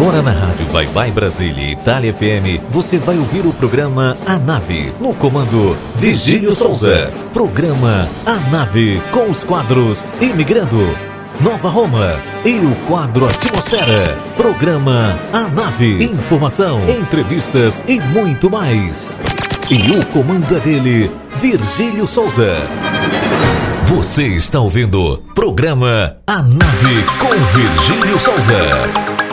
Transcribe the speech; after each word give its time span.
Agora 0.00 0.22
na 0.22 0.30
Rádio 0.30 0.64
Vai 0.72 0.86
Vai 0.86 1.10
Brasília 1.10 1.62
e 1.62 1.72
Itália 1.72 2.10
FM, 2.10 2.64
você 2.70 2.96
vai 2.96 3.18
ouvir 3.18 3.44
o 3.44 3.52
programa 3.52 4.16
A 4.26 4.38
Nave, 4.38 4.94
no 4.98 5.12
comando 5.12 5.76
Vigílio 5.94 6.54
Souza. 6.54 7.12
Programa 7.34 8.08
A 8.24 8.36
Nave, 8.50 8.98
com 9.12 9.30
os 9.30 9.44
quadros 9.44 10.08
Imigrando, 10.18 10.96
Nova 11.42 11.68
Roma 11.68 12.18
e 12.46 12.54
o 12.54 12.74
quadro 12.88 13.26
Atmosfera. 13.26 14.16
Programa 14.38 15.18
A 15.34 15.42
Nave, 15.50 16.02
informação, 16.02 16.80
entrevistas 16.88 17.84
e 17.86 18.00
muito 18.00 18.50
mais. 18.50 19.14
E 19.70 19.98
o 19.98 20.06
comando 20.06 20.56
é 20.56 20.60
dele, 20.60 21.10
Virgílio 21.42 22.06
Souza. 22.06 22.56
Você 23.84 24.28
está 24.28 24.60
ouvindo 24.60 25.22
programa 25.34 26.16
A 26.26 26.36
Nave 26.36 27.04
com 27.18 27.28
Virgílio 27.52 28.18
Souza. 28.18 29.29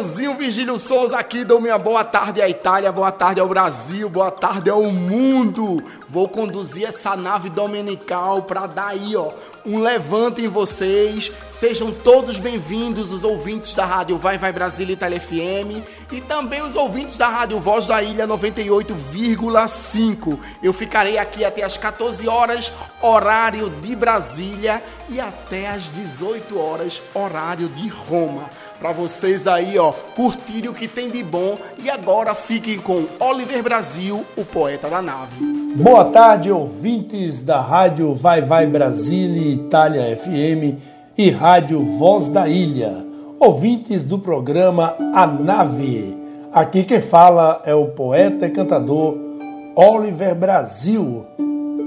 euzinho 0.00 0.36
Virgílio 0.36 0.78
Souza 0.78 1.18
aqui, 1.18 1.44
dou 1.44 1.60
minha 1.60 1.76
boa 1.78 2.02
tarde 2.04 2.40
à 2.40 2.48
Itália, 2.48 2.90
boa 2.90 3.12
tarde 3.12 3.40
ao 3.40 3.48
Brasil, 3.48 4.08
boa 4.08 4.30
tarde 4.30 4.70
ao 4.70 4.84
mundo. 4.84 5.84
Vou 6.08 6.26
conduzir 6.28 6.88
essa 6.88 7.16
nave 7.16 7.50
dominical 7.50 8.42
para 8.42 8.66
dar 8.66 8.88
aí, 8.88 9.14
ó, 9.14 9.30
um 9.64 9.80
levante 9.80 10.42
em 10.42 10.48
vocês. 10.48 11.30
Sejam 11.50 11.92
todos 11.92 12.38
bem-vindos, 12.38 13.12
os 13.12 13.22
ouvintes 13.24 13.74
da 13.74 13.84
Rádio 13.84 14.16
Vai 14.16 14.38
Vai 14.38 14.52
Brasília 14.52 14.94
Itália 14.94 15.20
FM 15.20 15.84
e 16.10 16.20
também 16.20 16.62
os 16.62 16.74
ouvintes 16.74 17.16
da 17.16 17.28
Rádio 17.28 17.60
Voz 17.60 17.86
da 17.86 18.02
Ilha 18.02 18.26
98,5. 18.26 20.38
Eu 20.62 20.72
ficarei 20.72 21.18
aqui 21.18 21.44
até 21.44 21.62
as 21.62 21.76
14 21.76 22.26
horas, 22.26 22.72
horário 23.00 23.70
de 23.70 23.94
Brasília, 23.94 24.82
e 25.08 25.20
até 25.20 25.68
as 25.68 25.84
18 25.92 26.58
horas, 26.58 27.00
horário 27.14 27.68
de 27.68 27.86
Roma 27.88 28.50
para 28.80 28.92
vocês 28.92 29.46
aí, 29.46 29.78
ó, 29.78 29.92
curtirem 30.16 30.70
o 30.70 30.74
que 30.74 30.88
tem 30.88 31.10
de 31.10 31.22
bom. 31.22 31.56
E 31.84 31.90
agora 31.90 32.34
fiquem 32.34 32.78
com 32.78 33.04
Oliver 33.20 33.62
Brasil, 33.62 34.24
o 34.36 34.44
poeta 34.44 34.88
da 34.88 35.02
nave. 35.02 35.44
Boa 35.76 36.06
tarde, 36.06 36.50
ouvintes 36.50 37.42
da 37.42 37.60
Rádio 37.60 38.14
Vai 38.14 38.40
Vai 38.40 38.66
Brasília, 38.66 39.52
Itália 39.52 40.16
FM 40.16 40.80
e 41.16 41.30
Rádio 41.30 41.84
Voz 41.98 42.26
da 42.26 42.48
Ilha. 42.48 43.04
Ouvintes 43.38 44.02
do 44.02 44.18
programa 44.18 44.96
A 45.14 45.26
Nave. 45.26 46.16
Aqui 46.52 46.82
quem 46.82 47.00
fala 47.00 47.62
é 47.64 47.74
o 47.74 47.88
poeta 47.88 48.46
e 48.46 48.50
cantador 48.50 49.16
Oliver 49.76 50.34
Brasil. 50.34 51.26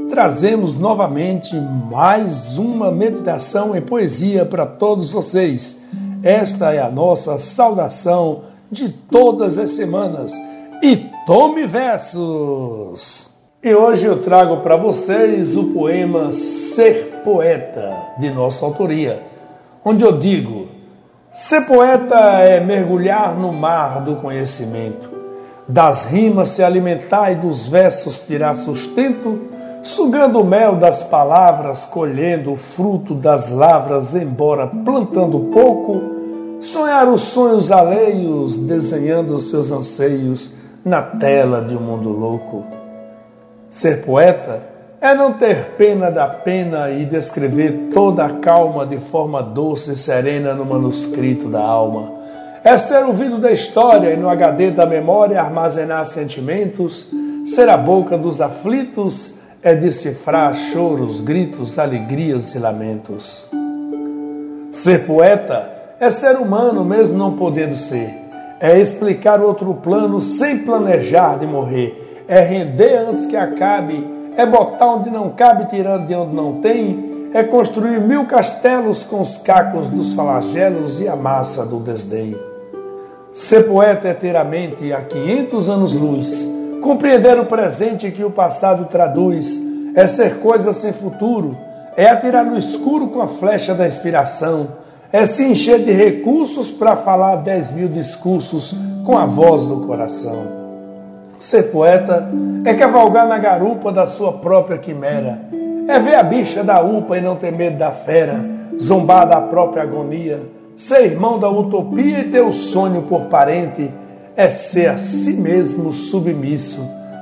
Trazemos 0.09 0.77
novamente 0.77 1.55
mais 1.91 2.57
uma 2.57 2.91
meditação 2.91 3.75
em 3.75 3.81
poesia 3.81 4.45
para 4.45 4.65
todos 4.65 5.11
vocês 5.11 5.81
esta 6.23 6.73
é 6.73 6.79
a 6.79 6.89
nossa 6.89 7.37
saudação 7.37 8.43
de 8.71 8.87
todas 8.87 9.57
as 9.57 9.71
semanas. 9.71 10.31
E 10.81 10.95
tome 11.25 11.67
versos! 11.67 13.29
E 13.61 13.73
hoje 13.73 14.05
eu 14.05 14.21
trago 14.21 14.57
para 14.57 14.77
vocês 14.77 15.55
o 15.55 15.65
poema 15.65 16.33
Ser 16.33 17.21
Poeta, 17.23 18.13
de 18.19 18.29
nossa 18.29 18.65
autoria, 18.65 19.21
onde 19.83 20.03
eu 20.03 20.17
digo: 20.17 20.67
Ser 21.33 21.65
poeta 21.65 22.15
é 22.39 22.59
mergulhar 22.59 23.35
no 23.35 23.51
mar 23.51 24.01
do 24.01 24.17
conhecimento, 24.17 25.09
das 25.67 26.05
rimas 26.05 26.49
se 26.49 26.63
alimentar 26.63 27.31
e 27.31 27.35
dos 27.35 27.67
versos 27.67 28.19
tirar 28.19 28.55
sustento, 28.55 29.41
sugando 29.81 30.39
o 30.41 30.45
mel 30.45 30.75
das 30.75 31.01
palavras, 31.03 31.85
colhendo 31.85 32.53
o 32.53 32.57
fruto 32.57 33.13
das 33.13 33.49
lavras, 33.49 34.13
embora 34.13 34.67
plantando 34.67 35.39
pouco 35.53 36.12
sonhar 36.63 37.07
os 37.09 37.21
sonhos 37.23 37.71
alheios, 37.71 38.57
desenhando 38.57 39.35
os 39.35 39.49
seus 39.49 39.71
anseios 39.71 40.51
na 40.83 41.01
tela 41.01 41.61
de 41.61 41.75
um 41.75 41.81
mundo 41.81 42.09
louco. 42.09 42.65
Ser 43.69 44.03
poeta 44.03 44.63
é 45.01 45.13
não 45.13 45.33
ter 45.33 45.75
pena 45.77 46.09
da 46.09 46.27
pena 46.27 46.89
e 46.89 47.05
descrever 47.05 47.89
toda 47.93 48.25
a 48.25 48.29
calma 48.39 48.85
de 48.85 48.97
forma 48.97 49.43
doce 49.43 49.91
e 49.91 49.95
serena 49.95 50.53
no 50.53 50.65
manuscrito 50.65 51.49
da 51.49 51.61
alma. 51.61 52.11
É 52.63 52.77
ser 52.77 53.03
ouvido 53.03 53.37
da 53.37 53.51
história 53.51 54.13
e 54.13 54.17
no 54.17 54.29
HD 54.29 54.71
da 54.71 54.85
memória 54.85 55.41
armazenar 55.41 56.05
sentimentos, 56.05 57.09
ser 57.45 57.67
a 57.67 57.75
boca 57.75 58.17
dos 58.17 58.39
aflitos 58.39 59.31
é 59.61 59.75
decifrar 59.75 60.55
choros, 60.55 61.19
gritos, 61.19 61.77
alegrias 61.77 62.55
e 62.55 62.59
lamentos. 62.59 63.47
Ser 64.71 65.05
poeta 65.05 65.82
é 66.03 66.11
ser 66.11 66.35
humano 66.35 66.83
mesmo 66.83 67.17
não 67.17 67.37
podendo 67.37 67.77
ser. 67.77 68.13
É 68.59 68.77
explicar 68.77 69.41
outro 69.41 69.73
plano 69.73 70.19
sem 70.19 70.59
planejar 70.59 71.39
de 71.39 71.47
morrer. 71.47 72.23
É 72.27 72.41
render 72.41 72.97
antes 73.09 73.25
que 73.25 73.37
acabe. 73.37 74.05
É 74.35 74.45
botar 74.45 74.87
onde 74.87 75.09
não 75.09 75.29
cabe, 75.29 75.69
tirando 75.69 76.05
de 76.05 76.13
onde 76.13 76.35
não 76.35 76.59
tem. 76.59 77.29
É 77.33 77.41
construir 77.41 78.01
mil 78.01 78.25
castelos 78.25 79.03
com 79.03 79.21
os 79.21 79.37
cacos 79.37 79.87
dos 79.87 80.13
flagelos 80.13 80.99
e 80.99 81.07
a 81.07 81.15
massa 81.15 81.65
do 81.65 81.79
desdém. 81.79 82.35
Ser 83.31 83.63
poeta 83.63 84.09
é 84.09 84.13
ter 84.13 84.35
a 84.35 84.43
mente 84.43 84.91
a 84.91 85.01
500 85.01 85.69
anos 85.69 85.93
luz. 85.93 86.47
Compreender 86.81 87.39
o 87.39 87.45
presente 87.45 88.11
que 88.11 88.25
o 88.25 88.29
passado 88.29 88.85
traduz. 88.85 89.57
É 89.95 90.05
ser 90.05 90.39
coisa 90.39 90.73
sem 90.73 90.91
futuro. 90.91 91.57
É 91.95 92.07
atirar 92.07 92.43
no 92.43 92.57
escuro 92.57 93.07
com 93.07 93.21
a 93.21 93.27
flecha 93.27 93.73
da 93.73 93.87
inspiração 93.87 94.82
é 95.13 95.27
se 95.27 95.43
encher 95.43 95.85
de 95.85 95.91
recursos 95.91 96.71
para 96.71 96.95
falar 96.95 97.35
dez 97.35 97.71
mil 97.71 97.87
discursos 97.87 98.73
com 99.05 99.15
a 99.15 99.27
voz 99.27 99.63
do 99.63 99.81
coração. 99.81 100.47
Ser 101.37 101.71
poeta 101.71 102.27
é 102.65 102.73
cavalgar 102.73 103.27
na 103.27 103.37
garupa 103.37 103.91
da 103.91 104.07
sua 104.07 104.33
própria 104.33 104.79
quimera, 104.79 105.39
é 105.87 105.99
ver 105.99 106.15
a 106.15 106.23
bicha 106.23 106.63
da 106.63 106.81
UPA 106.81 107.19
e 107.19 107.21
não 107.21 107.35
ter 107.35 107.51
medo 107.51 107.77
da 107.77 107.91
fera, 107.91 108.43
zombar 108.81 109.27
da 109.27 109.39
própria 109.39 109.83
agonia, 109.83 110.41
ser 110.75 111.05
irmão 111.05 111.37
da 111.37 111.47
utopia 111.47 112.21
e 112.21 112.31
ter 112.31 112.41
o 112.41 112.51
sonho 112.51 113.03
por 113.03 113.25
parente, 113.25 113.93
é 114.35 114.49
ser 114.49 114.89
a 114.89 114.97
si 114.97 115.33
mesmo 115.33 115.93
submisso. 115.93 116.81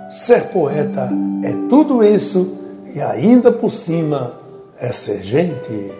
Ser 0.09 0.43
poeta 0.43 1.09
é 1.43 1.51
tudo 1.69 2.01
isso 2.01 2.57
e 2.95 3.01
ainda 3.01 3.51
por 3.51 3.69
cima 3.69 4.31
é 4.79 4.93
ser 4.93 5.21
gente. 5.21 5.91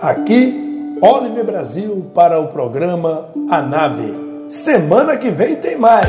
Aqui 0.00 0.65
Oliver 1.00 1.44
Brasil 1.44 2.10
para 2.14 2.40
o 2.40 2.48
programa 2.48 3.28
A 3.50 3.60
Nave. 3.60 4.48
Semana 4.48 5.16
que 5.16 5.30
vem 5.30 5.56
tem 5.56 5.76
mais. 5.76 6.06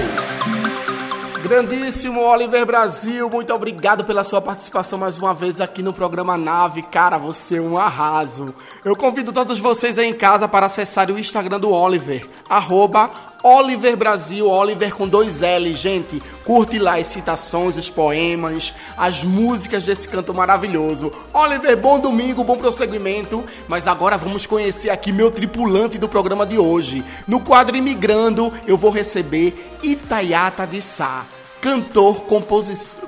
Grandíssimo 1.44 2.22
Oliver 2.22 2.66
Brasil, 2.66 3.30
muito 3.30 3.54
obrigado 3.54 4.06
pela 4.06 4.24
sua 4.24 4.42
participação 4.42 4.98
mais 4.98 5.18
uma 5.20 5.34
vez 5.34 5.62
aqui 5.62 5.84
no 5.84 5.94
programa 5.94 6.38
Nave. 6.38 6.82
Cara, 6.84 7.18
você 7.18 7.58
é 7.58 7.62
um 7.62 7.78
arraso. 7.78 8.56
Eu 8.84 8.96
convido 8.96 9.34
todos 9.34 9.60
vocês 9.60 9.98
aí 9.98 10.08
em 10.08 10.14
casa 10.14 10.48
para 10.48 10.66
acessar 10.66 11.12
o 11.12 11.20
Instagram 11.20 11.60
do 11.60 11.70
Oliver, 11.70 12.26
arroba 12.50 13.12
Oliver 13.44 13.96
Brasil, 13.96 14.50
Oliver 14.50 14.94
com 14.94 15.08
dois 15.08 15.42
L, 15.42 15.76
gente. 15.76 16.22
Curte 16.44 16.80
lá 16.80 16.98
as 16.98 17.08
citações, 17.08 17.78
os 17.78 17.90
poemas, 17.90 18.74
as 18.98 19.24
músicas 19.24 19.84
desse 19.84 20.08
canto 20.08 20.34
maravilhoso. 20.34 21.12
Oliver, 21.34 21.78
bom 21.78 22.00
domingo, 22.00 22.44
bom 22.44 22.58
prosseguimento. 22.58 23.44
Mas 23.68 23.88
agora 23.88 24.18
vamos 24.18 24.46
conhecer 24.46 24.90
aqui 24.90 25.12
meu 25.12 25.32
tripulante 25.32 25.98
do 25.98 26.10
programa 26.10 26.46
de 26.46 26.58
hoje. 26.58 27.04
No 27.28 27.40
quadro 27.40 27.76
Imigrando, 27.76 28.52
eu 28.66 28.78
vou 28.78 28.92
receber 28.92 29.78
Itaiata 29.84 30.66
de 30.66 30.82
Sá 30.82 31.26
cantor, 31.62 32.22
compositor 32.24 33.07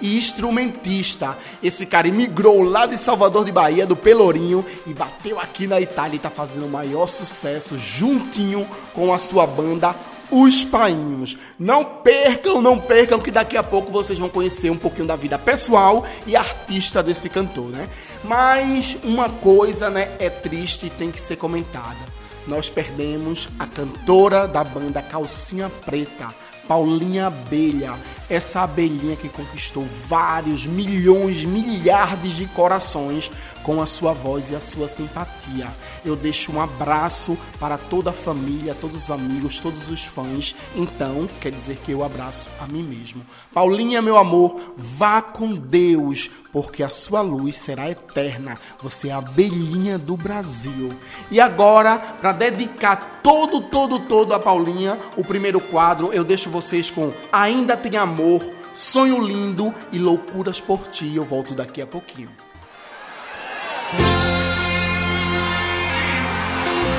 e 0.00 0.16
instrumentista. 0.16 1.36
Esse 1.62 1.86
cara 1.86 2.10
migrou 2.10 2.62
lá 2.62 2.86
de 2.86 2.96
Salvador 2.96 3.44
de 3.44 3.52
Bahia, 3.52 3.86
do 3.86 3.96
Pelourinho, 3.96 4.64
e 4.86 4.94
bateu 4.94 5.38
aqui 5.38 5.66
na 5.66 5.80
Itália 5.80 6.16
e 6.16 6.20
tá 6.20 6.30
fazendo 6.30 6.66
o 6.66 6.70
maior 6.70 7.08
sucesso 7.08 7.76
juntinho 7.76 8.66
com 8.94 9.12
a 9.12 9.18
sua 9.18 9.46
banda 9.46 9.94
os 10.30 10.64
Painhos. 10.64 11.36
Não 11.58 11.84
percam, 11.84 12.60
não 12.60 12.78
percam 12.78 13.20
que 13.20 13.30
daqui 13.30 13.56
a 13.56 13.62
pouco 13.62 13.92
vocês 13.92 14.18
vão 14.18 14.28
conhecer 14.28 14.70
um 14.70 14.76
pouquinho 14.76 15.06
da 15.06 15.16
vida 15.16 15.38
pessoal 15.38 16.04
e 16.26 16.36
artista 16.36 17.02
desse 17.02 17.28
cantor, 17.28 17.66
né? 17.66 17.88
Mas 18.24 18.96
uma 19.04 19.28
coisa, 19.28 19.88
né, 19.90 20.16
é 20.18 20.28
triste 20.28 20.86
e 20.86 20.90
tem 20.90 21.10
que 21.10 21.20
ser 21.20 21.36
comentada. 21.36 22.16
Nós 22.46 22.68
perdemos 22.68 23.48
a 23.58 23.66
cantora 23.66 24.46
da 24.46 24.62
banda 24.62 25.02
Calcinha 25.02 25.70
Preta, 25.84 26.32
Paulinha 26.66 27.28
Abelha, 27.28 27.94
essa 28.28 28.62
abelhinha 28.62 29.16
que 29.16 29.28
conquistou 29.28 29.86
vários 30.08 30.66
milhões, 30.66 31.44
milhares 31.44 32.34
de 32.34 32.46
corações 32.46 33.30
com 33.66 33.82
a 33.82 33.86
sua 33.86 34.12
voz 34.12 34.52
e 34.52 34.54
a 34.54 34.60
sua 34.60 34.86
simpatia. 34.86 35.66
Eu 36.04 36.14
deixo 36.14 36.52
um 36.52 36.60
abraço 36.60 37.36
para 37.58 37.76
toda 37.76 38.10
a 38.10 38.12
família, 38.12 38.76
todos 38.80 39.02
os 39.02 39.10
amigos, 39.10 39.58
todos 39.58 39.90
os 39.90 40.04
fãs. 40.04 40.54
Então, 40.76 41.28
quer 41.40 41.50
dizer 41.50 41.76
que 41.84 41.90
eu 41.90 42.04
abraço 42.04 42.48
a 42.60 42.68
mim 42.68 42.84
mesmo. 42.84 43.26
Paulinha, 43.52 44.00
meu 44.00 44.18
amor, 44.18 44.74
vá 44.76 45.20
com 45.20 45.52
Deus, 45.52 46.30
porque 46.52 46.84
a 46.84 46.88
sua 46.88 47.22
luz 47.22 47.56
será 47.56 47.90
eterna. 47.90 48.56
Você 48.80 49.08
é 49.08 49.12
a 49.12 49.18
abelhinha 49.18 49.98
do 49.98 50.16
Brasil. 50.16 50.92
E 51.28 51.40
agora, 51.40 51.98
para 51.98 52.30
dedicar 52.30 53.20
todo, 53.20 53.62
todo, 53.62 53.98
todo 53.98 54.32
a 54.32 54.38
Paulinha, 54.38 54.96
o 55.16 55.24
primeiro 55.24 55.58
quadro, 55.58 56.12
eu 56.12 56.22
deixo 56.22 56.48
vocês 56.50 56.88
com 56.88 57.12
Ainda 57.32 57.76
Tem 57.76 57.96
Amor, 57.96 58.48
Sonho 58.76 59.20
Lindo 59.20 59.74
e 59.90 59.98
Loucuras 59.98 60.60
por 60.60 60.86
Ti. 60.86 61.16
Eu 61.16 61.24
volto 61.24 61.52
daqui 61.52 61.82
a 61.82 61.86
pouquinho. 61.86 62.45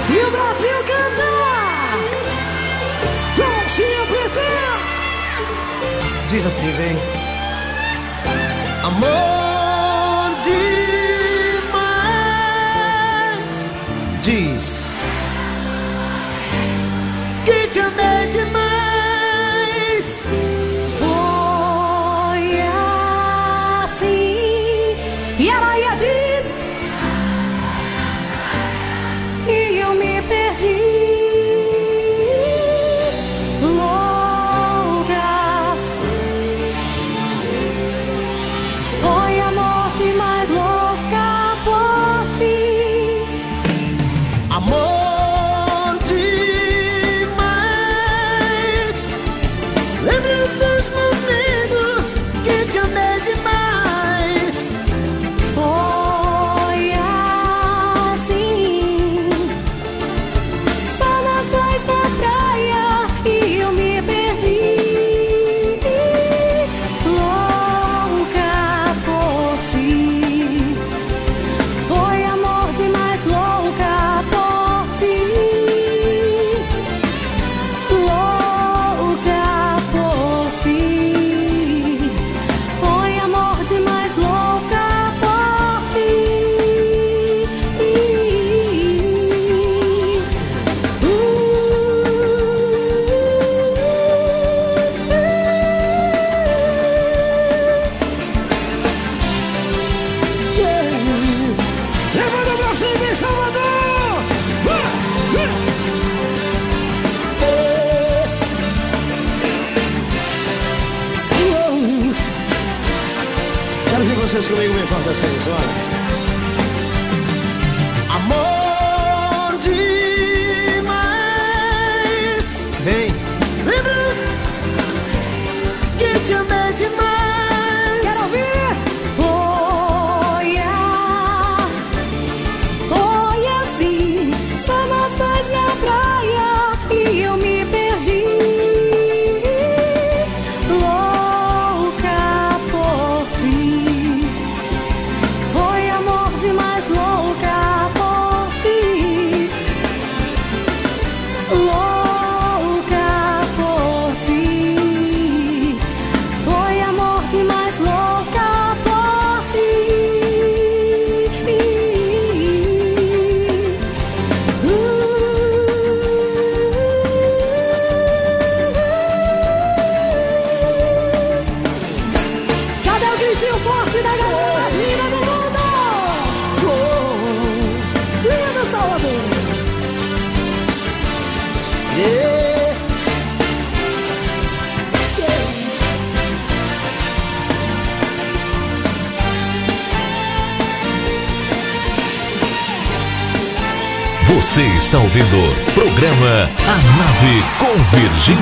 E 0.10 0.18
o 0.20 0.32
Brasil 0.32 0.84
canta! 0.86 1.28
Conchinha 3.36 4.06
PT! 4.08 4.40
Diz 6.30 6.46
assim, 6.46 6.72
vem. 6.72 6.98
Amor 8.84 10.32
demais! 10.46 11.96
Diz. 14.22 14.66
Que 17.46 17.68
te 17.68 17.80
amei 17.80 18.17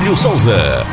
Virgílio 0.05 0.15
Souza. 0.15 0.84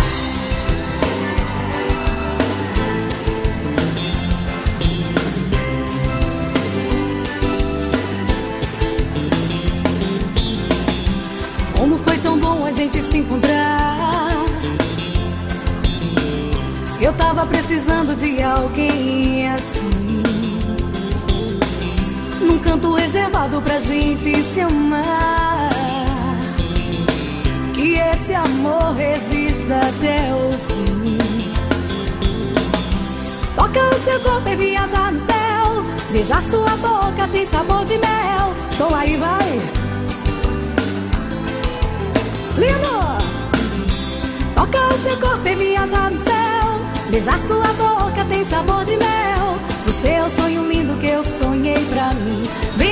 Beijar 47.12 47.38
sua 47.42 47.70
boca 47.74 48.24
tem 48.24 48.42
sabor 48.42 48.86
de 48.86 48.96
mel. 48.96 49.58
Você 49.84 50.12
é 50.12 50.24
o 50.24 50.30
sonho 50.30 50.66
lindo 50.66 50.96
que 50.96 51.08
eu 51.08 51.22
sonhei 51.22 51.76
pra 51.90 52.10
mim. 52.14 52.42
Vem, 52.74 52.91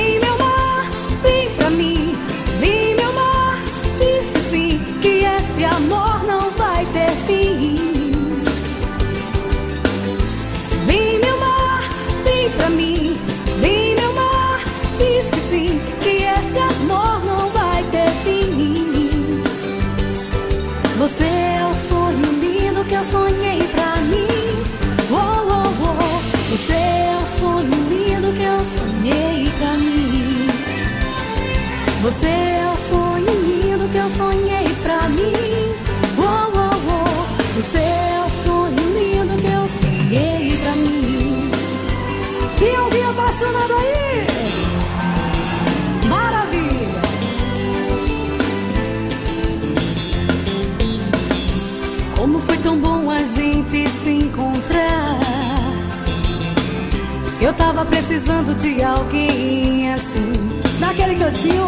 tava 57.73 57.85
precisando 57.85 58.53
de 58.53 58.83
alguém 58.83 59.93
assim, 59.93 60.33
naquele 60.77 61.15
cantinho, 61.15 61.63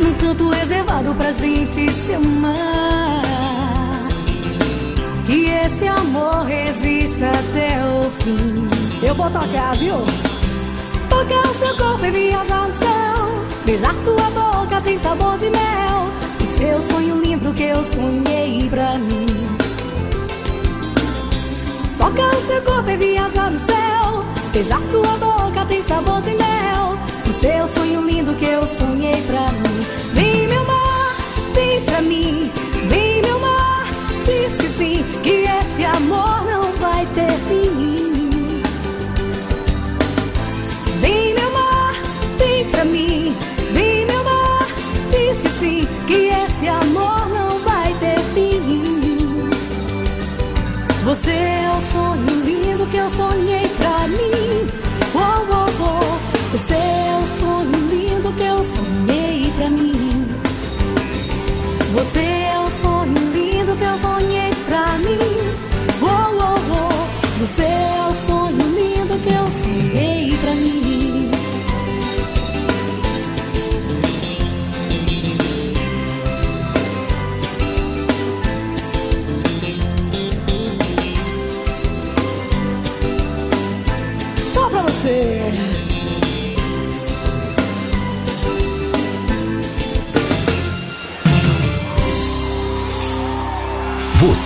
num 0.00 0.14
canto 0.14 0.48
reservado 0.48 1.12
pra 1.14 1.32
gente 1.32 1.90
se 1.90 2.14
amar. 2.14 3.20
Que 5.26 5.50
esse 5.50 5.88
amor 5.88 6.44
resista 6.44 7.26
até 7.26 7.82
o 7.84 8.08
fim. 8.22 8.68
Eu 9.04 9.12
vou 9.16 9.28
tocar, 9.28 9.74
viu? 9.76 9.96
Tocar 11.10 11.50
o 11.50 11.58
seu 11.58 11.76
corpo 11.76 12.04
e 12.04 12.10
viajar 12.12 12.68
no 12.68 12.74
céu. 12.74 13.44
Beijar 13.64 13.94
sua 13.96 14.30
boca 14.30 14.80
tem 14.82 14.96
sabor 15.00 15.36
de 15.36 15.50
mel. 15.50 16.06
O 16.40 16.46
seu 16.46 16.80
sonho 16.80 17.20
lindo 17.22 17.52
que 17.54 17.64
eu 17.64 17.82
sonhei 17.82 18.68
pra 18.70 18.96
mim. 18.98 19.26
Tocar 21.98 22.30
o 22.36 22.46
seu 22.46 22.62
corpo 22.62 22.88
e 22.88 22.96
viajar 22.96 23.50
no 23.50 23.58
céu. 23.58 23.95
Beijar 24.56 24.80
sua 24.84 25.18
boca 25.18 25.66
tem 25.68 25.82
sabor 25.82 26.22
de 26.22 26.30
mel. 26.30 26.96
O 27.28 27.32
seu 27.42 27.68
sonho 27.68 28.00
lindo 28.00 28.32
que 28.36 28.46
eu 28.46 28.62
sonhei 28.62 29.20
pra 29.24 29.52
mim. 29.52 29.80
Vem 30.14 30.48
meu 30.48 30.64
mar, 30.64 31.14
vem 31.52 31.82
pra 31.82 32.00
mim. 32.00 32.50
Vem 32.88 33.20
meu 33.20 33.38
mar, 33.38 33.86
diz 34.24 34.56
que 34.56 34.66
sim, 34.68 35.04
que 35.22 35.44
esse 35.44 35.84
amor 35.84 36.42
não 36.46 36.72
vai 36.80 37.04
ter 37.14 37.32
fim. 37.46 37.85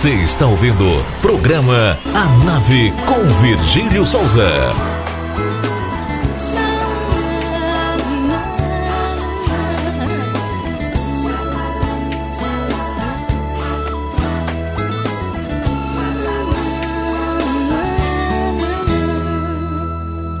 Você 0.01 0.15
está 0.23 0.47
ouvindo 0.47 0.83
programa 1.21 1.95
A 2.11 2.43
Nave 2.43 2.91
com 3.05 3.23
Virgílio 3.39 4.03
Souza. 4.03 4.49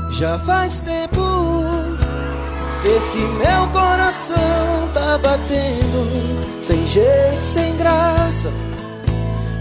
Já 0.09 0.39
faz 0.39 0.79
tempo 0.79 1.21
esse 2.97 3.19
meu 3.19 3.67
coração 3.71 4.89
tá 4.91 5.19
batendo 5.19 6.59
sem 6.59 6.83
jeito, 6.87 7.39
sem. 7.39 7.70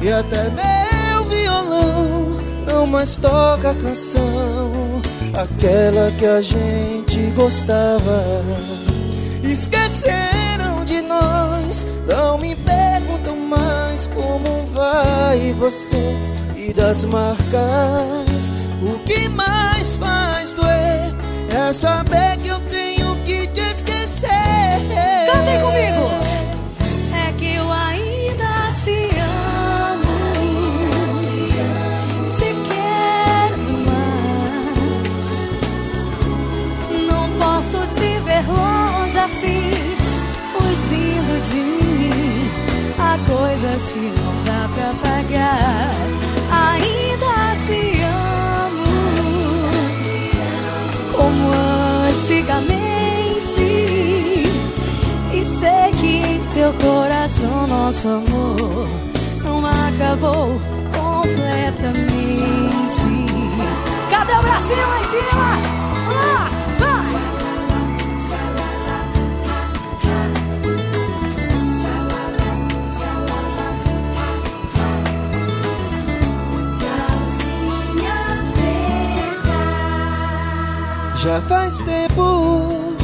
E 0.02 0.10
até 0.10 0.48
meu 0.48 1.24
violão 1.26 2.38
não 2.66 2.86
mais 2.86 3.16
toca 3.16 3.70
a 3.70 3.74
canção, 3.74 5.02
aquela 5.34 6.10
que 6.12 6.24
a 6.24 6.40
gente 6.40 7.18
gostava. 7.36 8.24
Esqueceram 9.42 10.84
de 10.86 11.02
nós, 11.02 11.84
não 12.08 12.38
me 12.38 12.56
perguntam 12.56 13.36
mais 13.36 14.06
como 14.08 14.66
vai 14.72 15.52
você 15.58 16.16
e 16.56 16.72
das 16.72 17.04
marcas. 17.04 18.50
O 18.82 18.98
que 19.00 19.28
mais 19.28 19.96
faz 19.96 20.54
doer 20.54 21.14
é 21.50 21.72
saber 21.74 22.38
que 22.38 22.48
eu 22.48 22.60
tenho 22.60 22.79
coisas 43.60 43.90
que 43.90 43.98
não 43.98 44.42
dá 44.44 44.68
pra 44.74 44.94
pagar. 45.02 45.94
Ainda 46.50 47.56
te 47.64 48.02
amo. 48.02 48.94
Como 51.12 51.52
antigamente. 52.08 52.80
E 55.32 55.44
sei 55.44 55.92
que 56.00 56.12
em 56.26 56.42
seu 56.42 56.72
coração 56.74 57.66
nosso 57.66 58.08
amor 58.08 58.88
não 59.44 59.58
acabou 59.66 60.60
completamente. 60.94 62.10
Cadê 64.10 64.32
o 64.32 64.42
bracinho 64.42 64.88
lá 64.88 65.00
em 65.00 65.04
cima? 65.04 65.79
Já 81.30 81.40
faz 81.42 81.78
tempo 81.82 82.96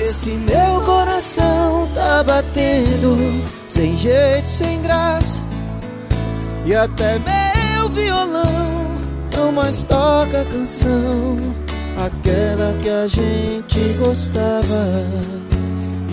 esse 0.00 0.30
meu 0.30 0.80
coração 0.86 1.86
tá 1.94 2.22
batendo 2.22 3.44
sem 3.68 3.94
jeito, 3.94 4.48
sem 4.48 4.80
graça. 4.80 5.38
E 6.64 6.74
até 6.74 7.18
meu 7.18 7.90
violão 7.90 8.86
não 9.36 9.52
mais 9.52 9.82
toca 9.82 10.40
a 10.40 10.44
canção, 10.46 11.36
aquela 12.06 12.72
que 12.82 12.88
a 12.88 13.06
gente 13.06 13.80
gostava. 13.98 15.04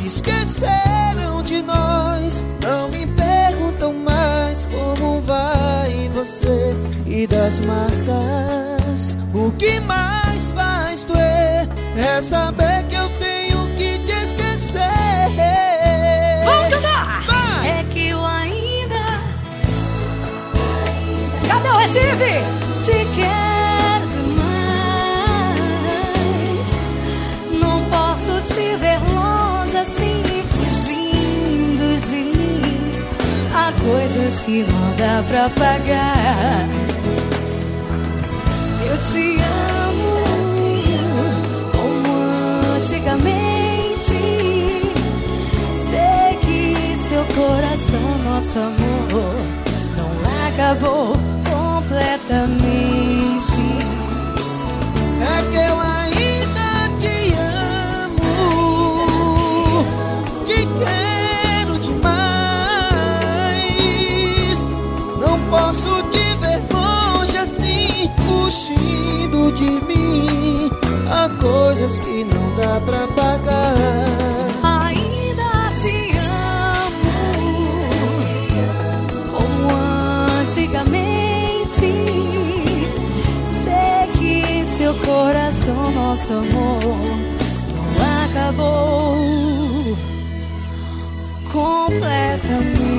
Esqueceram 0.06 1.42
de 1.42 1.62
nós, 1.62 2.44
não 2.62 2.90
me 2.90 3.08
perguntam 3.08 3.94
mais 3.94 4.66
como 4.66 5.22
vai 5.22 6.12
você 6.14 6.76
e 7.08 7.26
das 7.26 7.62
marcas. 7.62 9.16
O 9.34 9.52
que 9.52 9.80
mais 9.80 10.23
é 11.98 12.22
saber 12.22 12.84
que 12.90 12.96
eu 12.96 13.10
tenho 13.20 13.68
que 13.78 14.00
te 14.00 14.12
esquecer. 14.12 14.82
Vamos 16.44 16.70
cantar! 16.70 17.24
Vai! 17.26 17.70
É 17.70 17.86
que 17.92 18.08
eu 18.10 18.26
ainda. 18.26 19.22
Cadê 21.48 21.70
o 21.70 21.78
Recife? 21.78 22.44
Te 22.84 23.06
quero 23.16 24.08
demais. 24.08 24.44
Não 27.62 27.84
posso 27.86 28.42
te 28.54 28.76
ver 28.78 29.00
longe 29.14 29.78
assim, 29.78 30.24
fugindo 30.52 32.00
de 32.10 32.16
mim. 32.16 32.92
Há 33.56 33.72
coisas 33.84 34.40
que 34.40 34.64
não 34.64 34.96
dá 34.98 35.24
pra 35.28 35.50
pagar. 35.50 36.68
Eu 38.86 38.98
te 38.98 39.40
amo 39.42 39.63
Sei 45.90 46.30
que 46.42 46.62
seu 46.98 47.24
coração, 47.36 48.08
nosso 48.24 48.60
amor, 48.60 49.36
não 49.98 50.10
acabou 50.48 51.14
completamente. 51.44 53.62
É 55.22 55.24
que 55.52 55.58
eu 55.58 55.78
ainda 55.80 56.90
te 56.98 57.34
amo, 58.06 59.86
te 60.46 60.60
quero 60.80 61.74
demais. 61.80 62.10
Não 65.20 65.36
posso 65.50 65.92
te 66.10 66.26
ver 66.40 66.60
longe 66.74 67.38
assim, 67.38 68.10
fugindo 68.26 69.52
de 69.52 69.70
mim. 69.86 70.53
Há 71.10 71.30
coisas 71.40 72.00
que 72.00 72.24
não 72.24 72.56
dá 72.56 72.80
pra 72.82 73.08
pagar. 73.08 74.24
seu 84.84 84.94
coração, 84.96 85.92
nosso 85.92 86.34
amor 86.34 86.98
não 87.96 88.26
acabou 88.26 89.98
completamente. 91.52 92.93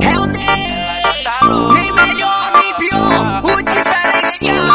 É 0.00 0.18
o 0.18 0.26
Ney, 0.26 1.02
nem 1.74 1.92
melhor, 1.92 2.52
nem 2.54 2.74
pior, 2.74 3.40
o 3.42 3.56
diferencial. 3.62 4.66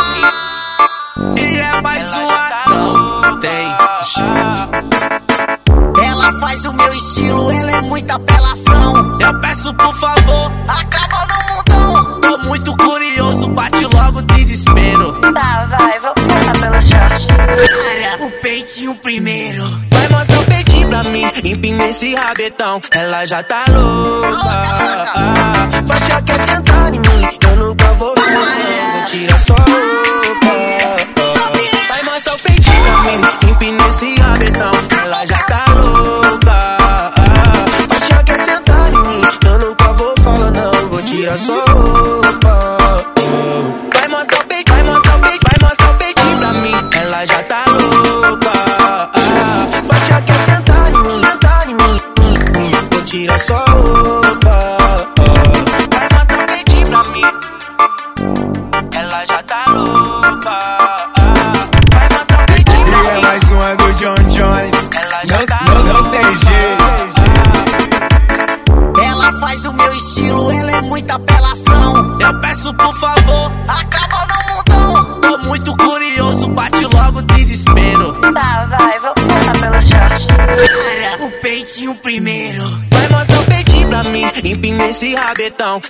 E 1.38 1.60
é 1.60 1.82
mais 1.82 2.12
uma, 2.14 2.50
não 2.68 3.40
tem 3.40 3.68
jeito. 4.06 4.70
Ela 6.04 6.34
faz 6.40 6.66
o 6.66 6.74
meu 6.74 6.94
estilo, 6.94 7.52
ela 7.52 7.72
é 7.72 7.82
muita 7.82 8.16
apelação. 8.16 9.20
Eu 9.20 9.42
peço 9.42 9.74
por 9.76 9.96
favor, 9.96 10.52
acaba 10.68 11.26
no 11.28 11.38
mundão. 11.56 12.20
Tô 12.22 12.38
muito 12.40 12.76
curioso, 12.78 13.48
bate 13.50 13.86
logo 13.86 14.22
desespero. 14.24 15.14
Tá, 15.34 15.68
vai, 15.80 16.00
vou 16.00 16.14
começar 16.64 16.70
pelos 16.70 16.86
shorts. 16.86 17.26
Para 17.26 18.26
o 18.26 18.32
peitinho 18.42 18.96
primeiro. 18.96 19.64
Vai 19.92 20.08
mostrar 20.10 20.40
o 20.40 20.46
peitinho 20.46 20.90
pra 20.90 21.04
mim, 21.04 21.26
empina 21.44 21.88
esse 21.88 22.16
rabetão. 22.16 22.82
Ela 22.92 23.26
já 23.26 23.44
tá 23.44 23.66
louca. 23.70 24.38
Ah, 25.16 25.70
faixa 25.88 26.22
quer 26.22 26.40
sentar 26.40 26.94
em 26.94 27.00
mim, 27.00 27.30
eu 27.42 27.56
nunca 27.58 27.94
vou 27.94 28.16
ficar. 28.16 28.40
Vou 28.94 29.06
tirar 29.08 29.40
só 29.40 29.54
roupa. 29.56 30.54
Vai 31.90 32.04
mostrar 32.04 32.36
o 32.36 32.40
peitinho 32.40 32.84
pra 32.84 32.98
mim, 33.00 33.52
empina 33.52 33.88
esse 33.88 34.16
rabetão. 34.16 34.72
Ela 35.04 35.26
já 35.26 35.38
tá 35.38 35.66
louca. 35.74 36.78
Faixa 37.90 38.24
quer 38.24 38.40
sentar 38.40 38.94
em 38.94 38.98
mim, 38.98 39.22
eu 39.46 39.60
nunca 39.60 39.94
vou 39.94 40.14
falar 40.24 40.52
não. 40.52 40.90
Vou 40.90 41.02
tirar 41.02 41.38
só 41.38 41.66
roupa. 41.66 42.03
Tirar 53.24 53.40
só 53.40 53.63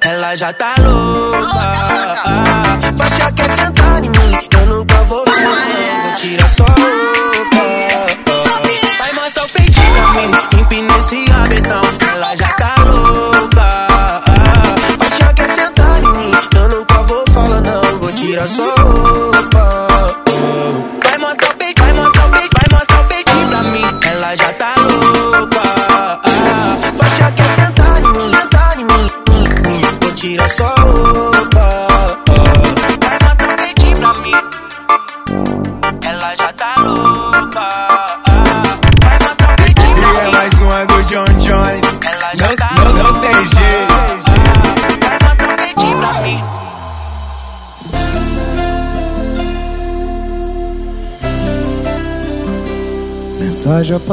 Ela 0.05 0.35
já 0.37 0.53
tá 0.53 0.75
louca. 0.79 1.47
Faixa 2.97 3.31
quer 3.33 3.49
sentar 3.49 3.72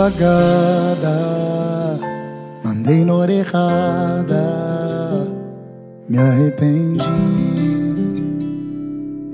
apagada, 0.01 1.19
mandei 2.65 3.05
na 3.05 3.15
hora 3.15 3.33
errada, 3.33 4.43
me 6.09 6.17
arrependi 6.17 7.05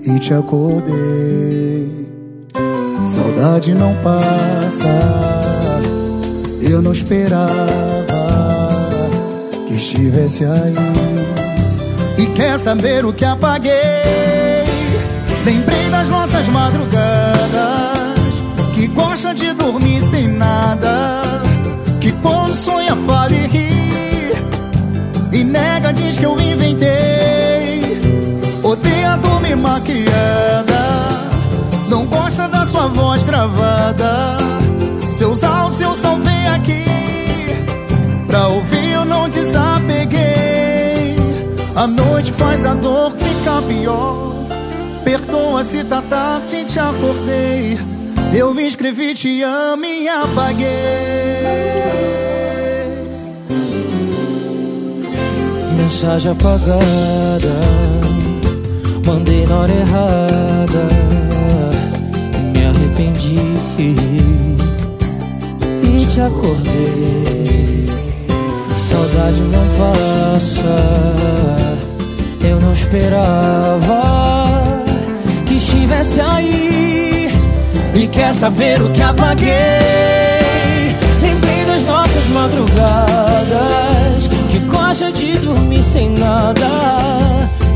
e 0.05 0.19
te 0.19 0.35
acordei. 0.35 2.09
Saudade 3.07 3.75
não 3.75 3.95
passa, 4.03 4.89
eu 6.61 6.83
não 6.83 6.91
esperava 6.91 7.47
que 9.69 9.75
estivesse 9.75 10.45
aí. 10.45 10.75
E 12.19 12.27
quer 12.35 12.59
saber 12.59 13.05
o 13.05 13.13
que 13.13 13.25
apaguei? 13.25 13.73
Lembrei 15.45 15.89
das 15.91 16.09
nossas 16.09 16.49
madrugadas 16.49 17.36
dormir 19.67 20.01
sem 20.01 20.29
nada, 20.29 21.23
que 22.01 22.13
quando 22.23 22.55
sonha 22.55 22.95
fala 23.05 23.33
e 23.33 23.47
ri, 23.49 24.33
e 25.33 25.43
nega 25.43 25.93
diz 25.93 26.17
que 26.19 26.25
eu 26.25 26.39
inventei. 26.39 27.99
Odeia 28.63 29.17
dormir 29.17 29.57
maquiada, 29.57 30.83
não 31.89 32.07
gosta 32.07 32.47
da 32.47 32.65
sua 32.67 32.87
voz 32.87 33.25
gravada. 33.25 34.37
Seus 35.15 35.43
áudios 35.43 35.81
eu 35.81 35.95
salvei 35.97 36.47
aqui, 36.55 36.85
pra 38.29 38.47
ouvir 38.47 38.93
eu 38.93 39.05
não 39.05 39.29
desapeguei. 39.29 41.17
A 41.75 41.89
noite 41.89 42.33
faz 42.35 42.65
a 42.65 42.75
dor 42.75 43.11
ficar 43.11 43.63
pior. 43.63 44.33
Perdoa 45.03 45.65
se 45.65 45.83
tá 45.83 46.03
tarde, 46.03 46.65
te 46.67 46.79
acordei. 46.79 47.96
Eu 48.35 48.53
me 48.53 48.67
escrevi, 48.67 49.15
te 49.15 49.43
amo 49.43 49.85
e 49.85 50.09
apaguei. 50.09 50.67
Mensagem 55.77 56.33
apagada, 56.33 57.55
mandei 59.05 59.47
na 59.47 59.57
hora 59.57 59.73
errada. 59.73 60.89
Me 62.53 62.67
arrependi 62.67 63.37
e 65.83 66.07
te 66.07 66.21
acordei. 66.21 67.87
Saudade 68.91 69.41
não 69.41 69.67
passa, 69.79 70.77
eu 72.49 72.61
não 72.61 72.73
esperava 72.73 74.03
que 75.47 75.55
estivesse 75.55 76.21
aí. 76.21 76.96
Quer 78.17 78.33
saber 78.33 78.81
o 78.81 78.89
que 78.93 79.03
apaguei? 79.03 79.53
Lembrei 81.21 81.67
das 81.67 81.85
nossas 81.85 82.27
madrugadas 82.29 84.27
Que 84.51 84.59
gosta 84.61 85.13
de 85.13 85.37
dormir 85.37 85.83
sem 85.83 86.09
nada 86.09 86.67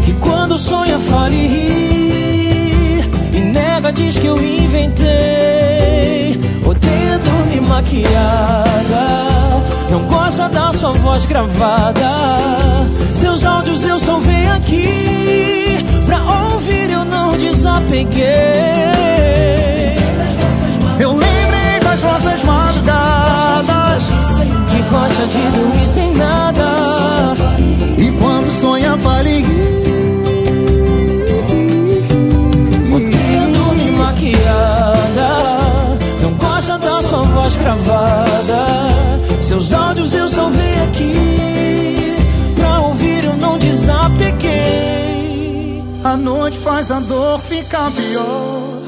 Que 0.03 0.15
quando 0.15 0.57
sonha 0.57 0.99
fala 0.99 1.29
e 1.29 1.47
ri 1.47 3.05
E 3.35 3.41
nega, 3.41 3.93
diz 3.93 4.19
que 4.19 4.29
eu 4.29 4.39
inventei. 4.43 6.41
Odeia 6.65 7.19
dormir 7.19 7.61
maquiada 7.61 8.65
Não 9.91 10.01
gosta 10.05 10.49
da 10.49 10.73
sua 10.73 10.93
voz 10.93 11.27
gravada. 11.27 12.09
Seus 13.15 13.45
áudios 13.45 13.85
eu 13.85 13.99
salvei 13.99 14.49
aqui 14.49 15.85
Pra 16.07 16.19
ouvir 16.23 16.91
eu 16.91 17.05
não 17.05 17.37
desapeguei 17.37 18.91
das 22.01 22.03
nossas 22.03 22.45
madrugadas 22.45 24.09
Que 24.71 24.83
gosta 24.91 25.27
de 25.27 25.51
dormir 25.57 25.87
sem 25.87 26.15
nada. 26.15 27.37
E 27.99 28.11
quando 28.13 28.51
sonha 28.61 28.97
fale. 28.99 29.45
Odeia 32.95 33.47
dormir 33.53 33.93
maquiada. 33.93 35.29
Não 36.23 36.33
gosta 36.35 36.79
da 36.79 37.03
sua 37.03 37.23
voz 37.23 37.57
gravada 37.57 38.67
Seus 39.41 39.73
áudios 39.73 40.15
eu 40.15 40.29
salvei 40.29 40.75
aqui. 40.85 42.17
Pra 42.57 42.81
ouvir 42.81 43.25
eu 43.25 43.37
não 43.37 43.59
desapeguei. 43.59 44.51
A 46.03 46.17
noite 46.17 46.59
faz 46.59 46.91
a 46.91 46.99
dor 47.01 47.39
ficar 47.41 47.91
pior 47.91 48.80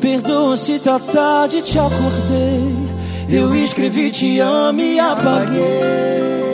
Perdoa 0.00 0.56
se 0.56 0.78
tá 0.78 0.98
tarde, 0.98 1.62
te 1.62 1.78
acordei. 1.78 2.86
Eu 3.28 3.54
escrevi 3.54 4.10
te 4.10 4.38
amo 4.40 4.80
e 4.80 4.98
apaguei. 4.98 6.45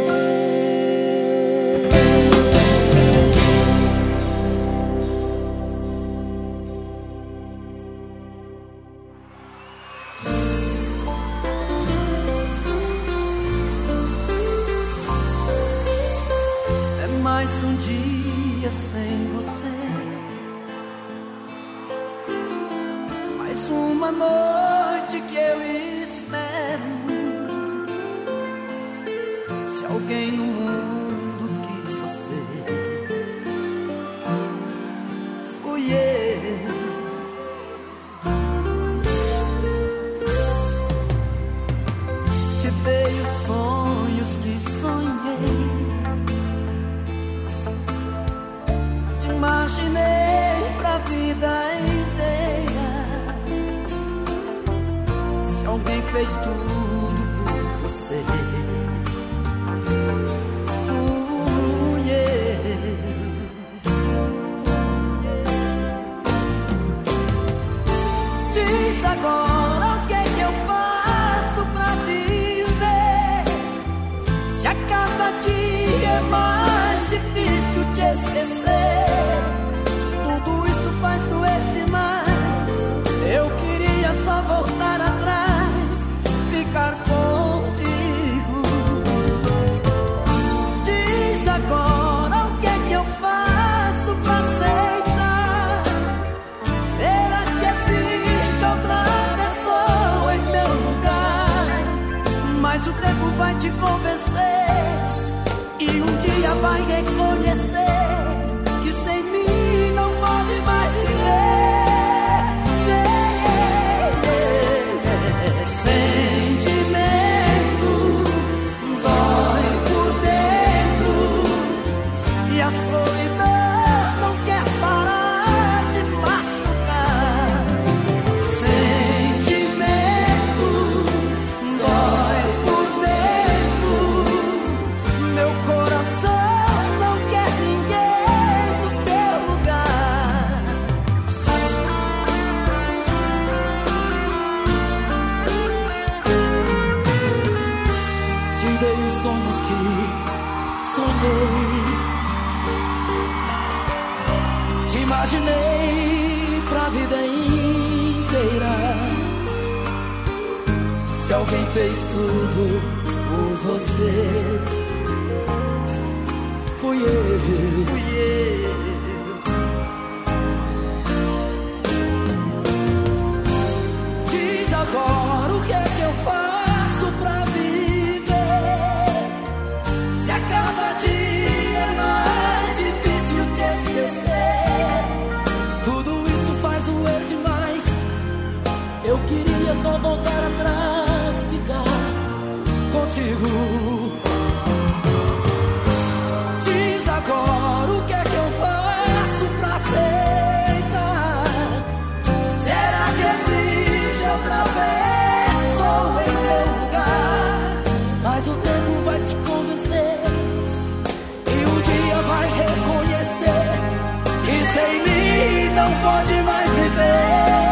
não 215.83 215.91
pode 216.01 216.35
mais 216.43 216.71
viver. 216.75 217.72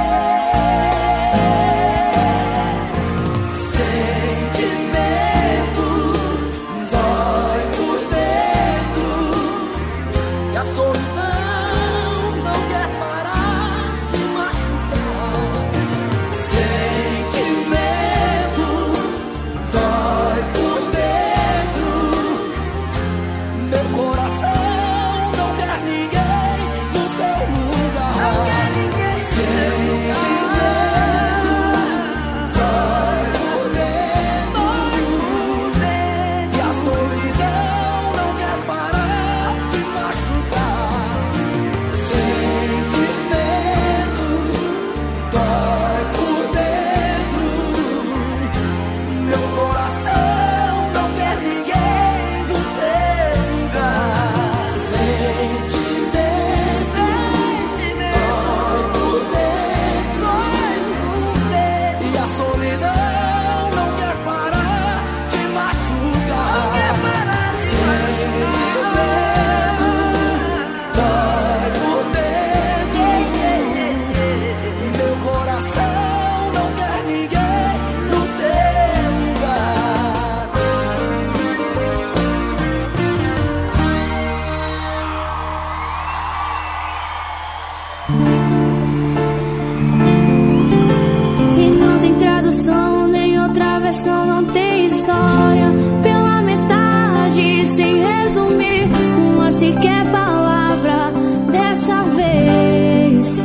sequer 99.60 100.06
é 100.06 100.10
palavra 100.10 101.12
dessa 101.52 102.02
vez. 102.04 103.44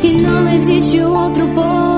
Que 0.00 0.12
não 0.22 0.52
existe 0.52 1.00
outro 1.00 1.48
povo. 1.48 1.91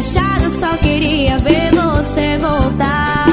fechado, 0.00 0.50
só 0.50 0.76
queria 0.78 1.36
ver 1.38 1.70
você 1.72 2.38
voltar. 2.38 3.26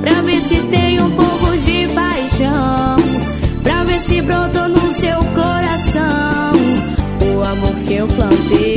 Pra 0.00 0.22
ver 0.22 0.40
se 0.40 0.56
tem 0.62 1.00
um 1.00 1.10
pouco 1.10 1.56
de 1.58 1.88
paixão. 1.88 2.96
Pra 3.62 3.84
ver 3.84 4.00
se 4.00 4.22
brotou 4.22 4.68
no 4.68 4.90
seu 4.92 5.18
coração 5.34 6.52
o 7.22 7.42
amor 7.42 7.74
que 7.86 7.94
eu 7.94 8.08
plantei. 8.08 8.75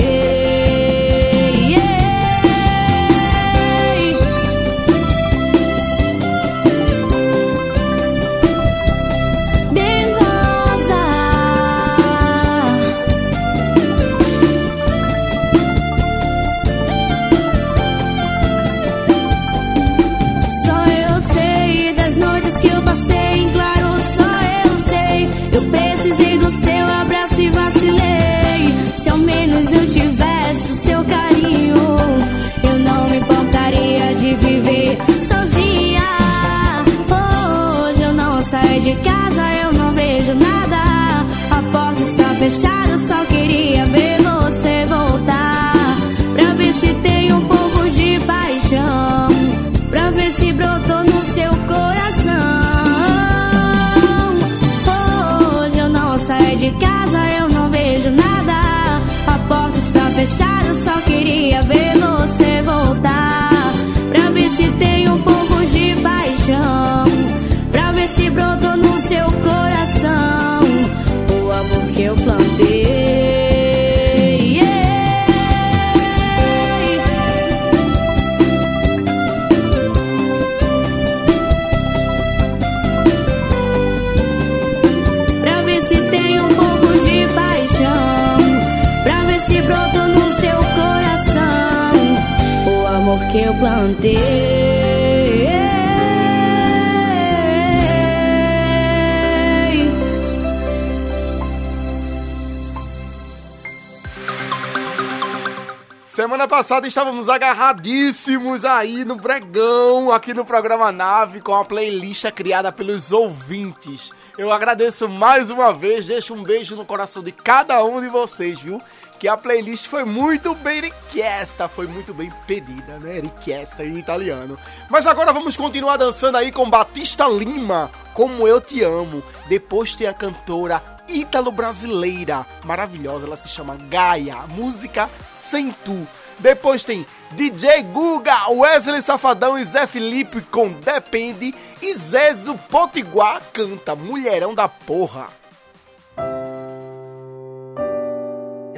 Semana 106.06 106.48
passada 106.48 106.88
estávamos 106.88 107.28
agarradíssimos 107.28 108.64
aí 108.64 109.04
no 109.04 109.18
Bregão, 109.18 110.12
aqui 110.12 110.34
no 110.34 110.46
programa 110.46 110.94
Nave, 110.94 111.42
com 111.42 111.54
a 111.56 111.66
playlist 111.66 112.24
criada 112.32 112.72
pelos 112.72 113.12
ouvintes. 113.12 114.12
Eu 114.38 114.52
agradeço 114.54 115.10
mais 115.10 115.50
uma 115.50 115.74
vez, 115.74 116.08
deixo 116.08 116.34
um 116.34 116.42
beijo 116.44 116.78
no 116.78 116.86
coração 116.86 117.22
de 117.22 117.34
cada 117.34 117.84
um 117.84 118.00
de 118.00 118.08
vocês, 118.08 118.60
viu? 118.60 118.82
Que 119.20 119.28
a 119.28 119.36
playlist 119.36 119.88
foi 119.88 120.06
muito 120.06 120.56
bem 120.56 120.82
richiesta, 120.82 121.68
foi 121.68 121.86
muito 121.88 122.14
bem 122.14 122.32
pedida, 122.48 122.98
né? 123.00 123.20
Richiesta 123.20 123.84
em 123.84 123.98
italiano. 123.98 124.58
Mas 124.90 125.06
agora 125.06 125.34
vamos 125.34 125.58
continuar 125.58 125.98
dançando 125.98 126.38
aí 126.38 126.54
com 126.54 126.70
Batista 126.70 127.28
Lima, 127.28 127.92
Como 128.14 128.48
Eu 128.48 128.62
Te 128.62 128.82
Amo. 128.82 129.22
Depois 129.50 129.94
tem 129.94 130.08
a 130.08 130.14
cantora 130.14 130.82
ítalo-brasileira, 131.10 132.46
maravilhosa, 132.64 133.26
ela 133.26 133.36
se 133.36 133.50
chama 133.50 133.76
Gaia, 133.90 134.38
música 134.48 135.10
Sem 135.36 135.72
Tu. 135.84 136.08
Depois 136.40 136.86
tem 136.86 137.06
DJ 137.32 137.84
Guga, 137.84 138.50
Wesley 138.50 139.02
Safadão 139.02 139.60
e 139.60 139.66
Zé 139.66 139.86
Felipe 139.86 140.40
com 140.42 140.70
Depende. 140.70 141.54
E 141.82 141.94
Zezo 141.94 142.58
Potiguar 142.70 143.42
canta 143.52 143.96
Mulherão 143.96 144.56
da 144.56 144.70
Porra. 144.70 145.28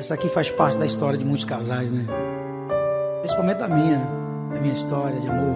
Essa 0.02 0.16
aqui 0.16 0.28
faz 0.30 0.50
parte 0.50 0.80
da 0.80 0.86
história 0.88 1.16
de 1.16 1.24
muitos 1.24 1.46
casais, 1.46 1.92
né? 1.92 2.08
Principalmente 3.20 3.60
da 3.60 3.68
minha, 3.68 4.00
da 4.52 4.60
minha 4.60 4.74
história 4.74 5.20
de 5.20 5.28
amor. 5.30 5.56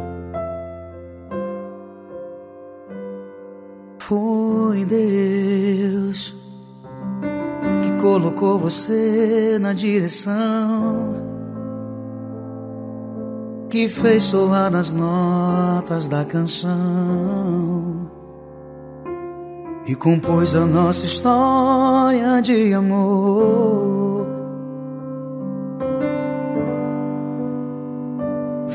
Foi 3.98 4.86
Deus 4.86 6.36
que 7.82 7.92
colocou 8.00 8.60
você 8.60 9.58
na 9.60 9.74
direção 9.74 11.16
que 13.68 13.90
fez 13.90 14.26
soar 14.26 14.76
as 14.76 14.94
notas 14.94 16.08
da 16.08 16.24
canção 16.24 18.12
e 19.88 19.96
compôs 19.96 20.54
a 20.56 20.68
nossa 20.68 21.04
história 21.04 22.40
de 22.44 22.76
amor. 22.76 24.35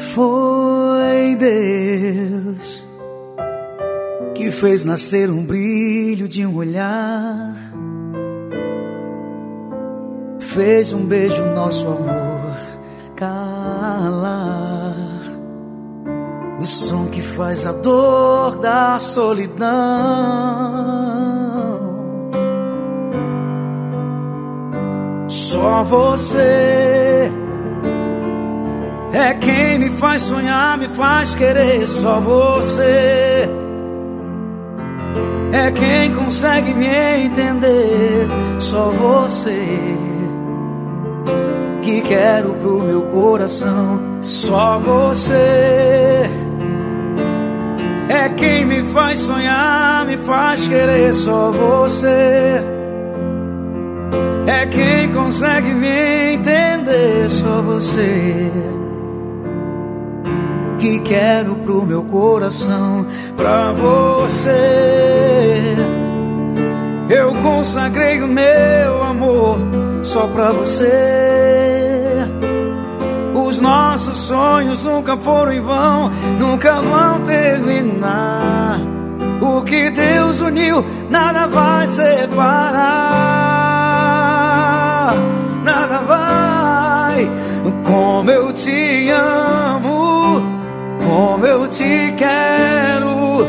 Foi 0.01 1.37
Deus 1.37 2.87
que 4.35 4.51
fez 4.51 4.87
nascer 4.87 5.29
um 5.29 5.45
brilho 5.45 6.27
de 6.27 6.47
um 6.47 6.57
olhar, 6.57 7.55
fez 10.41 10.95
um 10.95 11.05
beijo 11.05 11.45
nosso 11.55 11.87
amor 11.87 12.57
calar. 13.15 15.21
O 16.59 16.65
som 16.65 17.09
que 17.09 17.21
faz 17.21 17.67
a 17.67 17.73
dor 17.73 18.59
da 18.59 18.99
solidão. 18.99 19.69
Só 25.29 25.85
você 25.85 27.31
é 29.13 29.35
quem 29.35 29.79
me 29.79 29.91
faz 29.91 30.23
sonhar, 30.23 30.79
me 30.79 30.89
faz 30.89 31.35
querer. 31.35 31.87
Só 31.89 32.21
você 32.21 33.49
é 35.53 35.71
quem 35.73 36.15
consegue 36.15 36.75
me 36.75 36.87
entender. 36.87 38.29
Só 38.59 38.91
você 38.91 39.97
que 41.83 42.01
quero 42.03 42.55
pro 42.55 42.83
meu 42.83 43.03
coração. 43.03 44.21
Só 44.23 44.79
você 44.79 46.31
é 48.09 48.29
quem 48.37 48.65
me 48.65 48.85
faz 48.85 49.19
sonhar, 49.19 50.07
me 50.07 50.17
faz 50.19 50.69
querer. 50.69 51.13
Só 51.15 51.51
você 51.51 52.63
é 54.47 54.67
quem 54.67 55.13
consegue 55.13 55.75
me 55.75 56.35
entender. 56.35 57.29
Só 57.29 57.61
você 57.61 58.80
que 60.81 60.99
quero 61.01 61.57
pro 61.57 61.85
meu 61.85 62.05
coração. 62.05 63.07
Pra 63.37 63.73
você 63.73 65.77
eu 67.11 67.35
consagrei 67.43 68.23
o 68.23 68.29
meu 68.29 69.03
amor 69.03 69.59
só 70.03 70.27
pra 70.29 70.53
você. 70.53 70.89
Os 73.35 73.61
nossos 73.61 74.17
sonhos 74.17 74.85
nunca 74.85 75.17
foram 75.17 75.53
em 75.53 75.61
vão, 75.61 76.09
nunca 76.39 76.81
vão 76.81 77.21
terminar. 77.23 78.81
O 79.41 79.63
que 79.63 79.91
Deus 79.91 80.41
uniu, 80.41 80.85
nada 81.11 81.49
vai 81.49 81.89
separar. 81.89 82.31
Nada 85.65 85.99
vai, 85.99 87.29
como 87.85 88.31
eu 88.31 88.53
te 88.53 89.11
amo, 89.11 90.43
como 91.11 91.45
eu 91.45 91.67
te 91.67 92.15
quero. 92.17 93.45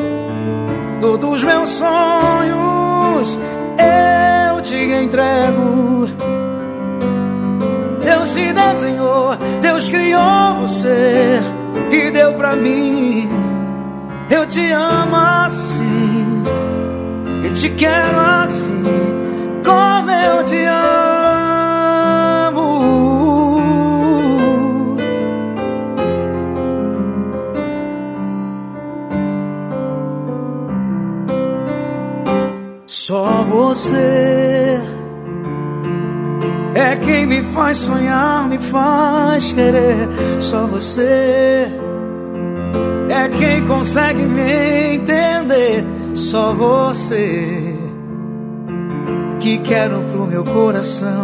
Todos 1.00 1.36
os 1.36 1.44
meus 1.44 1.70
sonhos 1.70 3.38
eu 3.78 4.62
te 4.64 4.76
entrego. 4.76 6.10
Deus 8.04 8.34
te 8.34 8.52
desenhou, 8.52 9.38
Deus 9.62 9.90
criou 9.92 10.56
você 10.62 11.40
e 11.92 12.10
deu 12.10 12.34
pra 12.34 12.56
mim. 12.56 13.30
Eu 14.32 14.48
te 14.48 14.72
amo 14.72 15.16
assim, 15.16 16.44
e 17.46 17.50
te 17.52 17.70
quero 17.70 18.20
assim, 18.20 18.84
como 19.64 20.10
eu 20.10 20.44
te 20.46 20.64
amo. 20.66 21.01
Você 33.74 34.82
é 36.76 36.94
quem 36.98 37.26
me 37.26 37.42
faz 37.42 37.78
sonhar, 37.78 38.50
me 38.50 38.58
faz 38.58 39.54
querer. 39.54 40.10
Só 40.42 40.66
você 40.66 41.72
é 43.10 43.30
quem 43.30 43.66
consegue 43.66 44.24
me 44.24 44.96
entender. 44.96 45.86
Só 46.14 46.52
você 46.52 47.74
que 49.40 49.58
quero 49.60 50.02
pro 50.12 50.28
meu 50.28 50.44
coração. 50.44 51.24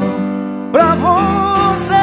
Pra 0.72 0.96
você 0.96 1.94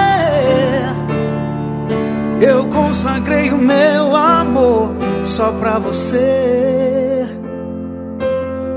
eu 2.43 2.67
consagrei 2.67 3.51
o 3.51 3.57
meu 3.57 4.15
amor 4.15 4.95
só 5.25 5.53
pra 5.53 5.79
você. 5.79 6.84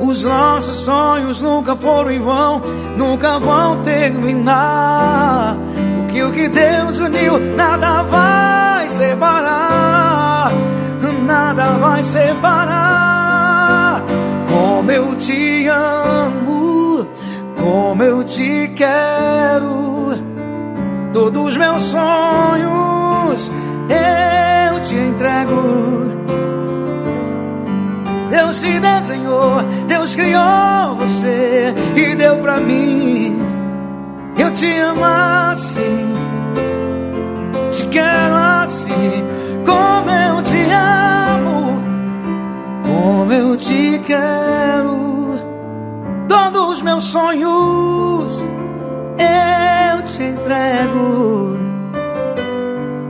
Os 0.07 0.23
nossos 0.23 0.77
sonhos 0.77 1.41
nunca 1.41 1.75
foram 1.75 2.09
em 2.09 2.21
vão, 2.21 2.61
nunca 2.95 3.37
vão 3.39 3.81
terminar. 3.81 5.57
Porque 5.97 6.23
o 6.23 6.31
que 6.31 6.47
Deus 6.47 6.97
uniu, 6.97 7.37
nada 7.57 8.03
vai 8.03 8.87
separar, 8.87 10.53
nada 11.25 11.77
vai 11.77 12.01
separar. 12.01 14.01
Como 14.49 14.89
eu 14.89 15.13
te 15.17 15.67
amo, 15.67 17.05
como 17.57 18.01
eu 18.01 18.23
te 18.23 18.71
quero, 18.77 20.13
todos 21.11 21.49
os 21.49 21.57
meus 21.57 21.83
sonhos 21.83 23.51
eu 23.89 24.81
te 24.83 24.95
entrego. 24.95 26.46
Deus 28.29 28.59
te 28.59 28.79
desenhou, 28.79 29.63
Deus 29.87 30.15
criou 30.15 30.95
você 30.97 31.73
e 31.95 32.15
deu 32.15 32.37
pra 32.39 32.59
mim. 32.59 33.37
Eu 34.37 34.51
te 34.51 34.71
amo 34.79 35.03
assim, 35.03 36.13
te 37.71 37.85
quero 37.87 38.35
assim, 38.35 39.23
como 39.65 40.11
eu 40.11 40.41
te 40.43 40.57
amo, 40.71 41.81
como 42.85 43.33
eu 43.33 43.57
te 43.57 43.99
quero. 44.05 45.39
Todos 46.27 46.73
os 46.73 46.81
meus 46.81 47.05
sonhos 47.05 48.43
eu 49.17 50.01
te 50.03 50.23
entrego. 50.23 51.57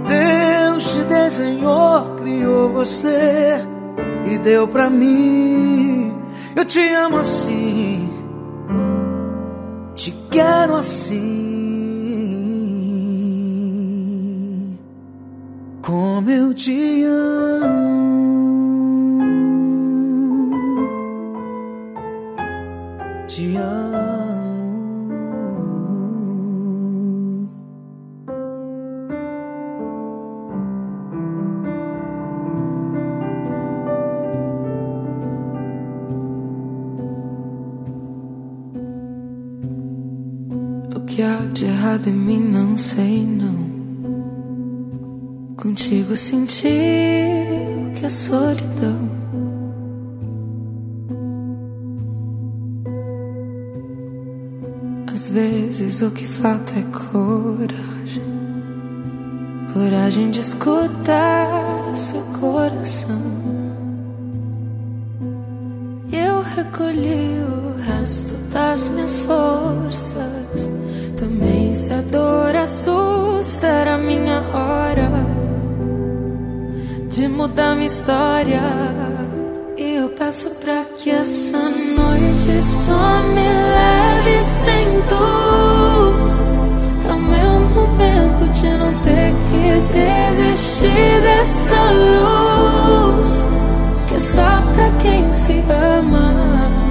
Deus 0.07 0.91
te 0.91 0.99
desenhou, 0.99 2.15
criou 2.21 2.71
você 2.71 3.76
e 4.25 4.37
deu 4.37 4.67
pra 4.67 4.89
mim. 4.89 6.13
Eu 6.55 6.65
te 6.65 6.79
amo 6.93 7.17
assim, 7.17 8.09
te 9.95 10.11
quero 10.31 10.75
assim, 10.75 11.17
como 15.81 16.29
eu 16.29 16.53
te 16.53 17.03
amo. 17.03 17.87
Te 23.27 23.55
amo. 23.57 23.96
Errado 41.87 42.07
em 42.07 42.13
mim 42.13 42.39
não 42.39 42.75
sei 42.75 43.25
não. 43.25 43.77
Contigo 45.55 46.15
senti 46.17 46.67
o 46.67 47.93
que 47.93 48.05
é 48.05 48.09
solidão. 48.09 49.09
Às 55.07 55.29
vezes 55.29 56.01
o 56.01 56.11
que 56.11 56.25
falta 56.25 56.73
é 56.77 56.83
coragem. 56.83 58.23
Coragem 59.73 60.29
de 60.31 60.41
escutar 60.41 61.95
seu 61.95 62.21
coração. 62.39 63.21
Eu 66.11 66.41
recolhi 66.41 67.39
o 67.39 67.77
resto 67.77 68.35
das 68.51 68.89
minhas 68.89 69.19
forças. 69.19 70.69
Também 71.17 71.73
se 71.73 71.93
a 71.93 72.01
dor 72.01 72.55
assusta, 72.55 73.65
era 73.65 73.97
minha 73.97 74.39
hora 74.53 75.09
de 77.09 77.27
mudar 77.27 77.73
minha 77.73 77.87
história. 77.87 78.61
E 79.75 79.95
eu 79.95 80.09
peço 80.09 80.51
pra 80.61 80.85
que 80.95 81.09
essa 81.09 81.57
noite 81.57 82.63
só 82.63 83.23
me 83.33 83.47
leve 83.47 84.43
sem 84.43 85.01
tu. 85.09 85.25
É 87.09 87.13
o 87.13 87.19
meu 87.19 87.59
momento 87.61 88.45
de 88.49 88.69
não 88.77 88.93
ter 89.01 89.33
que 89.49 89.81
desistir 89.93 91.21
dessa 91.21 91.91
luz. 91.91 93.45
Que 94.07 94.15
é 94.15 94.19
só 94.19 94.61
pra 94.73 94.91
quem 94.99 95.31
se 95.31 95.63
ama. 95.69 96.86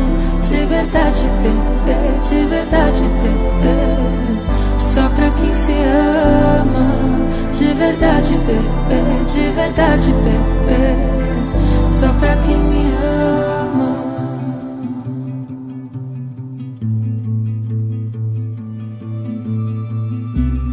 De 0.66 0.74
verdade, 0.74 1.22
bebê, 1.42 2.18
de 2.28 2.46
verdade, 2.48 3.02
bebê. 3.22 4.76
Só 4.76 5.08
pra 5.10 5.30
quem 5.30 5.54
se 5.54 5.72
ama. 5.72 6.88
De 7.56 7.72
verdade, 7.72 8.34
bebê, 8.34 9.24
de 9.32 9.52
verdade, 9.52 10.10
bebê. 10.10 11.88
Só 11.88 12.12
pra 12.14 12.36
quem 12.38 12.58
me 12.58 12.92
ama. 12.96 14.06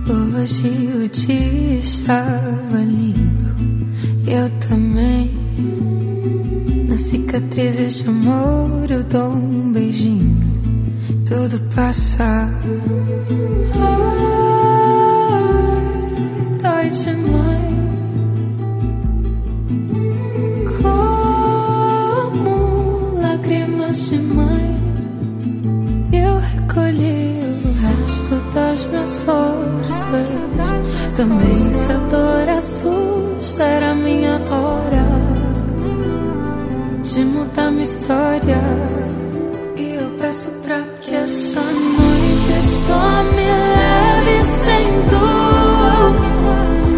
Hoje 0.10 0.70
o 1.06 1.08
dia 1.08 1.78
estava 1.78 2.78
lindo, 2.78 3.56
eu 4.26 4.50
também. 4.68 5.32
Cicatrizes 7.04 8.02
de 8.02 8.10
amor 8.10 8.90
eu 8.90 9.04
dou 9.04 9.34
um 9.34 9.74
beijinho, 9.74 10.38
tudo 11.28 11.60
passa. 11.76 12.50
Ai, 13.76 14.00
dói 16.62 16.90
demais. 16.90 17.74
Como 22.42 23.20
lágrimas 23.22 24.10
de 24.10 24.18
mãe, 24.20 24.82
eu 26.14 26.40
recolhi 26.40 27.36
o 27.66 27.72
resto 27.82 28.36
das 28.54 28.86
minhas 28.86 29.18
forças. 29.24 30.30
Também 31.18 31.72
se 31.72 31.92
a 31.92 31.98
dor 32.10 32.50
assusta, 32.50 33.64
era 33.64 33.94
minha 33.94 34.42
hora 34.50 35.33
de 37.14 37.24
mudar 37.26 37.70
minha 37.70 37.84
história. 37.84 38.60
E 39.78 39.96
eu 39.96 40.10
peço 40.20 40.50
pra 40.64 40.82
que 41.00 41.14
essa 41.14 41.62
noite 41.62 42.66
só 42.66 43.24
me 43.36 43.46
leve 43.46 44.44
sem 44.44 44.88
dor. 45.12 46.16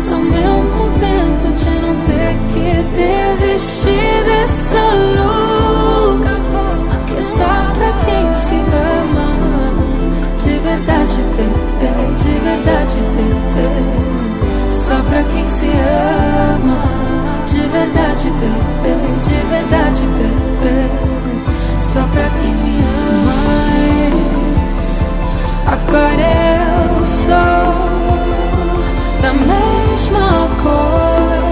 É 0.09 0.15
o 0.15 0.19
meu 0.19 0.55
momento 0.73 1.53
de 1.57 1.69
não 1.81 1.95
ter 2.05 2.33
que 2.53 2.67
desistir 2.95 4.23
dessa 4.23 4.79
luz. 5.19 6.33
Que 7.07 7.17
é 7.17 7.21
só 7.21 7.51
pra 7.75 7.91
quem 8.05 8.35
se 8.35 8.55
ama. 8.55 9.27
De 10.37 10.59
verdade, 10.59 11.17
bebê, 11.35 11.93
de 12.15 12.33
verdade, 12.39 12.97
bebê. 13.17 14.71
Só 14.71 14.95
pra 15.09 15.23
quem 15.23 15.45
se 15.47 15.67
ama. 15.67 16.94
De 17.75 17.81
verdade, 17.81 18.31
bebê, 18.81 18.95
de 19.19 19.35
verdade, 19.49 20.01
bebê. 20.15 20.87
Só 21.81 21.99
pra 22.13 22.29
quem 22.39 22.53
me 22.55 22.79
ama. 23.19 23.35
Mas 24.77 25.05
agora 25.67 26.29
eu 27.01 27.05
sou 27.05 27.35
da 29.21 29.33
mesma 29.33 30.47
cor 30.63 31.43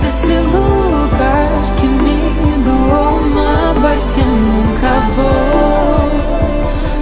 desse 0.00 0.32
lugar 0.32 1.50
que 1.76 1.86
me 1.86 2.64
doou 2.64 3.18
uma 3.18 3.74
voz 3.74 4.08
que 4.08 4.20
eu 4.20 4.26
nunca 4.26 4.92
vou 5.16 6.08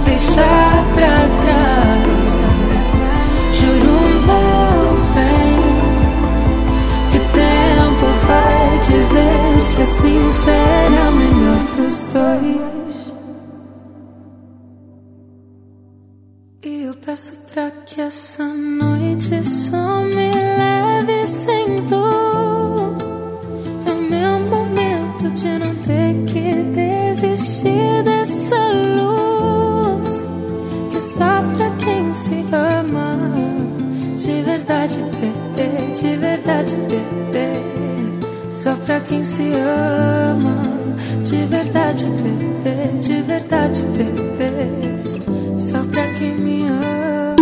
deixar 0.03 0.72
será 10.43 11.11
melhor 11.11 11.75
pros 11.75 12.07
dois. 12.07 13.13
E 16.65 16.83
eu 16.83 16.93
peço 16.95 17.33
pra 17.53 17.71
que 17.71 18.01
essa 18.01 18.45
noite 18.45 19.43
só 19.43 20.01
me 20.01 20.31
leve 20.33 21.27
sem 21.27 21.75
dor. 21.87 22.97
É 23.87 23.91
o 23.91 24.01
meu 24.01 24.39
momento 24.39 25.31
de 25.31 25.57
não 25.59 25.75
ter 25.75 26.13
que 26.25 26.63
desistir 26.63 28.03
dessa 28.03 28.55
luz. 28.97 30.27
Que 30.89 30.97
é 30.97 31.01
só 31.01 31.41
pra 31.55 31.69
quem 31.77 32.13
se 32.13 32.43
ama. 32.51 33.17
De 34.17 34.41
verdade, 34.41 34.97
bebê, 35.19 35.91
de 35.93 36.15
verdade, 36.17 36.75
bebê. 36.75 37.72
Só 38.63 38.73
pra 38.75 38.97
quem 39.01 39.21
se 39.25 39.51
ama. 39.55 40.63
De 41.21 41.45
verdade, 41.47 42.05
bebê, 42.05 42.97
de 42.97 43.21
verdade, 43.21 43.81
bebê. 43.81 45.59
Só 45.59 45.83
pra 45.91 46.07
quem 46.13 46.33
me 46.35 46.67
ama. 46.67 47.35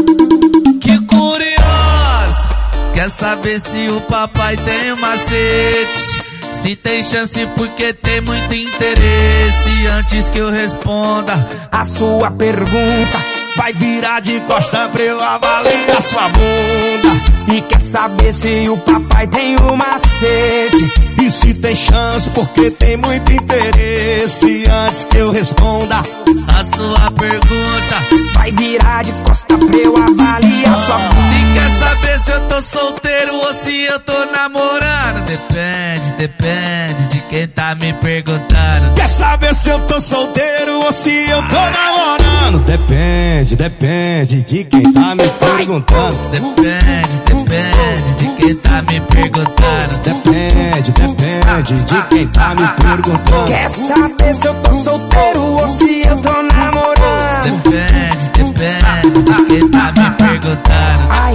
Que 0.82 0.97
curioso! 1.05 2.49
Quer 2.95 3.07
saber 3.11 3.59
se 3.59 3.88
o 3.89 4.01
papai 4.01 4.57
tem 4.57 4.93
um 4.93 4.99
macete? 4.99 6.24
Se 6.51 6.76
tem 6.76 7.03
chance 7.03 7.47
porque 7.55 7.93
tem 7.93 8.19
muito 8.22 8.55
interesse. 8.55 9.88
Antes 9.99 10.28
que 10.28 10.39
eu 10.39 10.49
responda 10.49 11.34
a 11.72 11.86
sua 11.86 12.32
pergunta, 12.32 13.19
vai 13.55 13.72
virar 13.74 14.22
de 14.22 14.39
costa 14.47 14.89
pra 14.89 15.03
eu 15.03 15.22
avaliar 15.22 16.01
sua 16.01 16.30
bunda. 16.30 17.01
E 17.48 17.62
quer 17.62 17.82
saber 17.82 18.34
se 18.34 18.70
o 18.70 18.78
papai 18.78 19.28
tem 19.28 19.56
um 19.62 19.76
macete? 19.76 20.92
E 21.22 21.32
se 21.32 21.54
tem 21.56 21.76
chance 21.76 22.30
porque 22.32 22.72
tem 22.72 22.98
muito 22.98 23.32
interesse. 23.32 24.64
Antes 24.70 25.04
que 25.06 25.18
eu 25.18 25.32
responda 25.32 25.98
a 25.98 26.66
sua 26.66 27.12
pergunta, 27.12 28.36
vai 28.36 28.52
virar 28.52 29.04
de 29.04 29.12
costa 29.24 29.58
pra 29.58 29.78
eu 29.78 29.96
avaliar 29.98 30.86
sua. 30.86 31.00
E 31.00 31.54
quer 31.54 31.70
saber 31.80 32.20
se 32.20 32.32
eu 32.32 32.48
tô 32.48 32.62
solteiro 32.62 33.36
ou 33.36 33.54
se 33.54 33.84
eu 33.84 34.00
tô 34.00 34.26
namorando? 34.26 35.26
Depende, 35.26 36.14
depende 36.18 37.08
de 37.10 37.20
quem 37.32 37.47
tá 37.47 37.73
me 37.75 37.93
perguntando. 37.93 38.93
Quer 38.93 39.07
saber 39.07 39.55
se 39.55 39.69
eu 39.69 39.79
tô 39.88 40.01
solteiro 40.01 40.82
ou 40.84 40.91
se 40.91 41.09
eu 41.09 41.41
tô 41.47 41.55
namorando? 41.55 42.21
namorando? 42.41 42.59
Depende, 42.65 43.55
depende 43.55 44.41
de 44.41 44.63
quem 44.65 44.84
tá 44.93 45.15
me 45.15 45.27
perguntando. 45.29 46.17
Depende, 46.29 47.21
depende 47.25 48.13
de 48.17 48.27
quem 48.36 48.55
tá 48.55 48.82
me 48.82 48.99
perguntando. 49.01 49.97
Depende, 50.03 50.91
depende 50.91 51.73
de 51.84 52.01
quem 52.09 52.27
tá 52.27 52.55
me 52.55 52.67
perguntando. 52.67 53.47
Quer 53.47 53.69
saber 53.69 54.36
se 54.36 54.47
eu 54.47 54.53
tô 54.55 54.73
solteiro 54.73 55.41
ou 55.41 55.67
se 55.67 56.01
eu 56.07 56.17
tô 56.17 56.34
namorando? 56.53 57.63
Depende, 57.63 58.29
depende 58.34 59.23
de 59.23 59.45
quem 59.45 59.69
tá 59.69 59.91
me 59.91 60.09
perguntando. 60.11 61.07
Ai, 61.09 61.34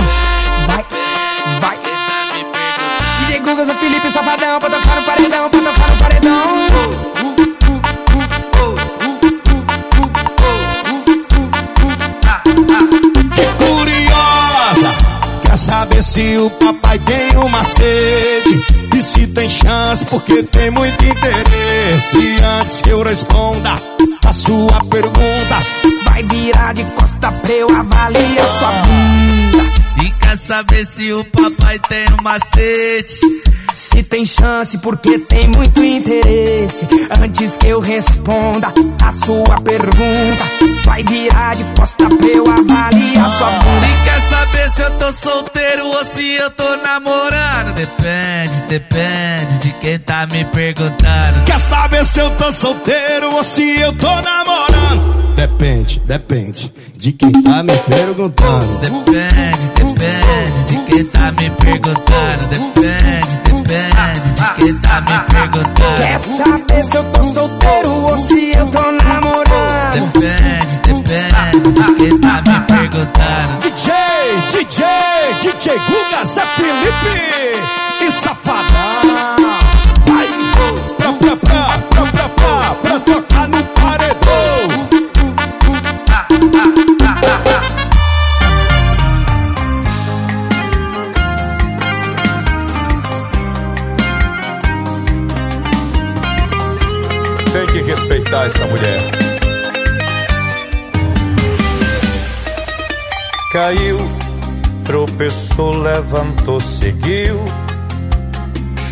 vai, 0.66 0.86
vai. 1.61 1.76
DJ 3.20 3.40
Guga, 3.40 3.64
Zé 3.64 3.74
Felipe, 3.74 4.11
Safadão, 4.11 4.61
pra 4.61 4.70
tocar 4.70 4.97
no 4.97 5.03
paredão, 5.03 5.51
pra 5.51 5.59
tocar 5.59 5.62
no 5.62 5.64
paredão. 5.64 5.66
Quer 15.57 15.59
saber 15.59 16.03
se 16.03 16.37
o 16.37 16.51
papai 16.51 16.99
tem 16.99 17.39
uma 17.39 17.65
sede? 17.65 18.63
E 18.95 19.03
se 19.03 19.27
tem 19.29 19.49
chance, 19.49 20.05
porque 20.05 20.43
tem 20.43 20.71
muito 20.71 21.03
interesse. 21.03 22.37
Antes 22.61 22.81
que 22.83 22.91
eu 22.91 23.03
responda 23.03 23.75
a 24.27 24.33
sua 24.33 24.85
pergunta, 24.91 25.57
Vai 26.17 26.23
virar 26.23 26.73
de 26.73 26.83
costa 26.93 27.31
pra 27.31 27.53
eu 27.53 27.69
avaliar 27.77 28.47
sua 28.59 28.73
bunda. 28.83 30.03
E 30.03 30.11
quer 30.13 30.37
saber 30.39 30.87
se 30.87 31.13
o 31.13 31.23
papai 31.27 31.79
tem 31.79 32.07
um 32.19 32.23
macete? 32.23 33.21
Se 33.75 34.03
tem 34.03 34.25
chance, 34.25 34.79
porque 34.79 35.19
tem 35.19 35.47
muito 35.55 35.85
interesse. 35.85 36.89
Antes 37.21 37.55
que 37.59 37.67
eu 37.67 37.81
responda 37.81 38.73
a 39.05 39.13
sua 39.13 39.61
pergunta, 39.63 40.45
vai 40.87 41.03
virar 41.05 41.16
se 46.05 46.34
eu 46.34 46.51
tô 46.51 46.76
namorando? 46.76 47.74
Depende, 47.74 48.62
depende 48.68 49.59
de 49.61 49.70
quem 49.80 49.99
tá 49.99 50.26
me 50.26 50.44
perguntando. 50.47 51.44
quer 51.47 51.59
saber 51.61 52.05
se 52.05 52.20
eu 52.20 52.30
tô 52.36 52.51
solteiro 52.53 53.34
ou 53.34 53.42
se 53.42 53.80
eu 53.80 53.92
tô 53.94 54.09
namorando? 54.09 55.34
Depende, 55.36 56.01
depende 56.07 56.72
de 56.97 57.12
quem 57.12 57.30
tá 57.42 57.62
me 57.62 57.76
perguntando. 57.76 58.78
Depende, 58.78 59.68
depende 59.74 60.64
de 60.66 60.76
quem 60.86 61.05
tá 61.07 61.32
me 61.32 61.51
perguntando. 61.51 62.47
Depende, 62.49 63.36
depende 63.44 64.30
de 64.34 64.55
quem 64.57 64.74
tá 64.78 65.01
me 65.03 65.18
perguntando. 65.34 65.97
Quer 65.97 66.18
saber 66.18 66.84
se 66.84 66.97
eu 66.97 67.05
tô 67.05 67.22
solteiro 67.22 67.90
ou 67.90 68.16
se 68.16 68.53
eu 68.57 68.66
tô 68.68 68.92
namorando? 69.05 70.12
Depende, 70.12 70.78
depende 70.84 71.72
de 71.72 71.94
quem 71.94 72.20
tá 72.20 72.42
me 72.42 72.61
perguntando. 72.66 73.59
DJ, 73.61 74.06
DJ, 74.51 74.84
DJ 75.41 75.78
Guga, 75.78 76.24
Zé 76.26 76.45
Felipe 76.47 78.05
e 78.07 78.12
Safadão. 78.12 79.37
Vai, 80.07 80.26
pra, 80.99 81.12
pra, 81.12 81.37
pra, 81.37 81.78
pra, 81.89 82.07
pra, 82.12 82.28
pra, 82.28 82.74
pra 82.74 83.01
tocar 83.01 83.49
no 83.49 83.64
paredão. 83.64 84.87
Tem 97.53 97.66
que 97.66 97.80
respeitar 97.80 98.47
essa 98.47 98.66
mulher. 98.66 99.01
Caiu, 103.51 104.16
tropeçou, 105.17 105.79
levantou, 105.79 106.61
seguiu. 106.61 107.43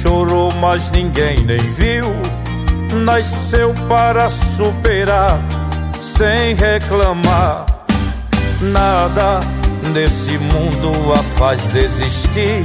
Chorou, 0.00 0.52
mas 0.54 0.90
ninguém 0.90 1.36
nem 1.44 1.58
viu. 1.74 2.04
Nasceu 3.04 3.74
para 3.88 4.30
superar, 4.30 5.38
sem 6.00 6.54
reclamar. 6.54 7.66
Nada 8.60 9.40
nesse 9.92 10.38
mundo 10.38 11.12
a 11.12 11.22
faz 11.38 11.60
desistir. 11.68 12.64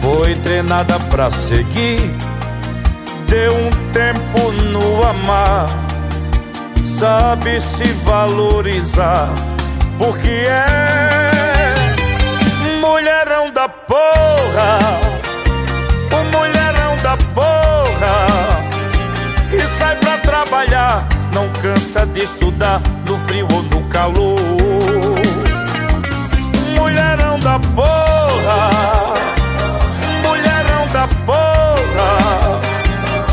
Foi 0.00 0.34
treinada 0.36 0.98
pra 1.10 1.30
seguir 1.30 2.00
deu 3.26 3.52
um 3.52 3.70
tempo 3.92 4.50
no 4.72 5.06
amar, 5.06 5.66
sabe 6.98 7.60
se 7.60 7.84
valorizar, 8.04 9.32
porque 9.98 10.28
é 10.28 11.09
mulherão 13.00 13.50
da 13.50 13.66
porra, 13.66 14.78
o 16.12 16.36
mulherão 16.36 16.96
da 16.96 17.16
porra, 17.34 18.26
que 19.48 19.58
sai 19.78 19.96
pra 19.96 20.18
trabalhar, 20.18 21.08
não 21.32 21.48
cansa 21.62 22.04
de 22.04 22.24
estudar 22.24 22.78
no 23.06 23.16
frio 23.20 23.48
ou 23.54 23.62
no 23.62 23.88
calor. 23.88 24.38
Mulherão 26.76 27.38
da 27.38 27.58
porra, 27.74 28.70
mulherão 30.22 30.86
da 30.92 31.08
porra 31.24 32.60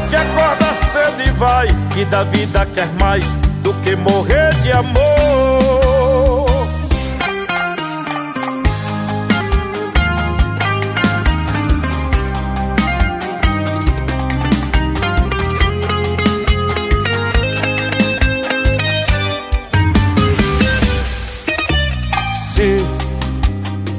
que 0.09 0.15
acorda 0.15 0.74
cedo 0.93 1.28
e 1.28 1.32
vai 1.32 1.68
e 1.97 2.05
da 2.05 2.24
vida 2.24 2.65
quer 2.74 2.88
mais 3.01 3.26
do 3.63 3.74
que 3.82 3.97
morrer 3.97 4.49
de 4.61 4.72
amor. 4.72 5.76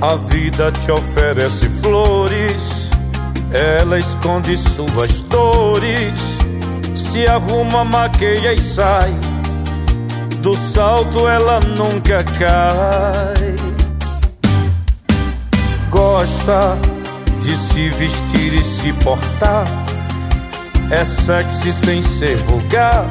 A 0.00 0.14
vida 0.16 0.70
te 0.72 0.92
oferece 0.92 1.68
flores 1.82 2.88
ela 3.50 3.98
esconde 3.98 4.58
suas 4.58 5.22
dores, 5.22 6.20
se 6.94 7.26
arruma, 7.26 7.82
maqueia 7.82 8.52
e 8.52 8.58
sai. 8.58 9.14
Do 10.42 10.54
salto 10.54 11.26
ela 11.26 11.58
nunca 11.76 12.22
cai. 12.38 13.54
Gosta 15.88 16.76
de 17.40 17.56
se 17.56 17.88
vestir 17.90 18.52
e 18.52 18.62
se 18.62 18.92
portar. 19.04 19.64
É 20.90 21.04
sexy 21.04 21.72
sem 21.72 22.02
ser 22.02 22.36
vulgar. 22.44 23.06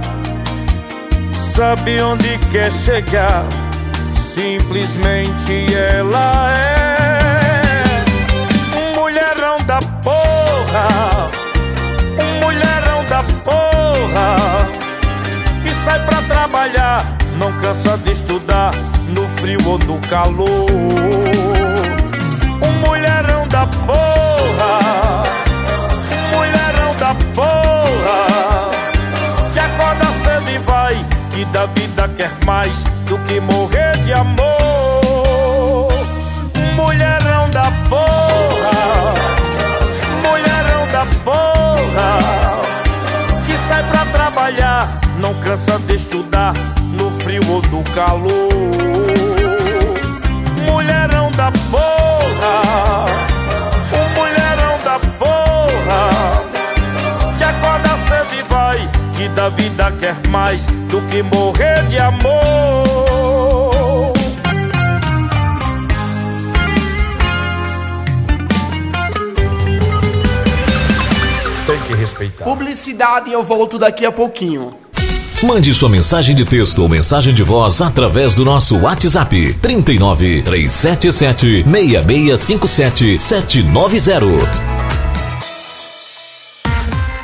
Sabe 1.56 2.00
onde 2.00 2.38
quer 2.52 2.72
chegar. 2.72 3.44
Simplesmente 4.38 5.74
ela 5.74 6.54
é 6.56 8.06
um 8.78 8.94
mulherão 8.94 9.58
da 9.66 9.80
porra, 10.04 11.32
um 12.22 12.46
mulherão 12.46 13.04
da 13.06 13.24
porra, 13.44 14.36
que 15.64 15.74
sai 15.84 16.06
pra 16.06 16.22
trabalhar, 16.22 17.18
não 17.40 17.52
cansa 17.54 17.98
de 17.98 18.12
estudar 18.12 18.76
no 19.08 19.28
frio 19.40 19.60
ou 19.66 19.80
no 19.80 19.98
calor. 20.08 20.70
Um 22.62 22.88
mulherão 22.88 23.48
da 23.48 23.66
porra, 23.66 25.24
um 26.14 26.38
mulherão 26.38 26.96
da 27.00 27.16
porra, 27.34 28.70
que 29.52 29.60
acorda 29.60 30.06
cedo 30.24 30.52
e 30.52 30.58
vai, 30.60 31.06
que 31.32 31.44
da 31.46 31.66
vida 31.66 32.08
quer 32.16 32.30
mais 32.46 32.84
do 33.08 33.18
que 33.20 33.40
morrer 33.40 33.97
de 34.08 34.14
amor. 34.14 35.90
Mulherão 36.78 37.50
da 37.50 37.70
porra 37.90 38.78
mulherão 40.24 40.88
da 40.94 41.06
porra 41.26 42.18
que 43.46 43.58
sai 43.68 43.84
pra 43.92 44.06
trabalhar, 44.06 45.02
não 45.20 45.34
cansa 45.42 45.78
de 45.80 45.96
estudar 45.96 46.54
no 46.98 47.12
frio 47.20 47.42
ou 47.50 47.62
no 47.64 47.84
calor. 47.92 48.50
Mulherão 50.72 51.30
da 51.32 51.52
porra, 51.70 53.06
mulherão 54.16 54.80
da 54.86 55.00
porra 55.20 56.10
que 57.38 57.44
acorda 57.44 57.90
cedo 58.08 58.40
e 58.40 58.44
vai, 58.48 58.90
que 59.18 59.28
da 59.30 59.50
vida 59.50 59.92
quer 60.00 60.16
mais 60.30 60.66
do 60.90 61.02
que 61.02 61.22
morrer 61.24 61.84
de 61.88 61.98
amor. 62.00 62.87
Publicidade 72.78 73.32
e 73.32 73.34
eu 73.34 73.44
volto 73.44 73.80
daqui 73.80 74.06
a 74.06 74.12
pouquinho. 74.12 74.72
Mande 75.44 75.74
sua 75.74 75.90
mensagem 75.90 76.36
de 76.36 76.46
texto 76.46 76.80
ou 76.80 76.88
mensagem 76.88 77.34
de 77.34 77.42
voz 77.42 77.82
através 77.82 78.36
do 78.36 78.46
nosso 78.46 78.78
WhatsApp 78.78 79.56
39 79.56 80.44
377 80.44 81.64
6657 81.64 83.20
790. 83.20 84.77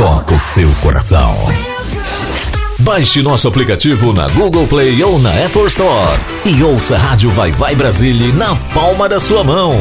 toca 0.00 0.34
o 0.34 0.38
seu 0.38 0.70
coração. 0.82 1.34
Baixe 2.78 3.20
nosso 3.20 3.46
aplicativo 3.46 4.14
na 4.14 4.28
Google 4.28 4.66
Play 4.66 5.04
ou 5.04 5.18
na 5.18 5.28
Apple 5.44 5.66
Store 5.66 6.18
e 6.42 6.62
ouça 6.62 6.96
a 6.96 6.98
Rádio 6.98 7.28
Vai 7.28 7.52
Vai 7.52 7.74
Brasília 7.74 8.32
na 8.32 8.56
palma 8.72 9.06
da 9.06 9.20
sua 9.20 9.44
mão. 9.44 9.74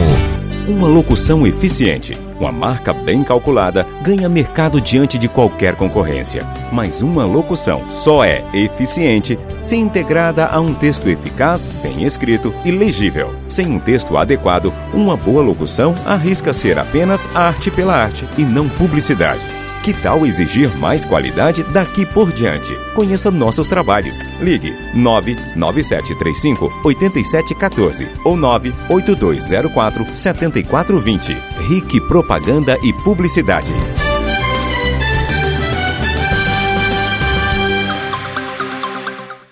Uma 0.67 0.89
locução 0.89 1.47
eficiente, 1.47 2.19
uma 2.37 2.51
marca 2.51 2.91
bem 2.91 3.23
calculada, 3.23 3.87
ganha 4.01 4.27
mercado 4.27 4.81
diante 4.81 5.17
de 5.17 5.29
qualquer 5.29 5.77
concorrência. 5.77 6.45
Mas 6.69 7.01
uma 7.01 7.23
locução 7.23 7.89
só 7.89 8.21
é 8.25 8.43
eficiente 8.53 9.39
se 9.63 9.77
integrada 9.77 10.47
a 10.47 10.59
um 10.59 10.73
texto 10.73 11.07
eficaz, 11.07 11.65
bem 11.81 12.03
escrito 12.03 12.53
e 12.65 12.71
legível. 12.71 13.33
Sem 13.47 13.67
um 13.67 13.79
texto 13.79 14.17
adequado, 14.17 14.73
uma 14.93 15.15
boa 15.15 15.41
locução 15.41 15.95
arrisca 16.05 16.51
ser 16.51 16.77
apenas 16.77 17.25
arte 17.33 17.71
pela 17.71 17.95
arte 17.95 18.27
e 18.37 18.43
não 18.43 18.67
publicidade. 18.67 19.58
Que 19.83 19.93
tal 19.93 20.25
exigir 20.25 20.75
mais 20.77 21.05
qualidade 21.05 21.63
daqui 21.63 22.05
por 22.05 22.33
diante? 22.33 22.75
Conheça 22.93 23.31
nossos 23.31 23.65
trabalhos. 23.65 24.19
Ligue 24.41 24.75
99735 24.93 26.81
8714 26.83 28.07
ou 28.25 28.35
98204 28.35 30.15
7420. 30.15 31.33
RIC 31.67 32.01
Propaganda 32.07 32.77
e 32.83 32.91
Publicidade. 32.91 33.71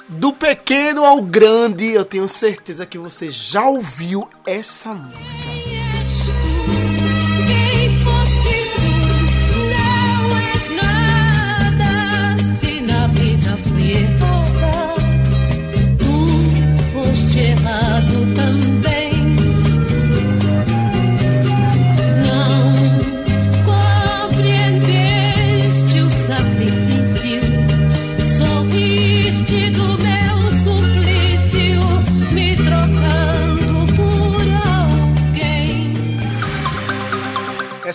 Do 0.10 0.34
pequeno 0.34 1.06
ao 1.06 1.22
grande, 1.22 1.86
eu 1.86 2.04
tenho 2.04 2.28
certeza 2.28 2.86
que 2.86 2.98
você 2.98 3.32
já 3.32 3.66
ouviu 3.66 4.28
essa 4.46 4.94
música. 4.94 5.57
Errado 17.36 18.34
também. 18.36 18.77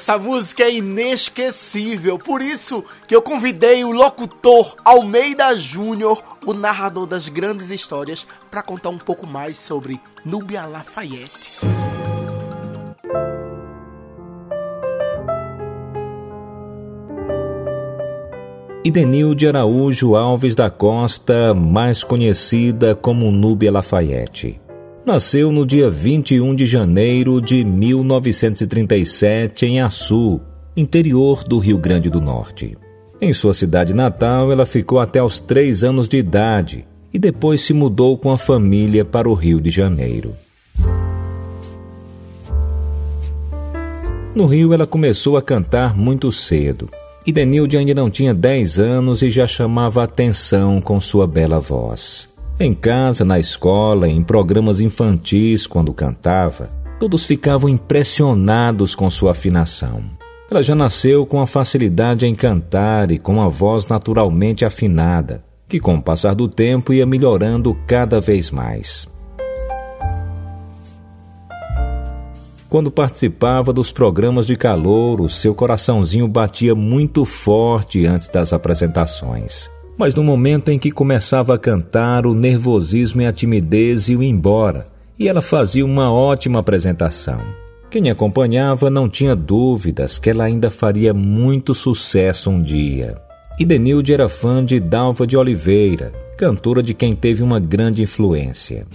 Essa 0.03 0.19
música 0.19 0.65
é 0.65 0.75
inesquecível, 0.75 2.19
por 2.19 2.43
isso 2.43 2.85
que 3.07 3.15
eu 3.15 3.23
convidei 3.23 3.85
o 3.85 3.93
locutor 3.93 4.75
Almeida 4.85 5.57
Júnior, 5.57 6.21
o 6.45 6.53
narrador 6.53 7.07
das 7.07 7.29
grandes 7.29 7.71
histórias, 7.71 8.27
para 8.51 8.65
contar 8.65 8.89
um 8.89 8.99
pouco 8.99 9.29
mais 9.29 9.59
sobre 9.59 10.01
Núbia 10.25 10.67
Lafayette. 10.67 11.61
Idenilde 18.85 19.47
Araújo 19.47 20.17
Alves 20.17 20.57
da 20.57 20.69
Costa, 20.69 21.55
mais 21.55 22.03
conhecida 22.03 22.97
como 22.97 23.31
Núbia 23.31 23.71
Lafayette. 23.71 24.61
Nasceu 25.05 25.51
no 25.51 25.67
dia 25.67 25.91
21 25.91 26.55
de 26.55 26.65
janeiro 26.65 27.41
de 27.41 27.65
1937 27.65 29.67
em 29.67 29.81
Açu, 29.81 30.41
interior 30.77 31.43
do 31.43 31.59
Rio 31.59 31.77
Grande 31.77 32.09
do 32.09 32.21
Norte. 32.21 32.79
Em 33.21 33.35
sua 33.35 33.53
cidade 33.53 33.93
natal, 33.93 34.53
ela 34.53 34.65
ficou 34.65 35.01
até 35.01 35.21
os 35.21 35.41
três 35.41 35.83
anos 35.83 36.09
de 36.09 36.19
idade 36.19 36.87
e 37.13 37.19
depois 37.19 37.63
se 37.63 37.73
mudou 37.73 38.17
com 38.17 38.31
a 38.31 38.39
família 38.39 39.05
para 39.05 39.29
o 39.29 39.35
Rio 39.35 39.61
de 39.61 39.71
Janeiro. 39.71 40.37
No 44.33 44.47
Rio, 44.47 44.73
ela 44.73 44.87
começou 44.87 45.37
a 45.37 45.43
cantar 45.43 45.97
muito 45.97 46.31
cedo. 46.31 46.89
Idenilde 47.27 47.77
ainda 47.77 47.93
não 47.93 48.09
tinha 48.09 48.33
10 48.33 48.79
anos 48.79 49.21
e 49.21 49.31
já 49.31 49.49
chamava 49.49 50.05
atenção 50.05 50.81
com 50.81 51.01
sua 51.01 51.27
bela 51.27 51.59
voz. 51.59 52.32
Em 52.61 52.75
casa, 52.75 53.25
na 53.25 53.39
escola, 53.41 54.07
em 54.07 54.23
programas 54.23 54.81
infantis, 54.81 55.67
quando 55.67 55.93
cantava, 55.93 56.71
todos 57.01 57.25
ficavam 57.25 57.69
impressionados 57.69 58.95
com 58.95 59.11
sua 59.11 59.33
afinação. 59.33 60.05
Ela 60.51 60.63
já 60.63 60.75
nasceu 60.75 61.25
com 61.25 61.41
a 61.41 61.47
facilidade 61.47 62.27
em 62.27 62.35
cantar 62.35 63.11
e 63.11 63.17
com 63.17 63.41
a 63.41 63.49
voz 63.49 63.87
naturalmente 63.87 64.67
afinada, 64.67 65.43
que 65.67 65.81
com 65.81 65.95
o 65.95 66.03
passar 66.03 66.35
do 66.35 66.47
tempo 66.47 66.93
ia 66.93 67.07
melhorando 67.07 67.75
cada 67.87 68.21
vez 68.21 68.51
mais. 68.51 69.09
Quando 72.69 72.91
participava 72.91 73.73
dos 73.73 73.91
programas 73.93 74.47
de 74.47 74.57
calouro, 74.57 75.29
seu 75.29 75.55
coraçãozinho 75.55 76.29
batia 76.29 76.75
muito 76.75 77.25
forte 77.25 78.07
antes 78.07 78.29
das 78.29 78.53
apresentações. 78.53 79.71
Mas 79.97 80.15
no 80.15 80.25
momento 80.25 80.71
em 80.71 80.79
que 80.79 80.91
começava 80.91 81.55
a 81.55 81.59
cantar, 81.59 82.27
o 82.27 82.35
nervosismo 82.35 83.23
e 83.23 83.27
a 83.27 83.33
timidez 83.33 84.09
iam 84.09 84.23
embora, 84.23 84.87
e 85.19 85.29
ela 85.29 85.43
fazia 85.43 85.85
uma 85.85 86.13
ótima 86.13 86.61
apresentação. 86.61 87.41
Quem 87.91 88.11
acompanhava 88.11 88.89
não 88.89 89.09
tinha 89.09 89.37
dúvidas 89.37 90.19
que 90.19 90.31
ela 90.31 90.45
ainda 90.45 90.71
faria 90.71 91.13
muito 91.13 91.75
sucesso 91.75 92.49
um 92.49 92.63
dia. 92.63 93.17
Idenilde 93.59 94.15
era 94.15 94.31
fã 94.31 94.65
de 94.65 94.81
Dalva 94.81 95.27
de 95.27 95.37
Oliveira, 95.37 96.11
cantora 96.39 96.83
de 96.83 96.95
quem 96.95 97.15
teve 97.15 97.43
uma 97.43 97.61
grande 97.61 98.03
influência. 98.03 98.87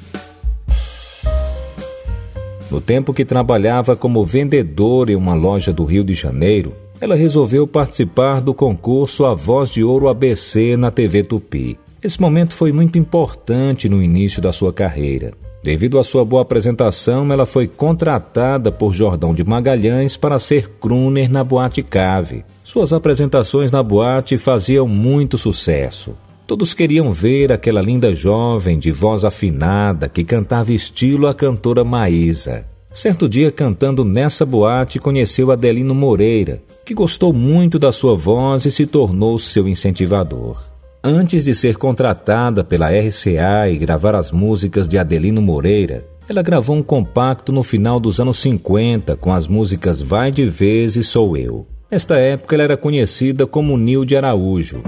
No 2.69 2.81
tempo 2.81 3.13
que 3.13 3.23
trabalhava 3.23 3.95
como 3.95 4.25
vendedora 4.25 5.11
em 5.11 5.15
uma 5.15 5.35
loja 5.35 5.71
do 5.71 5.85
Rio 5.85 6.03
de 6.03 6.13
Janeiro, 6.13 6.73
ela 6.99 7.15
resolveu 7.15 7.67
participar 7.67 8.41
do 8.41 8.53
concurso 8.53 9.25
A 9.25 9.35
Voz 9.35 9.69
de 9.69 9.83
Ouro 9.83 10.07
ABC 10.07 10.75
na 10.75 10.89
TV 10.89 11.23
Tupi. 11.23 11.77
Esse 12.03 12.19
momento 12.19 12.55
foi 12.55 12.71
muito 12.71 12.97
importante 12.97 13.87
no 13.87 14.01
início 14.01 14.41
da 14.41 14.51
sua 14.51 14.73
carreira. 14.73 15.31
Devido 15.63 15.99
à 15.99 16.03
sua 16.03 16.23
boa 16.23 16.43
apresentação, 16.43 17.31
ela 17.31 17.45
foi 17.45 17.67
contratada 17.67 18.71
por 18.71 18.93
Jordão 18.93 19.33
de 19.33 19.43
Magalhães 19.43 20.15
para 20.15 20.39
ser 20.39 20.69
crooner 20.79 21.29
na 21.29 21.43
Boate 21.43 21.83
Cave. 21.83 22.45
Suas 22.63 22.93
apresentações 22.93 23.71
na 23.71 23.83
boate 23.83 24.37
faziam 24.37 24.87
muito 24.87 25.37
sucesso. 25.37 26.15
Todos 26.45 26.73
queriam 26.73 27.11
ver 27.11 27.51
aquela 27.51 27.81
linda 27.81 28.15
jovem 28.15 28.79
de 28.79 28.91
voz 28.91 29.25
afinada 29.25 30.07
que 30.07 30.23
cantava 30.23 30.71
estilo 30.71 31.27
a 31.27 31.33
cantora 31.33 31.83
Maísa. 31.83 32.65
Certo 32.93 33.27
dia, 33.27 33.51
cantando 33.51 34.05
nessa 34.05 34.45
boate, 34.45 34.99
conheceu 34.99 35.51
Adelino 35.51 35.93
Moreira, 35.93 36.61
que 36.87 36.93
gostou 36.93 37.33
muito 37.33 37.77
da 37.77 37.91
sua 37.91 38.15
voz 38.15 38.65
e 38.65 38.71
se 38.71 38.85
tornou 38.85 39.37
seu 39.37 39.67
incentivador. 39.67 40.63
Antes 41.03 41.43
de 41.43 41.53
ser 41.53 41.75
contratada 41.75 42.63
pela 42.63 42.89
RCA 42.89 43.69
e 43.69 43.77
gravar 43.77 44.15
as 44.15 44.31
músicas 44.31 44.87
de 44.87 44.97
Adelino 44.97 45.41
Moreira, 45.41 46.05
ela 46.29 46.41
gravou 46.41 46.77
um 46.77 46.81
compacto 46.81 47.51
no 47.51 47.61
final 47.61 47.99
dos 47.99 48.21
anos 48.21 48.39
50 48.39 49.17
com 49.17 49.33
as 49.33 49.49
músicas 49.49 50.01
Vai 50.01 50.31
de 50.31 50.45
Vez 50.45 50.95
e 50.95 51.03
Sou 51.03 51.35
Eu. 51.35 51.67
Nesta 51.91 52.15
época, 52.17 52.55
ela 52.55 52.63
era 52.63 52.77
conhecida 52.77 53.45
como 53.45 53.77
Nilde 53.77 54.15
Araújo. 54.15 54.81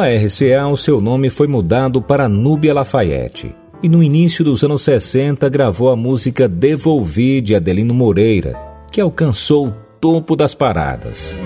Na 0.00 0.08
RCA, 0.08 0.66
o 0.66 0.78
seu 0.78 0.98
nome 0.98 1.28
foi 1.28 1.46
mudado 1.46 2.00
para 2.00 2.26
Núbia 2.26 2.72
Lafayette. 2.72 3.54
e 3.82 3.88
no 3.88 4.02
início 4.02 4.42
dos 4.42 4.64
anos 4.64 4.80
60 4.80 5.46
gravou 5.50 5.90
a 5.90 5.96
música 5.96 6.48
Devolvi 6.48 7.42
de 7.42 7.54
Adelino 7.54 7.92
Moreira, 7.92 8.58
que 8.90 8.98
alcançou 8.98 9.66
o 9.66 9.74
topo 10.00 10.34
das 10.34 10.54
paradas. 10.54 11.38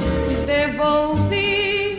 Devolvi. 0.46 1.98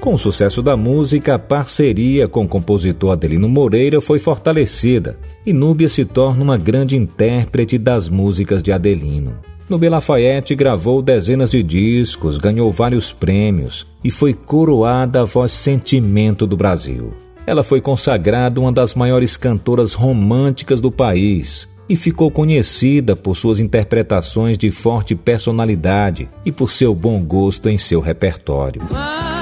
Com 0.00 0.14
o 0.14 0.18
sucesso 0.18 0.62
da 0.62 0.76
música, 0.76 1.34
a 1.34 1.38
parceria 1.40 2.28
com 2.28 2.44
o 2.44 2.48
compositor 2.48 3.14
Adelino 3.14 3.48
Moreira 3.48 4.00
foi 4.00 4.20
fortalecida 4.20 5.18
e 5.44 5.52
Núbia 5.52 5.88
se 5.88 6.04
torna 6.04 6.40
uma 6.40 6.56
grande 6.56 6.96
intérprete 6.96 7.78
das 7.78 8.08
músicas 8.08 8.62
de 8.62 8.70
Adelino. 8.70 9.53
Nubia 9.68 9.90
Lafayette 9.90 10.54
gravou 10.54 11.00
dezenas 11.00 11.50
de 11.50 11.62
discos, 11.62 12.36
ganhou 12.36 12.70
vários 12.70 13.12
prêmios 13.12 13.86
e 14.02 14.10
foi 14.10 14.34
coroada 14.34 15.22
a 15.22 15.24
voz 15.24 15.52
sentimento 15.52 16.46
do 16.46 16.54
Brasil. 16.54 17.14
Ela 17.46 17.62
foi 17.62 17.80
consagrada 17.80 18.60
uma 18.60 18.70
das 18.70 18.94
maiores 18.94 19.38
cantoras 19.38 19.94
românticas 19.94 20.82
do 20.82 20.92
país 20.92 21.66
e 21.88 21.96
ficou 21.96 22.30
conhecida 22.30 23.16
por 23.16 23.36
suas 23.36 23.58
interpretações 23.58 24.58
de 24.58 24.70
forte 24.70 25.14
personalidade 25.14 26.28
e 26.44 26.52
por 26.52 26.70
seu 26.70 26.94
bom 26.94 27.20
gosto 27.22 27.68
em 27.68 27.78
seu 27.78 28.00
repertório. 28.00 28.82
Mata-me 28.90 29.33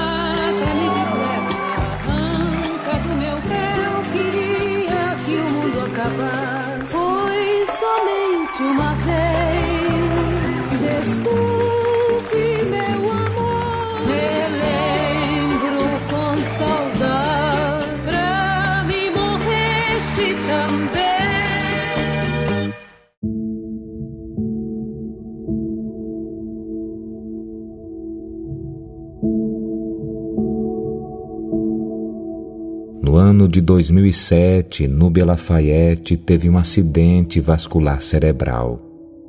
No 33.13 33.19
ano 33.19 33.47
de 33.47 33.61
2007, 33.61 34.87
Núbia 34.87 35.23
Lafayette 35.23 36.17
teve 36.17 36.49
um 36.49 36.57
acidente 36.57 37.39
vascular 37.39 38.01
cerebral. 38.01 38.81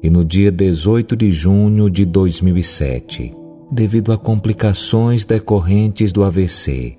E 0.02 0.08
no 0.08 0.24
dia 0.24 0.50
18 0.50 1.14
de 1.14 1.30
junho 1.30 1.90
de 1.90 2.06
2007, 2.06 3.30
devido 3.70 4.10
a 4.10 4.16
complicações 4.16 5.26
decorrentes 5.26 6.12
do 6.12 6.24
AVC, 6.24 6.96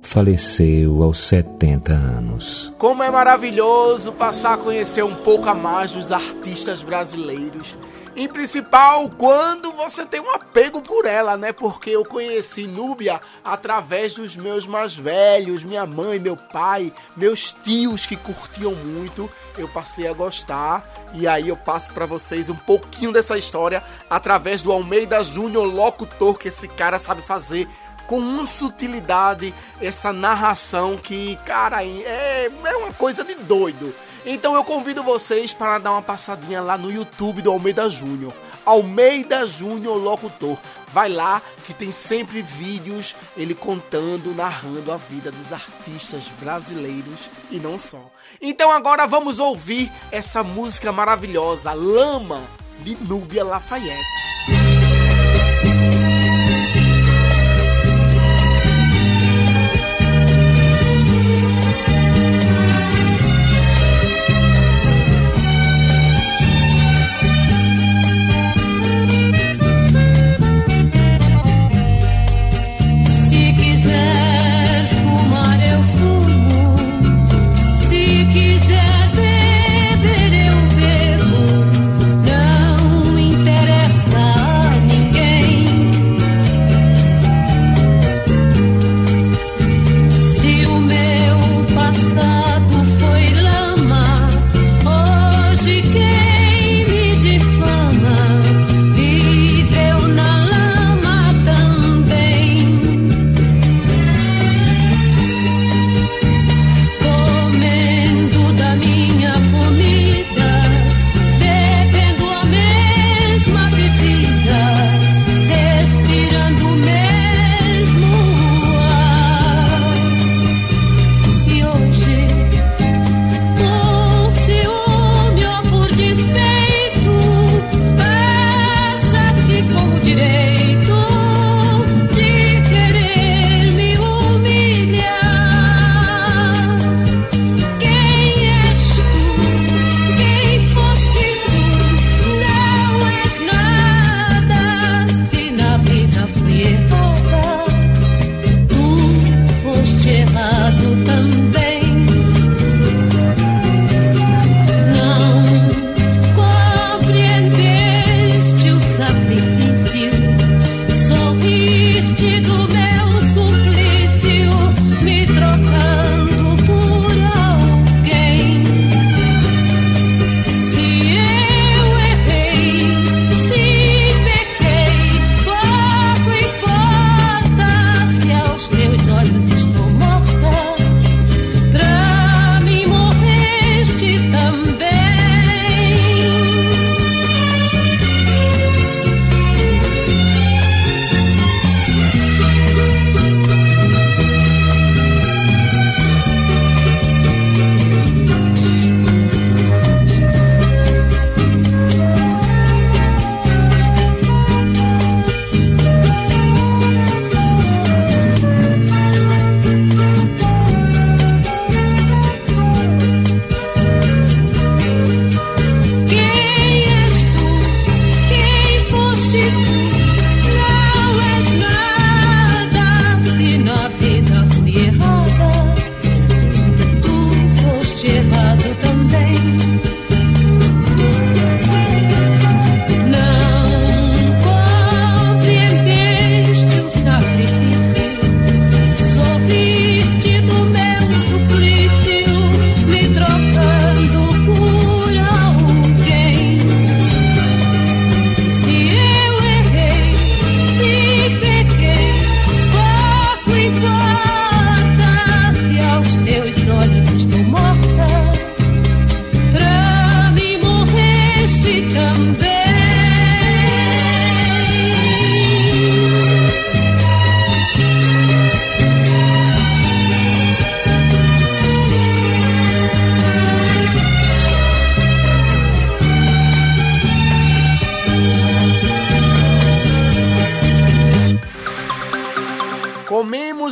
faleceu 0.00 1.02
aos 1.02 1.18
70 1.18 1.92
anos. 1.92 2.72
Como 2.78 3.02
é 3.02 3.10
maravilhoso 3.10 4.12
passar 4.12 4.54
a 4.54 4.58
conhecer 4.58 5.04
um 5.04 5.16
pouco 5.16 5.48
a 5.48 5.54
mais 5.56 5.90
dos 5.90 6.12
artistas 6.12 6.84
brasileiros. 6.84 7.76
Em 8.14 8.28
principal, 8.28 9.08
quando 9.16 9.72
você 9.72 10.04
tem 10.04 10.20
um 10.20 10.30
apego 10.30 10.82
por 10.82 11.06
ela, 11.06 11.34
né? 11.38 11.50
Porque 11.50 11.88
eu 11.88 12.04
conheci 12.04 12.66
Núbia 12.66 13.18
através 13.42 14.12
dos 14.12 14.36
meus 14.36 14.66
mais 14.66 14.94
velhos, 14.94 15.64
minha 15.64 15.86
mãe, 15.86 16.18
meu 16.18 16.36
pai, 16.36 16.92
meus 17.16 17.54
tios 17.54 18.04
que 18.04 18.16
curtiam 18.16 18.74
muito. 18.74 19.30
Eu 19.56 19.66
passei 19.66 20.06
a 20.06 20.12
gostar 20.12 20.86
e 21.14 21.26
aí 21.26 21.48
eu 21.48 21.56
passo 21.56 21.90
para 21.94 22.04
vocês 22.04 22.50
um 22.50 22.54
pouquinho 22.56 23.12
dessa 23.12 23.38
história 23.38 23.82
através 24.10 24.60
do 24.60 24.70
Almeida 24.70 25.24
Júnior, 25.24 25.64
locutor 25.64 26.38
que 26.38 26.48
esse 26.48 26.68
cara 26.68 26.98
sabe 26.98 27.22
fazer 27.22 27.66
com 28.06 28.18
uma 28.18 28.44
sutilidade 28.44 29.54
essa 29.80 30.12
narração 30.12 30.98
que, 30.98 31.36
cara, 31.46 31.82
é, 31.82 32.50
é 32.62 32.76
uma 32.76 32.92
coisa 32.92 33.24
de 33.24 33.34
doido. 33.36 33.94
Então 34.24 34.54
eu 34.54 34.62
convido 34.62 35.02
vocês 35.02 35.52
para 35.52 35.78
dar 35.78 35.92
uma 35.92 36.02
passadinha 36.02 36.60
lá 36.60 36.78
no 36.78 36.90
YouTube 36.90 37.42
do 37.42 37.50
Almeida 37.50 37.88
Júnior. 37.90 38.32
Almeida 38.64 39.46
Júnior 39.46 39.96
Locutor. 39.96 40.56
Vai 40.92 41.08
lá 41.08 41.40
que 41.66 41.72
tem 41.72 41.90
sempre 41.90 42.42
vídeos 42.42 43.16
ele 43.36 43.54
contando, 43.54 44.34
narrando 44.34 44.92
a 44.92 44.96
vida 44.96 45.32
dos 45.32 45.52
artistas 45.52 46.24
brasileiros 46.40 47.28
e 47.50 47.58
não 47.58 47.78
só. 47.78 48.10
Então 48.40 48.70
agora 48.70 49.06
vamos 49.06 49.38
ouvir 49.38 49.90
essa 50.10 50.42
música 50.42 50.92
maravilhosa, 50.92 51.72
Lama, 51.72 52.42
de 52.80 52.94
Núbia 52.96 53.42
Lafayette. 53.42 54.81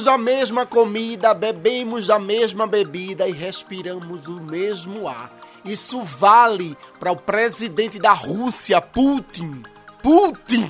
A 0.07 0.19
mesma 0.19 0.65
comida, 0.65 1.35
bebemos 1.35 2.07
da 2.07 2.19
mesma 2.19 2.67
bebida 2.67 3.29
e 3.29 3.33
respiramos 3.33 4.27
o 4.29 4.41
mesmo 4.41 5.09
ar. 5.09 5.31
Isso 5.65 6.03
vale 6.03 6.77
para 6.99 7.13
o 7.13 7.17
presidente 7.17 7.99
da 7.99 8.13
Rússia, 8.13 8.81
Putin. 8.81 9.63
Putin! 10.03 10.69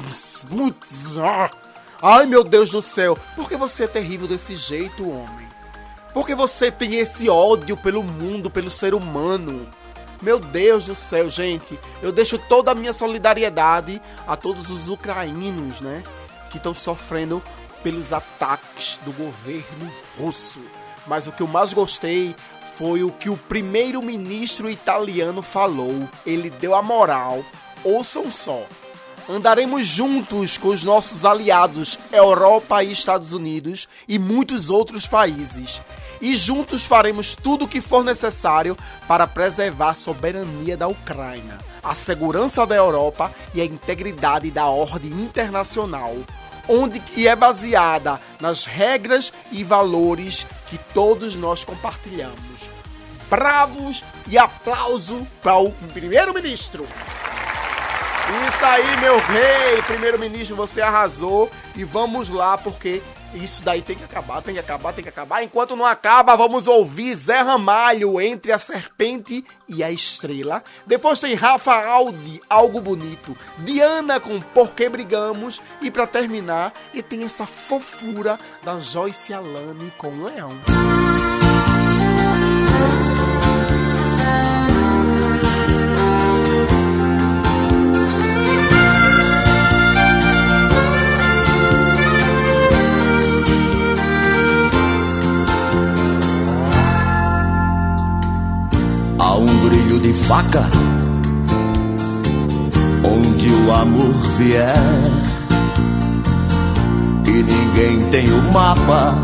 Putin! 0.48 1.20
Ah. 1.20 1.50
Ai 2.02 2.24
meu 2.24 2.42
Deus 2.42 2.70
do 2.70 2.80
céu, 2.80 3.18
por 3.36 3.46
que 3.46 3.56
você 3.56 3.84
é 3.84 3.86
terrível 3.86 4.26
desse 4.26 4.56
jeito, 4.56 5.06
homem? 5.06 5.46
Por 6.14 6.26
que 6.26 6.34
você 6.34 6.70
tem 6.72 6.94
esse 6.94 7.28
ódio 7.28 7.76
pelo 7.76 8.02
mundo, 8.02 8.50
pelo 8.50 8.70
ser 8.70 8.94
humano? 8.94 9.66
Meu 10.22 10.40
Deus 10.40 10.86
do 10.86 10.94
céu, 10.94 11.28
gente, 11.28 11.78
eu 12.02 12.10
deixo 12.10 12.38
toda 12.38 12.72
a 12.72 12.74
minha 12.74 12.92
solidariedade 12.92 14.00
a 14.26 14.34
todos 14.34 14.70
os 14.70 14.88
ucranianos, 14.88 15.80
né? 15.80 16.02
Que 16.50 16.56
estão 16.56 16.74
sofrendo 16.74 17.42
pelos 17.82 18.12
ataques 18.12 18.98
do 19.04 19.12
governo 19.12 19.92
russo. 20.18 20.60
Mas 21.06 21.26
o 21.26 21.32
que 21.32 21.42
eu 21.42 21.46
mais 21.46 21.72
gostei 21.72 22.34
foi 22.76 23.02
o 23.02 23.10
que 23.10 23.28
o 23.28 23.36
primeiro-ministro 23.36 24.70
italiano 24.70 25.42
falou. 25.42 26.08
Ele 26.24 26.48
deu 26.48 26.74
a 26.74 26.82
moral. 26.82 27.44
Ouçam 27.84 28.30
só. 28.30 28.64
Andaremos 29.28 29.86
juntos 29.86 30.58
com 30.58 30.68
os 30.68 30.82
nossos 30.82 31.24
aliados, 31.24 31.98
Europa 32.10 32.82
e 32.82 32.90
Estados 32.90 33.32
Unidos 33.32 33.86
e 34.08 34.18
muitos 34.18 34.70
outros 34.70 35.06
países. 35.06 35.80
E 36.20 36.36
juntos 36.36 36.84
faremos 36.84 37.36
tudo 37.36 37.64
o 37.64 37.68
que 37.68 37.80
for 37.80 38.04
necessário 38.04 38.76
para 39.06 39.26
preservar 39.26 39.90
a 39.90 39.94
soberania 39.94 40.76
da 40.76 40.88
Ucrânia, 40.88 41.58
a 41.82 41.94
segurança 41.94 42.66
da 42.66 42.74
Europa 42.74 43.32
e 43.54 43.60
a 43.60 43.64
integridade 43.64 44.50
da 44.50 44.66
ordem 44.66 45.10
internacional 45.12 46.16
onde 46.70 47.00
que 47.00 47.26
é 47.26 47.34
baseada 47.34 48.20
nas 48.40 48.64
regras 48.64 49.32
e 49.50 49.64
valores 49.64 50.46
que 50.68 50.78
todos 50.94 51.34
nós 51.34 51.64
compartilhamos. 51.64 52.38
Bravos 53.28 54.02
e 54.28 54.38
aplauso 54.38 55.26
para 55.42 55.56
o 55.56 55.72
primeiro-ministro. 55.92 56.86
Isso 58.48 58.64
aí, 58.64 58.96
meu 59.00 59.18
rei, 59.18 59.82
primeiro-ministro, 59.82 60.54
você 60.54 60.80
arrasou 60.80 61.50
e 61.74 61.82
vamos 61.82 62.30
lá 62.30 62.56
porque 62.56 63.02
isso 63.34 63.64
daí 63.64 63.80
tem 63.82 63.96
que 63.96 64.04
acabar, 64.04 64.42
tem 64.42 64.54
que 64.54 64.60
acabar, 64.60 64.92
tem 64.92 65.02
que 65.02 65.08
acabar. 65.08 65.42
Enquanto 65.42 65.76
não 65.76 65.86
acaba, 65.86 66.36
vamos 66.36 66.66
ouvir 66.66 67.14
Zé 67.14 67.40
Ramalho 67.40 68.20
entre 68.20 68.52
a 68.52 68.58
serpente 68.58 69.44
e 69.68 69.84
a 69.84 69.90
estrela. 69.90 70.64
Depois 70.86 71.20
tem 71.20 71.34
Rafa 71.34 71.72
Aldi, 71.72 72.42
algo 72.48 72.80
bonito. 72.80 73.36
Diana 73.58 74.18
com 74.18 74.40
Por 74.40 74.74
que 74.74 74.88
Brigamos. 74.88 75.60
E 75.80 75.90
para 75.90 76.06
terminar, 76.06 76.72
e 76.92 77.02
tem 77.02 77.24
essa 77.24 77.46
fofura 77.46 78.38
da 78.62 78.80
Joyce 78.80 79.32
Alane 79.32 79.92
com 79.96 80.22
Leão. 80.22 80.50
Um 99.42 99.68
brilho 99.68 99.98
de 100.00 100.12
faca 100.12 100.68
onde 103.04 103.48
o 103.52 103.72
amor 103.72 104.12
vier. 104.36 104.74
E 107.26 107.30
ninguém 107.30 108.10
tem 108.10 108.32
o 108.32 108.52
mapa 108.52 109.14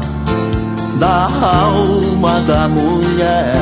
da 0.99 1.29
alma 1.65 2.41
da 2.43 2.69
mulher. 2.69 3.55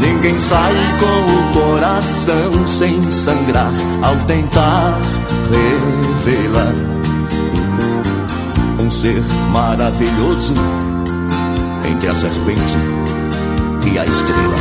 Ninguém 0.00 0.38
sai 0.38 0.74
com 0.98 1.60
o 1.60 1.70
coração 1.70 2.66
sem 2.66 3.10
sangrar 3.10 3.72
ao 4.02 4.16
tentar 4.26 4.98
revelar 5.50 6.74
um 8.80 8.90
ser 8.90 9.22
maravilhoso 9.50 10.54
entre 11.86 12.08
a 12.08 12.14
serpente 12.14 12.78
e 13.86 13.98
a 13.98 14.04
estrela. 14.04 14.56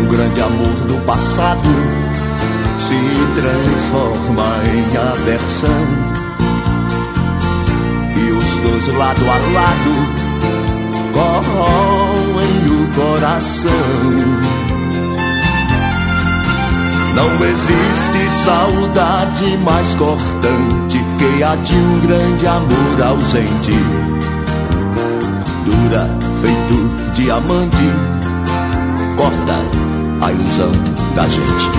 Um 0.00 0.08
grande 0.08 0.40
amor 0.40 0.74
do 0.86 1.04
passado 1.04 1.68
se 2.78 3.40
transforma 3.40 4.62
em 4.72 4.96
aversão. 4.96 5.70
E 8.16 8.30
os 8.32 8.56
dois 8.58 8.88
lado 8.96 9.22
a 9.22 9.38
lado 9.52 10.28
corroem 11.12 12.66
o 12.72 12.88
coração. 12.94 14.77
Não 17.18 17.44
existe 17.44 18.30
saudade 18.30 19.56
mais 19.64 19.92
cortante 19.96 21.04
que 21.18 21.42
a 21.42 21.56
de 21.56 21.74
um 21.74 21.98
grande 21.98 22.46
amor 22.46 23.02
ausente. 23.02 23.72
Dura, 25.66 26.08
feito 26.40 27.14
diamante, 27.14 27.90
corta 29.16 29.64
a 30.24 30.30
ilusão 30.30 30.70
da 31.16 31.22
gente. 31.24 31.70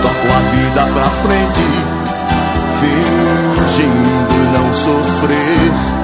Toco 0.00 0.28
a 0.32 0.40
vida 0.50 0.86
pra 0.94 1.10
frente, 1.20 1.66
fingindo 2.80 4.36
não 4.54 4.72
sofrer 4.72 5.95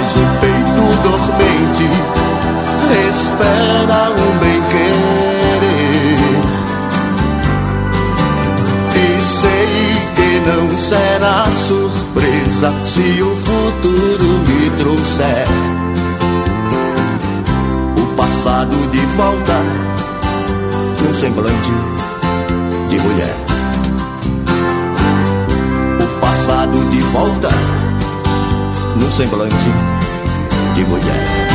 mas 0.00 0.16
o 0.16 0.24
peito 0.40 0.84
dormente 1.02 1.84
espera 3.10 4.10
um 4.10 4.38
bem-querer. 4.38 5.60
E 8.96 9.20
sei 9.20 9.68
que 10.16 10.30
não 10.48 10.78
será 10.78 11.44
surpresa 11.50 12.72
se 12.84 13.22
o 13.22 13.36
futuro 13.36 14.26
me 14.48 14.70
trouxer 14.78 15.46
o 17.98 18.16
passado 18.16 18.76
de 18.90 19.00
volta 19.16 19.58
num 21.02 21.14
semblante 21.14 21.72
de 22.88 22.98
mulher. 22.98 23.36
O 26.02 26.20
passado 26.20 26.90
de 26.90 27.00
volta 27.00 27.50
num 28.96 29.10
semblante 29.10 29.54
de 30.74 30.84
mulher. 30.84 31.49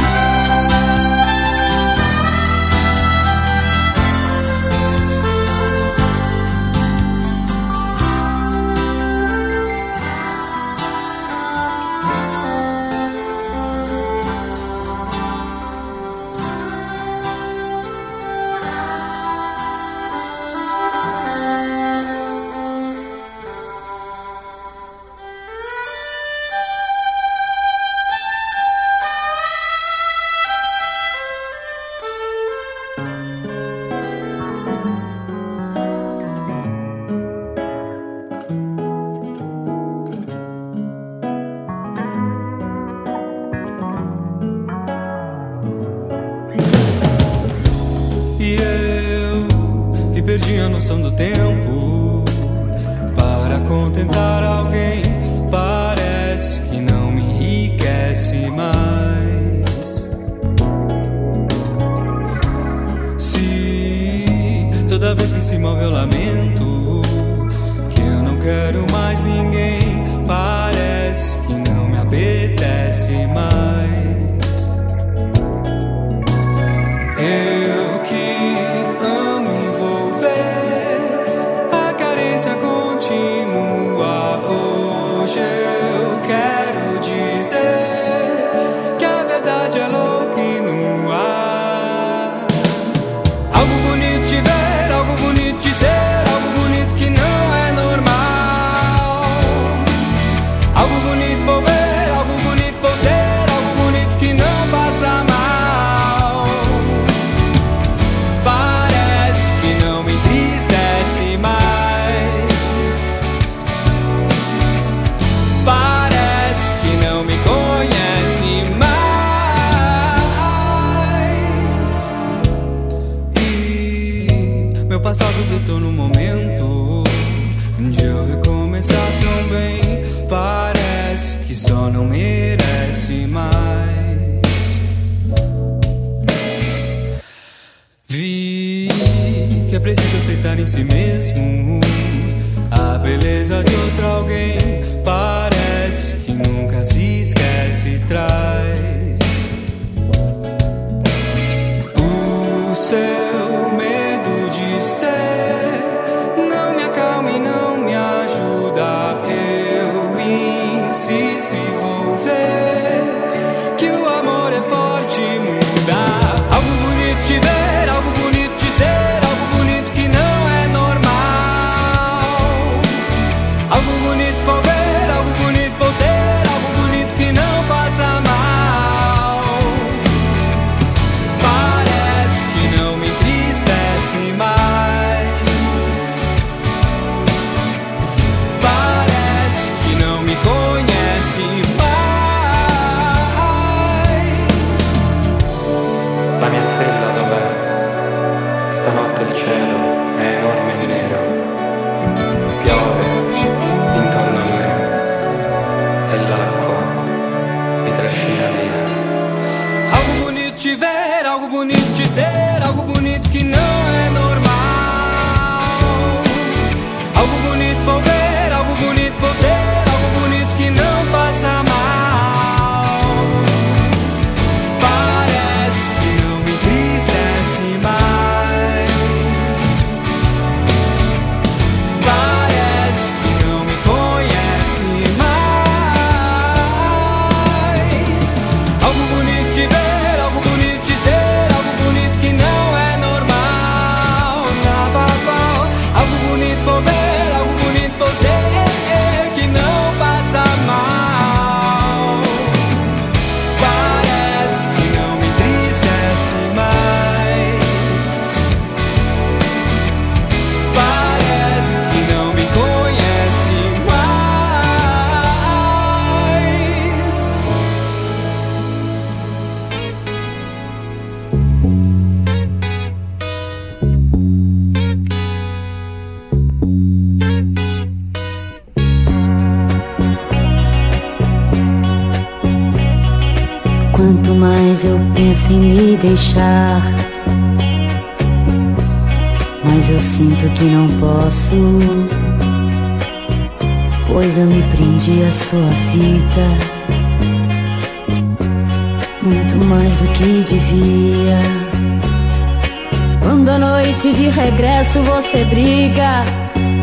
você 305.04 305.44
briga 305.46 306.24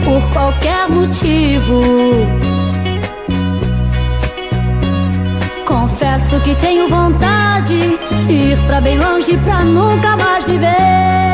por 0.04 0.32
qualquer 0.32 0.88
motivo. 0.88 1.82
Confesso 5.66 6.40
que 6.44 6.54
tenho 6.56 6.88
vontade 6.88 7.98
de 8.26 8.32
ir 8.32 8.58
pra 8.66 8.80
bem 8.80 8.98
longe 8.98 9.36
pra 9.38 9.64
nunca 9.64 10.16
mais 10.16 10.44
viver. 10.44 10.60
ver. 10.60 11.31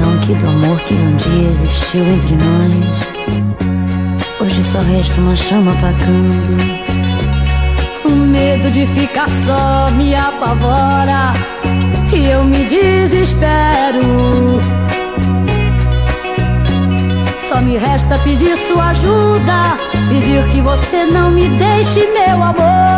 que 0.00 0.34
do 0.34 0.48
amor 0.48 0.78
que 0.80 0.94
um 0.94 1.16
dia 1.16 1.48
existiu 1.50 2.04
entre 2.06 2.34
nós. 2.36 2.72
Hoje 4.40 4.64
só 4.64 4.78
resta 4.80 5.20
uma 5.20 5.36
chama 5.36 5.72
apagando 5.72 6.56
O 8.06 8.08
medo 8.08 8.70
de 8.70 8.86
ficar 8.86 9.28
só 9.44 9.90
me 9.90 10.14
apavora. 10.14 11.34
E 12.12 12.26
eu 12.26 12.44
me 12.44 12.64
desespero. 12.64 14.00
Só 17.48 17.60
me 17.60 17.76
resta 17.76 18.18
pedir 18.20 18.56
sua 18.66 18.90
ajuda. 18.90 19.78
Pedir 20.08 20.44
que 20.50 20.60
você 20.62 21.04
não 21.04 21.30
me 21.30 21.48
deixe, 21.48 22.06
meu 22.12 22.42
amor. 22.42 22.89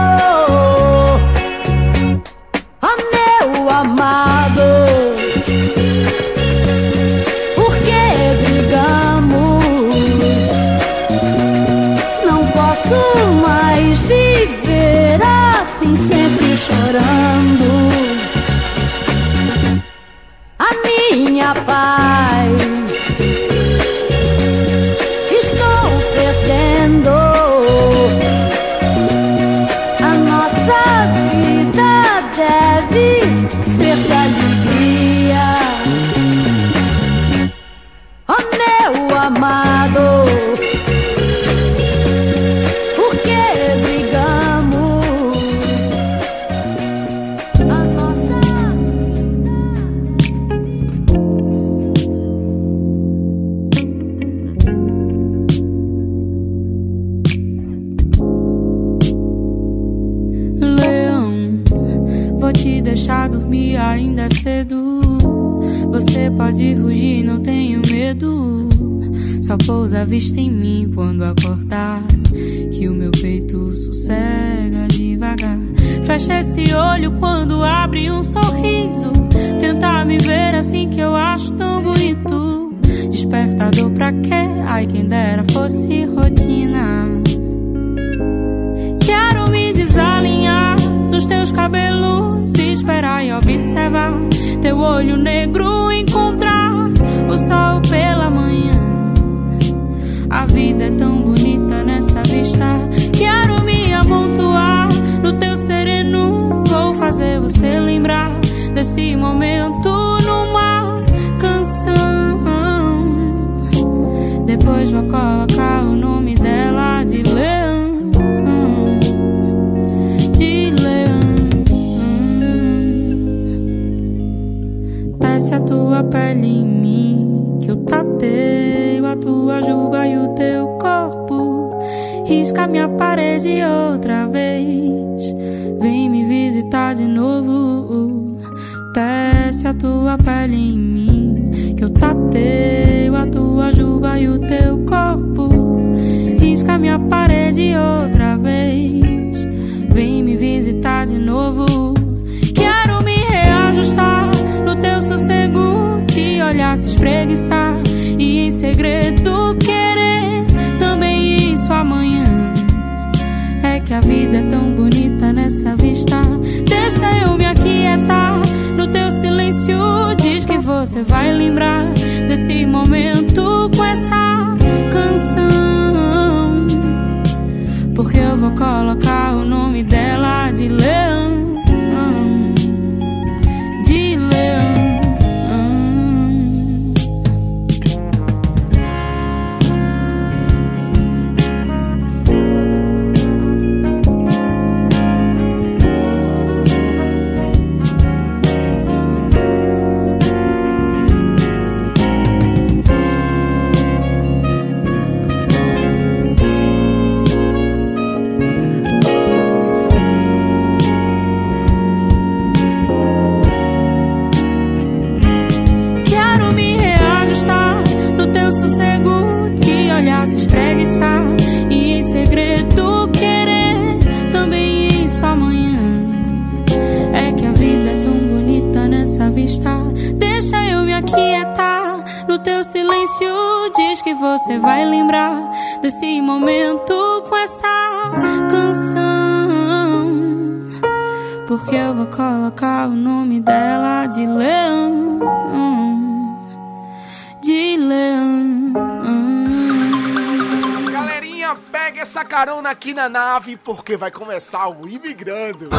aqui 252.82 252.92
na 252.92 253.08
nave 253.08 253.56
porque 253.56 253.96
vai 253.96 254.10
começar 254.10 254.66
o 254.66 254.88
Imigrando. 254.88 255.70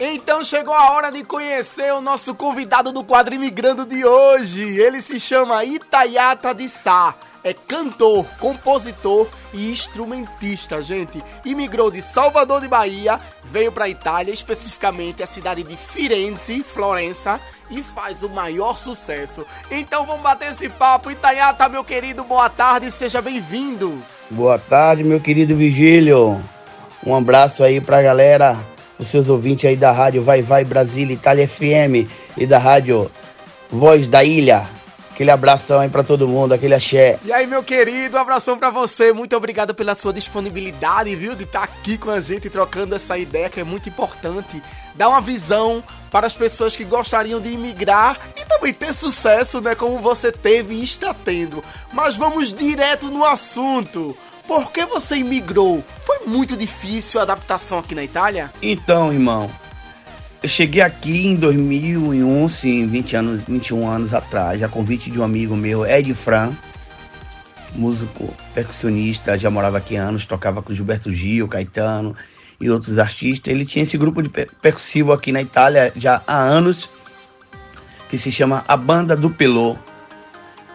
Então 0.00 0.42
chegou 0.42 0.72
a 0.72 0.92
hora 0.92 1.12
de 1.12 1.22
conhecer 1.24 1.92
o 1.92 2.00
nosso 2.00 2.34
convidado 2.34 2.90
do 2.90 3.04
quadro 3.04 3.34
Imigrando 3.34 3.84
de 3.84 4.02
hoje. 4.02 4.62
Ele 4.62 5.02
se 5.02 5.20
chama 5.20 5.62
Itayata 5.62 6.54
de 6.54 6.66
Sá. 6.70 7.14
É 7.44 7.52
cantor, 7.52 8.24
compositor 8.40 9.28
e 9.52 9.70
instrumentista, 9.70 10.80
gente. 10.80 11.22
Imigrou 11.44 11.90
de 11.90 12.00
Salvador 12.00 12.62
de 12.62 12.68
Bahia 12.68 13.20
veio 13.56 13.72
para 13.72 13.86
a 13.86 13.88
Itália, 13.88 14.34
especificamente 14.34 15.22
a 15.22 15.26
cidade 15.26 15.62
de 15.62 15.78
Firenze, 15.78 16.62
Florença, 16.62 17.40
e 17.70 17.82
faz 17.82 18.22
o 18.22 18.28
maior 18.28 18.76
sucesso. 18.76 19.46
Então 19.70 20.04
vamos 20.04 20.20
bater 20.20 20.50
esse 20.50 20.68
papo. 20.68 21.10
Itanhata, 21.10 21.66
meu 21.66 21.82
querido, 21.82 22.22
boa 22.22 22.50
tarde, 22.50 22.90
seja 22.90 23.22
bem-vindo. 23.22 23.98
Boa 24.28 24.58
tarde, 24.58 25.02
meu 25.02 25.18
querido 25.18 25.56
Vigílio. 25.56 26.38
Um 27.02 27.16
abraço 27.16 27.64
aí 27.64 27.80
pra 27.80 28.02
galera, 28.02 28.58
os 28.98 29.08
seus 29.08 29.30
ouvintes 29.30 29.64
aí 29.64 29.76
da 29.76 29.90
rádio 29.90 30.22
Vai 30.22 30.42
Vai 30.42 30.62
Brasília, 30.62 31.14
Itália 31.14 31.48
FM 31.48 32.06
e 32.36 32.44
da 32.44 32.58
rádio 32.58 33.10
Voz 33.70 34.06
da 34.06 34.22
Ilha. 34.22 34.75
Aquele 35.16 35.30
abração 35.30 35.80
aí 35.80 35.88
pra 35.88 36.02
todo 36.02 36.28
mundo, 36.28 36.52
aquele 36.52 36.74
axé. 36.74 37.18
E 37.24 37.32
aí, 37.32 37.46
meu 37.46 37.62
querido, 37.62 38.18
um 38.18 38.20
abração 38.20 38.58
pra 38.58 38.68
você. 38.68 39.14
Muito 39.14 39.34
obrigado 39.34 39.74
pela 39.74 39.94
sua 39.94 40.12
disponibilidade, 40.12 41.16
viu? 41.16 41.34
De 41.34 41.44
estar 41.44 41.62
aqui 41.62 41.96
com 41.96 42.10
a 42.10 42.20
gente 42.20 42.50
trocando 42.50 42.94
essa 42.94 43.16
ideia 43.16 43.48
que 43.48 43.58
é 43.58 43.64
muito 43.64 43.88
importante. 43.88 44.62
Dar 44.94 45.08
uma 45.08 45.22
visão 45.22 45.82
para 46.10 46.26
as 46.26 46.34
pessoas 46.34 46.76
que 46.76 46.84
gostariam 46.84 47.40
de 47.40 47.48
imigrar 47.48 48.18
e 48.36 48.44
também 48.44 48.74
ter 48.74 48.92
sucesso, 48.92 49.58
né? 49.58 49.74
Como 49.74 50.00
você 50.00 50.30
teve 50.30 50.74
e 50.74 50.84
está 50.84 51.14
tendo. 51.14 51.64
Mas 51.94 52.14
vamos 52.14 52.52
direto 52.52 53.06
no 53.06 53.24
assunto. 53.24 54.14
Por 54.46 54.70
que 54.70 54.84
você 54.84 55.16
imigrou? 55.16 55.82
Foi 56.04 56.26
muito 56.26 56.54
difícil 56.54 57.20
a 57.20 57.22
adaptação 57.22 57.78
aqui 57.78 57.94
na 57.94 58.04
Itália? 58.04 58.52
Então, 58.60 59.10
irmão, 59.14 59.50
eu 60.42 60.48
cheguei 60.48 60.82
aqui 60.82 61.26
em 61.26 61.34
2001, 61.34 62.48
sim, 62.48 62.86
20 62.86 63.16
anos, 63.16 63.42
21 63.42 63.88
anos 63.88 64.14
atrás, 64.14 64.62
a 64.62 64.68
convite 64.68 65.10
de 65.10 65.18
um 65.18 65.24
amigo 65.24 65.56
meu, 65.56 65.86
Ed 65.86 66.12
Fran, 66.14 66.52
músico 67.74 68.32
percussionista, 68.54 69.38
já 69.38 69.50
morava 69.50 69.78
aqui 69.78 69.96
há 69.96 70.04
anos, 70.04 70.26
tocava 70.26 70.62
com 70.62 70.74
Gilberto 70.74 71.12
Gil, 71.12 71.48
Caetano 71.48 72.14
e 72.60 72.70
outros 72.70 72.98
artistas. 72.98 73.52
Ele 73.52 73.64
tinha 73.64 73.82
esse 73.82 73.96
grupo 73.98 74.22
de 74.22 74.28
percussivo 74.28 75.12
aqui 75.12 75.32
na 75.32 75.42
Itália 75.42 75.92
já 75.96 76.22
há 76.26 76.38
anos, 76.38 76.88
que 78.08 78.16
se 78.16 78.30
chama 78.30 78.64
A 78.66 78.76
Banda 78.76 79.16
do 79.16 79.30
Pelô. 79.30 79.76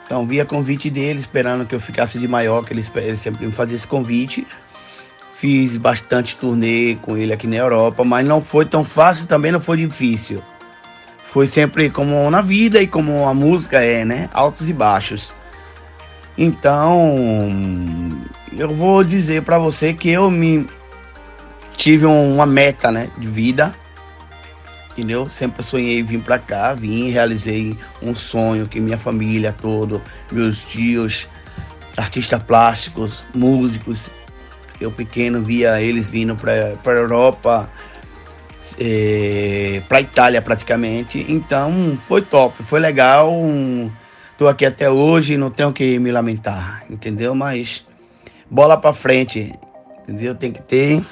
Então, 0.06 0.28
via 0.28 0.46
convite 0.46 0.90
dele, 0.90 1.20
esperando 1.20 1.66
que 1.66 1.74
eu 1.74 1.80
ficasse 1.80 2.20
de 2.20 2.28
maior, 2.28 2.66
que 2.66 2.74
ele, 2.74 2.86
ele 2.96 3.18
sempre 3.18 3.46
me 3.46 3.52
fazia 3.52 3.78
esse 3.78 3.88
convite. 3.88 4.46
Fiz 5.42 5.76
bastante 5.76 6.36
turnê 6.36 7.00
com 7.02 7.18
ele 7.18 7.34
aqui 7.34 7.48
na 7.48 7.56
Europa, 7.56 8.04
mas 8.06 8.24
não 8.24 8.44
foi 8.44 8.64
tão 8.64 8.86
fácil, 8.86 9.26
também 9.26 9.52
não 9.52 9.60
foi 9.60 9.76
difícil. 9.78 10.40
Foi 11.32 11.48
sempre 11.48 11.90
como 11.90 12.30
na 12.30 12.42
vida 12.42 12.80
e 12.80 12.86
como 12.86 13.26
a 13.26 13.34
música 13.34 13.82
é, 13.82 14.06
né? 14.06 14.30
Altos 14.32 14.70
e 14.70 14.74
baixos. 14.74 15.34
Então, 16.38 18.22
eu 18.56 18.70
vou 18.70 19.04
dizer 19.04 19.42
para 19.42 19.58
você 19.58 19.96
que 19.96 20.12
eu 20.12 20.30
me 20.30 20.68
tive 21.76 22.06
uma 22.06 22.46
meta, 22.46 22.92
né, 22.92 23.10
de 23.18 23.28
vida 23.28 23.74
entendeu? 24.92 25.28
Sempre 25.28 25.64
sonhei 25.64 26.04
vir 26.04 26.22
para 26.22 26.38
cá, 26.38 26.74
vim, 26.74 27.10
realizei 27.10 27.76
um 28.04 28.14
sonho 28.14 28.68
que 28.68 28.80
minha 28.80 29.00
família 29.00 29.52
toda, 29.60 30.00
meus 30.32 30.60
tios, 30.60 31.28
artistas 31.98 32.44
plásticos, 32.44 33.24
músicos, 33.34 34.12
eu 34.82 34.92
pequeno 34.92 35.42
via 35.44 35.82
eles 35.82 36.10
vindo 36.10 36.36
para 36.36 36.76
a 36.84 36.90
Europa, 36.90 37.70
é, 38.80 39.82
para 39.88 40.02
Itália 40.02 40.42
praticamente, 40.42 41.26
então 41.30 41.98
foi 42.08 42.22
top, 42.22 42.64
foi 42.64 42.80
legal, 42.80 43.32
tô 44.38 44.48
aqui 44.48 44.66
até 44.66 44.90
hoje, 44.90 45.38
não 45.38 45.52
tenho 45.52 45.72
que 45.72 46.00
me 46.00 46.12
lamentar, 46.12 46.84
entendeu? 46.90 47.36
Mas 47.36 47.86
bola 48.50 48.76
para 48.76 48.94
frente, 48.94 49.54
entendeu? 50.02 50.36
Tem 50.36 50.52
que 50.52 50.62
ter 50.62 51.06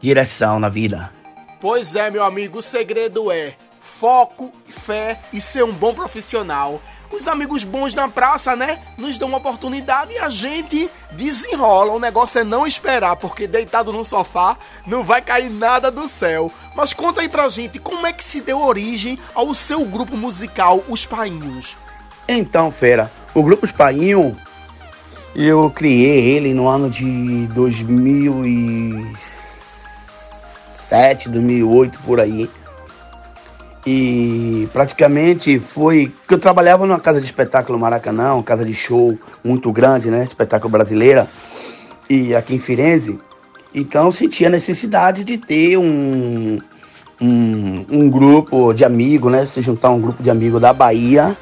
direção 0.00 0.58
na 0.58 0.68
vida. 0.68 1.12
Pois 1.60 1.94
é, 1.94 2.10
meu 2.10 2.24
amigo, 2.24 2.58
o 2.58 2.62
segredo 2.62 3.30
é 3.30 3.54
foco, 3.80 4.52
fé 4.66 5.20
e 5.32 5.40
ser 5.40 5.62
um 5.62 5.72
bom 5.72 5.92
profissional. 5.92 6.80
Os 7.10 7.26
amigos 7.26 7.64
bons 7.64 7.92
na 7.92 8.08
praça, 8.08 8.54
né, 8.54 8.78
nos 8.96 9.18
dão 9.18 9.28
uma 9.28 9.38
oportunidade 9.38 10.12
e 10.12 10.18
a 10.18 10.30
gente 10.30 10.88
desenrola. 11.12 11.92
O 11.92 11.98
negócio 11.98 12.40
é 12.40 12.44
não 12.44 12.66
esperar, 12.66 13.16
porque 13.16 13.46
deitado 13.46 13.92
no 13.92 14.04
sofá 14.04 14.56
não 14.86 15.02
vai 15.02 15.20
cair 15.20 15.50
nada 15.50 15.90
do 15.90 16.06
céu. 16.06 16.52
Mas 16.74 16.92
conta 16.92 17.20
aí 17.20 17.28
pra 17.28 17.48
gente, 17.48 17.78
como 17.78 18.06
é 18.06 18.12
que 18.12 18.22
se 18.22 18.40
deu 18.40 18.60
origem 18.60 19.18
ao 19.34 19.52
seu 19.54 19.84
grupo 19.84 20.16
musical, 20.16 20.84
Os 20.88 21.04
Painhos? 21.04 21.76
Então, 22.28 22.70
fera, 22.70 23.10
o 23.34 23.42
grupo 23.42 23.66
Os 23.66 23.72
Painhos, 23.72 24.36
eu 25.34 25.68
criei 25.70 26.36
ele 26.36 26.54
no 26.54 26.68
ano 26.68 26.88
de 26.88 27.46
2000 27.48 29.20
2007, 30.90 31.28
2008, 31.28 32.00
por 32.00 32.20
aí. 32.20 32.50
E 33.86 34.68
praticamente 34.72 35.58
foi 35.58 36.12
que 36.28 36.34
eu 36.34 36.38
trabalhava 36.38 36.86
numa 36.86 37.00
casa 37.00 37.18
de 37.18 37.26
espetáculo 37.26 37.78
Maracanã, 37.78 38.34
uma 38.34 38.42
casa 38.42 38.64
de 38.64 38.74
show 38.74 39.18
muito 39.42 39.72
grande, 39.72 40.10
né? 40.10 40.22
Espetáculo 40.22 40.70
brasileira. 40.70 41.28
E 42.08 42.34
aqui 42.34 42.54
em 42.54 42.58
Firenze. 42.58 43.18
Então 43.74 44.06
eu 44.06 44.12
sentia 44.12 44.48
a 44.48 44.50
necessidade 44.50 45.24
de 45.24 45.38
ter 45.38 45.78
um, 45.78 46.58
um, 47.20 47.86
um 47.88 48.10
grupo 48.10 48.74
de 48.74 48.84
amigos, 48.84 49.32
né? 49.32 49.46
Se 49.46 49.62
juntar 49.62 49.90
um 49.90 50.00
grupo 50.00 50.22
de 50.22 50.28
amigos 50.28 50.60
da 50.60 50.72
Bahia 50.72 51.36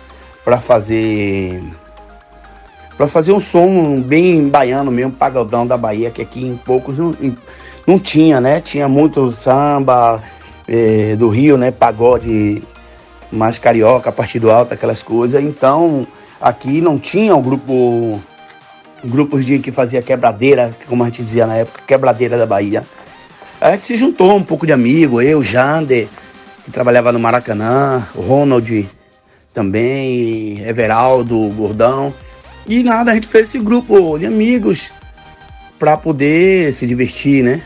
para 0.44 0.58
fazer 0.58 1.60
para 2.96 3.06
fazer 3.06 3.30
um 3.30 3.40
som 3.40 4.00
bem 4.00 4.48
baiano 4.48 4.90
mesmo, 4.90 5.12
pagodão 5.12 5.64
da 5.64 5.76
Bahia, 5.76 6.10
que 6.10 6.20
aqui 6.20 6.44
em 6.44 6.56
poucos 6.56 6.98
não, 6.98 7.14
não 7.86 7.98
tinha, 7.98 8.40
né? 8.40 8.60
Tinha 8.60 8.88
muito 8.88 9.32
samba 9.32 10.20
eh, 10.68 11.16
do 11.16 11.28
Rio, 11.28 11.56
né? 11.56 11.70
Pagode 11.70 12.62
mais 13.32 13.58
carioca, 13.58 14.12
partido 14.12 14.50
alto, 14.50 14.74
aquelas 14.74 15.02
coisas. 15.02 15.42
Então, 15.42 16.06
aqui 16.40 16.80
não 16.80 16.98
tinha 16.98 17.34
um 17.34 17.42
grupo 17.42 18.20
grupos 19.04 19.46
de 19.46 19.58
que 19.58 19.70
fazia 19.70 20.02
quebradeira, 20.02 20.74
como 20.86 21.02
a 21.02 21.06
gente 21.06 21.22
dizia 21.22 21.46
na 21.46 21.56
época, 21.56 21.82
quebradeira 21.86 22.36
da 22.36 22.46
Bahia. 22.46 22.84
A 23.60 23.72
gente 23.72 23.84
se 23.84 23.96
juntou 23.96 24.36
um 24.36 24.42
pouco 24.42 24.66
de 24.66 24.72
amigo, 24.72 25.20
eu, 25.20 25.42
Jander, 25.42 26.08
que 26.64 26.70
trabalhava 26.70 27.12
no 27.12 27.18
Maracanã, 27.18 28.06
Ronald 28.14 28.88
também, 29.54 30.60
Everaldo, 30.66 31.36
Gordão. 31.56 32.12
E 32.66 32.82
nada, 32.82 33.10
a 33.10 33.14
gente 33.14 33.26
fez 33.26 33.48
esse 33.48 33.58
grupo 33.58 34.18
de 34.18 34.26
amigos 34.26 34.90
para 35.78 35.96
poder 35.96 36.72
se 36.72 36.86
divertir, 36.86 37.42
né? 37.42 37.62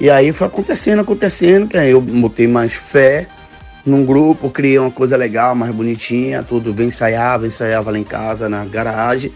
E 0.00 0.08
aí 0.08 0.32
foi 0.32 0.46
acontecendo, 0.46 1.00
acontecendo, 1.00 1.68
que 1.68 1.76
aí 1.76 1.90
eu 1.90 2.00
botei 2.00 2.46
mais 2.46 2.72
fé 2.72 3.28
num 3.84 4.04
grupo, 4.04 4.50
criei 4.50 4.78
uma 4.78 4.90
coisa 4.90 5.16
legal, 5.16 5.54
mais 5.54 5.74
bonitinha, 5.74 6.42
tudo 6.42 6.72
bem 6.72 6.88
ensaiava, 6.88 7.46
ensaiava 7.46 7.90
lá 7.90 7.98
em 7.98 8.04
casa, 8.04 8.48
na 8.48 8.64
garagem. 8.64 9.30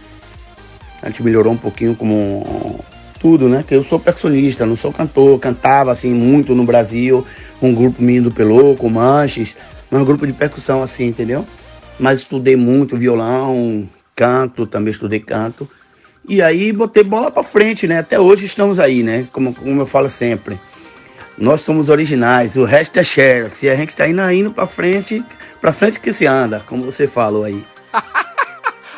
A 1.02 1.08
gente 1.08 1.22
melhorou 1.22 1.52
um 1.52 1.56
pouquinho 1.56 1.94
como 1.94 2.82
tudo, 3.20 3.46
né? 3.46 3.62
Que 3.66 3.74
eu 3.74 3.84
sou 3.84 3.98
percussionista, 3.98 4.64
não 4.64 4.76
sou 4.76 4.90
cantor, 4.90 5.38
cantava 5.38 5.92
assim 5.92 6.14
muito 6.14 6.54
no 6.54 6.64
Brasil, 6.64 7.26
um 7.60 7.74
grupo 7.74 8.02
minho 8.02 8.22
do 8.22 8.30
Peloco, 8.30 8.88
Manches, 8.88 9.54
um 9.92 10.02
grupo 10.02 10.26
de 10.26 10.32
percussão 10.32 10.82
assim, 10.82 11.06
entendeu? 11.06 11.46
Mas 11.98 12.20
estudei 12.20 12.56
muito 12.56 12.96
violão, 12.96 13.88
canto, 14.16 14.66
também 14.66 14.92
estudei 14.92 15.20
canto. 15.20 15.68
E 16.26 16.40
aí 16.40 16.72
botei 16.72 17.04
bola 17.04 17.30
para 17.30 17.42
frente, 17.42 17.86
né? 17.86 17.98
Até 17.98 18.18
hoje 18.18 18.46
estamos 18.46 18.80
aí, 18.80 19.02
né? 19.02 19.26
Como, 19.32 19.54
como 19.54 19.80
eu 19.80 19.86
falo 19.86 20.08
sempre. 20.08 20.58
Nós 21.36 21.60
somos 21.60 21.88
originais, 21.88 22.56
o 22.56 22.64
resto 22.64 22.98
é 22.98 23.04
Xerox. 23.04 23.62
E 23.62 23.68
a 23.68 23.74
gente 23.74 23.94
tá 23.94 24.08
indo, 24.08 24.30
indo 24.30 24.52
para 24.52 24.66
frente, 24.66 25.24
para 25.60 25.72
frente 25.72 26.00
que 26.00 26.12
se 26.12 26.26
anda, 26.26 26.62
como 26.66 26.84
você 26.84 27.06
falou 27.06 27.44
aí. 27.44 27.64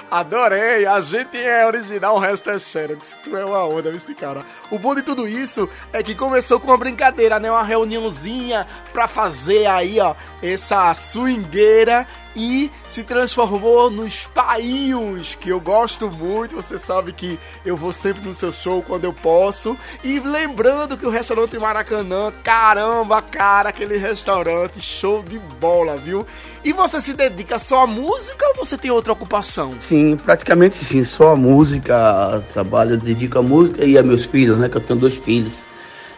Adorei, 0.08 0.86
a 0.86 1.00
gente 1.00 1.36
é 1.36 1.66
original, 1.66 2.14
o 2.14 2.18
resto 2.18 2.50
é 2.50 2.58
Xerox. 2.58 3.18
Tu 3.24 3.36
é 3.36 3.44
uma 3.44 3.64
onda, 3.66 3.90
esse 3.90 4.14
cara. 4.14 4.44
O 4.70 4.78
bom 4.78 4.94
de 4.94 5.02
tudo 5.02 5.26
isso 5.26 5.68
é 5.92 6.02
que 6.02 6.14
começou 6.14 6.60
com 6.60 6.68
uma 6.68 6.78
brincadeira, 6.78 7.40
né? 7.40 7.50
Uma 7.50 7.64
reuniãozinha 7.64 8.66
pra 8.92 9.08
fazer 9.08 9.66
aí, 9.66 9.98
ó, 9.98 10.14
essa 10.40 10.94
swingueira 10.94 12.06
e 12.36 12.70
se 12.86 13.02
transformou 13.02 13.90
nos 13.90 14.26
Painhos, 14.26 15.34
que 15.34 15.48
eu 15.48 15.58
gosto 15.58 16.10
muito. 16.10 16.54
Você 16.56 16.76
sabe 16.76 17.12
que 17.12 17.38
eu 17.64 17.76
vou 17.76 17.92
sempre 17.92 18.28
no 18.28 18.34
seu 18.34 18.52
show 18.52 18.82
quando 18.82 19.04
eu 19.04 19.12
posso. 19.12 19.76
E 20.04 20.20
lembrando 20.20 20.98
que 20.98 21.06
o 21.06 21.10
restaurante 21.10 21.58
Maracanã, 21.58 22.30
caramba, 22.44 23.22
cara, 23.22 23.70
aquele 23.70 23.96
restaurante, 23.96 24.80
show 24.80 25.22
de 25.22 25.38
bola, 25.38 25.96
viu? 25.96 26.26
E 26.62 26.72
você 26.72 27.00
se 27.00 27.14
dedica 27.14 27.58
só 27.58 27.84
à 27.84 27.86
música 27.86 28.46
ou 28.48 28.54
você 28.56 28.76
tem 28.76 28.90
outra 28.90 29.14
ocupação? 29.14 29.74
Sim, 29.80 30.16
praticamente 30.16 30.76
sim, 30.76 31.02
só 31.02 31.32
a 31.32 31.36
música, 31.36 32.44
trabalho, 32.52 32.98
dedico 32.98 33.38
a 33.38 33.42
música 33.42 33.84
e 33.84 33.96
a 33.96 34.02
meus 34.02 34.26
filhos, 34.26 34.58
né? 34.58 34.68
Que 34.68 34.76
eu 34.76 34.80
tenho 34.82 34.98
dois 34.98 35.14
filhos. 35.14 35.65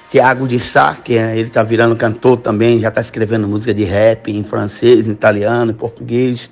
Tiago 0.08 0.48
de 0.48 0.58
Sá, 0.58 0.94
que 0.94 1.18
é, 1.18 1.36
ele 1.38 1.50
tá 1.50 1.62
virando 1.62 1.94
cantor 1.94 2.38
também, 2.38 2.80
já 2.80 2.90
tá 2.90 3.00
escrevendo 3.00 3.46
música 3.46 3.74
de 3.74 3.84
rap 3.84 4.30
em 4.32 4.42
francês, 4.42 5.06
em 5.06 5.12
italiano, 5.12 5.70
em 5.70 5.74
português. 5.74 6.48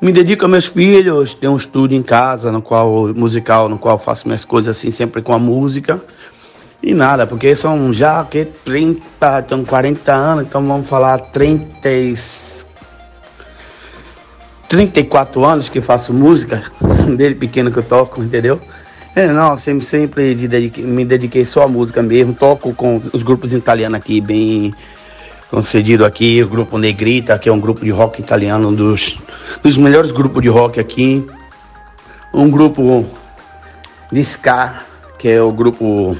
Me 0.00 0.10
dedico 0.10 0.44
a 0.44 0.48
meus 0.48 0.66
filhos, 0.66 1.32
tenho 1.32 1.52
um 1.52 1.56
estúdio 1.56 1.96
em 1.96 2.02
casa, 2.02 2.50
no 2.50 2.60
qual 2.60 3.14
musical, 3.14 3.68
no 3.68 3.78
qual 3.78 3.96
faço 3.98 4.26
minhas 4.26 4.44
coisas 4.44 4.76
assim, 4.76 4.90
sempre 4.90 5.22
com 5.22 5.32
a 5.32 5.38
música. 5.38 6.02
E 6.82 6.92
nada, 6.92 7.24
porque 7.24 7.54
são 7.54 7.94
já 7.94 8.24
que 8.24 8.44
30, 8.44 9.38
estão 9.38 9.64
40 9.64 10.12
anos, 10.12 10.44
então 10.44 10.66
vamos 10.66 10.88
falar 10.88 11.18
30, 11.18 11.88
e- 11.88 12.16
34 14.68 15.44
anos 15.44 15.68
que 15.68 15.80
faço 15.80 16.12
música, 16.12 16.64
desde 17.16 17.36
pequeno 17.36 17.70
que 17.70 17.78
eu 17.78 17.84
toco, 17.84 18.20
entendeu? 18.20 18.60
É, 19.14 19.26
não, 19.26 19.56
sempre, 19.58 19.84
sempre 19.84 20.34
me 20.78 21.04
dediquei 21.04 21.44
só 21.44 21.64
à 21.64 21.68
música 21.68 22.02
mesmo, 22.02 22.34
toco 22.34 22.72
com 22.72 23.00
os 23.12 23.22
grupos 23.22 23.52
italianos 23.52 23.98
aqui, 23.98 24.20
bem 24.20 24.74
concedido 25.50 26.06
aqui, 26.06 26.42
o 26.42 26.48
grupo 26.48 26.78
Negrita, 26.78 27.38
que 27.38 27.46
é 27.46 27.52
um 27.52 27.60
grupo 27.60 27.84
de 27.84 27.90
rock 27.90 28.22
italiano, 28.22 28.68
um 28.68 28.74
dos, 28.74 29.18
dos 29.62 29.76
melhores 29.76 30.10
grupos 30.10 30.40
de 30.42 30.48
rock 30.48 30.80
aqui. 30.80 31.26
Um 32.32 32.50
grupo 32.50 33.04
de 34.10 34.20
ska, 34.20 34.82
que 35.18 35.28
é 35.28 35.42
o 35.42 35.52
grupo 35.52 36.16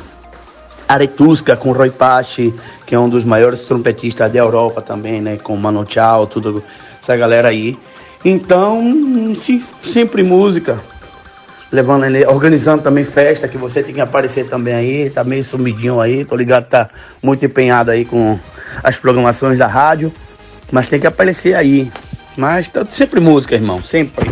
Aretusca, 0.86 1.56
com 1.56 1.72
Roy 1.72 1.90
Pache, 1.90 2.52
que 2.84 2.94
é 2.94 2.98
um 2.98 3.08
dos 3.08 3.24
maiores 3.24 3.60
trompetistas 3.62 4.30
da 4.30 4.38
Europa 4.38 4.82
também, 4.82 5.22
né? 5.22 5.38
Com 5.38 5.56
Mano 5.56 5.86
Chao, 5.88 6.26
tudo 6.26 6.62
essa 7.02 7.16
galera 7.16 7.48
aí. 7.48 7.78
Então, 8.22 9.34
sim, 9.34 9.64
sempre 9.82 10.22
música. 10.22 10.91
Levando, 11.72 12.04
ele- 12.04 12.26
organizando 12.26 12.82
também 12.82 13.02
festa, 13.02 13.48
que 13.48 13.56
você 13.56 13.82
tem 13.82 13.94
que 13.94 14.00
aparecer 14.00 14.46
também 14.46 14.74
aí, 14.74 15.10
tá 15.10 15.24
meio 15.24 15.42
sumidinho 15.42 16.00
aí, 16.00 16.22
tô 16.22 16.36
ligado, 16.36 16.68
tá 16.68 16.90
muito 17.22 17.44
empenhado 17.46 17.90
aí 17.90 18.04
com 18.04 18.38
as 18.84 18.98
programações 18.98 19.58
da 19.58 19.66
rádio, 19.66 20.12
mas 20.70 20.88
tem 20.90 21.00
que 21.00 21.06
aparecer 21.06 21.54
aí. 21.54 21.90
Mas 22.36 22.68
tá 22.68 22.84
sempre 22.84 23.20
música, 23.20 23.54
irmão, 23.54 23.82
sempre. 23.82 24.30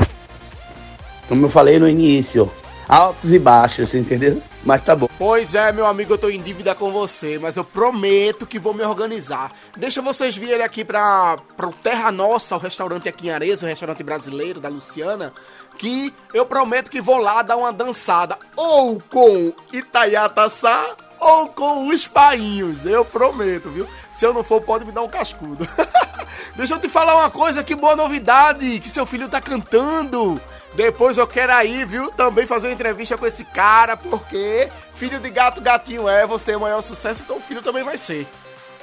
Como 1.29 1.47
eu 1.47 1.51
falei 1.51 1.79
no 1.79 1.89
início, 1.89 2.51
altos 2.87 3.33
e 3.33 3.39
baixos, 3.39 3.95
entendeu? 3.95 4.43
Mas 4.65 4.83
tá 4.85 4.95
bom. 4.95 5.09
Pois 5.19 5.55
é, 5.55 5.73
meu 5.73 5.87
amigo, 5.87 6.15
eu 6.15 6.19
tô 6.19 6.29
em 6.29 6.41
dívida 6.41 6.75
com 6.75 6.93
você, 6.93 7.39
mas 7.39 7.57
eu 7.57 7.65
prometo 7.65 8.47
que 8.47 8.59
vou 8.59 8.75
me 8.75 8.85
organizar. 8.85 9.53
Deixa 9.77 10.03
vocês 10.03 10.37
virem 10.37 10.63
aqui 10.63 10.85
pra, 10.85 11.39
pro 11.57 11.73
Terra 11.73 12.13
Nossa, 12.13 12.57
o 12.57 12.59
restaurante 12.59 13.09
aqui 13.09 13.29
em 13.29 13.31
Arezzo, 13.31 13.65
o 13.65 13.69
restaurante 13.69 14.03
brasileiro 14.03 14.61
da 14.61 14.69
Luciana, 14.69 15.33
que 15.79 16.15
eu 16.35 16.45
prometo 16.45 16.91
que 16.91 17.01
vou 17.01 17.17
lá 17.17 17.43
dar 17.43 17.57
uma 17.57 17.73
dançada, 17.73 18.39
ou 18.55 19.01
com 19.11 19.53
Itaiataçá, 19.73 20.95
ou 21.19 21.49
com 21.49 21.89
os 21.89 22.07
painhos, 22.07 22.85
eu 22.85 23.05
prometo, 23.05 23.71
viu? 23.71 23.87
Se 24.13 24.27
eu 24.27 24.33
não 24.33 24.43
for, 24.43 24.61
pode 24.61 24.85
me 24.85 24.93
dar 24.93 25.03
um 25.03 25.09
cascudo. 25.09 25.67
Deixa 26.57 26.75
eu 26.75 26.81
te 26.81 26.89
falar 26.89 27.17
uma 27.17 27.31
coisa, 27.31 27.63
que 27.63 27.75
boa 27.75 27.97
novidade, 27.97 28.81
que 28.81 28.89
seu 28.89 29.07
filho 29.07 29.29
tá 29.29 29.41
cantando. 29.41 30.41
Depois 30.75 31.19
eu 31.19 31.27
quero 31.27 31.53
aí, 31.53 31.85
viu, 31.85 32.11
também 32.13 32.47
fazer 32.47 32.69
uma 32.69 32.75
entrevista 32.75 33.19
com 33.19 33.27
esse 33.27 33.45
cara, 33.45 33.97
porque 33.97 34.69
filho 34.95 35.19
de 35.19 35.31
gato 35.31 35.61
gatinho 35.61 36.09
é, 36.09 36.27
você 36.27 36.53
é 36.53 36.57
o 36.57 36.61
maior 36.61 36.81
sucesso, 36.81 37.23
então 37.25 37.39
o 37.39 37.41
filho 37.41 37.63
também 37.63 37.83
vai 37.83 37.99
ser. 37.99 38.27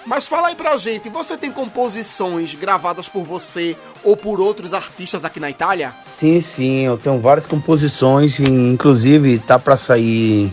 Mas 0.05 0.26
fala 0.26 0.47
aí 0.47 0.55
pra 0.55 0.77
gente, 0.77 1.09
você 1.09 1.38
tem 1.38 1.51
composições 1.51 2.53
gravadas 2.53 3.09
por 3.09 3.23
você 3.23 3.76
ou 4.03 4.15
por 4.15 4.39
outros 4.39 4.73
artistas 4.73 5.26
aqui 5.26 5.39
na 5.39 5.49
Itália? 5.49 5.93
Sim, 6.18 6.39
sim, 6.39 6.85
eu 6.85 6.97
tenho 6.97 7.19
várias 7.19 7.45
composições, 7.45 8.39
inclusive 8.39 9.39
tá 9.39 9.59
pra 9.59 9.76
sair 9.76 10.51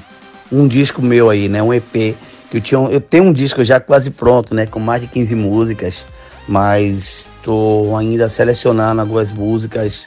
um 0.50 0.66
disco 0.66 1.00
meu 1.00 1.30
aí, 1.30 1.48
né, 1.48 1.62
um 1.62 1.72
EP, 1.72 2.16
que 2.50 2.56
eu 2.56 2.60
tinha, 2.60 2.80
eu 2.90 3.00
tenho 3.00 3.24
um 3.24 3.32
disco 3.32 3.62
já 3.62 3.80
quase 3.80 4.10
pronto, 4.10 4.54
né, 4.54 4.66
com 4.66 4.78
mais 4.78 5.02
de 5.02 5.08
15 5.08 5.34
músicas, 5.34 6.04
mas 6.48 7.26
tô 7.42 7.94
ainda 7.96 8.28
selecionando 8.28 9.00
algumas 9.00 9.32
músicas 9.32 10.06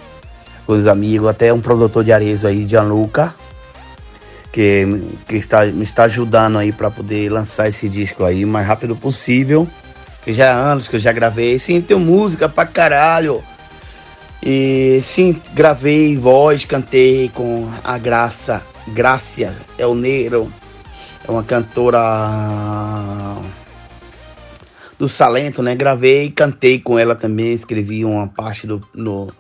os 0.68 0.88
amigos, 0.88 1.30
até 1.30 1.52
um 1.53 1.61
produtor 1.61 2.03
de 2.03 2.11
Arezzo 2.11 2.48
aí, 2.48 2.68
Gianluca, 2.68 3.34
que, 4.52 4.85
que 5.27 5.35
está, 5.38 5.65
me 5.65 5.84
está 5.84 6.03
ajudando 6.03 6.57
aí 6.57 6.72
para 6.72 6.91
poder 6.91 7.30
lançar 7.31 7.68
esse 7.69 7.88
disco 7.88 8.23
aí 8.23 8.44
o 8.44 8.48
mais 8.48 8.68
rápido 8.68 8.95
possível. 8.95 9.68
Que 10.23 10.34
já 10.34 10.53
há 10.53 10.72
anos 10.72 10.88
que 10.88 10.95
eu 10.95 10.99
já 10.99 11.11
gravei. 11.14 11.57
Sim, 11.57 11.80
tenho 11.81 11.99
música 11.99 12.49
pra 12.49 12.65
caralho. 12.65 13.41
E 14.44 14.99
sim, 15.03 15.41
gravei 15.53 16.18
voz, 16.18 16.65
cantei 16.65 17.30
com 17.34 17.69
a 17.84 17.98
Graça, 17.98 18.61
Grácia 18.89 19.53
El 19.77 19.95
Negro. 19.95 20.52
É 21.27 21.31
uma 21.31 21.44
cantora 21.44 21.99
do 24.99 25.07
Salento, 25.07 25.61
né? 25.61 25.76
Gravei 25.76 26.30
cantei 26.31 26.80
com 26.80 26.98
ela 26.98 27.15
também, 27.15 27.53
escrevi 27.53 28.03
uma 28.03 28.27
parte 28.27 28.65
do, 28.68 28.81
no- 28.94 29.31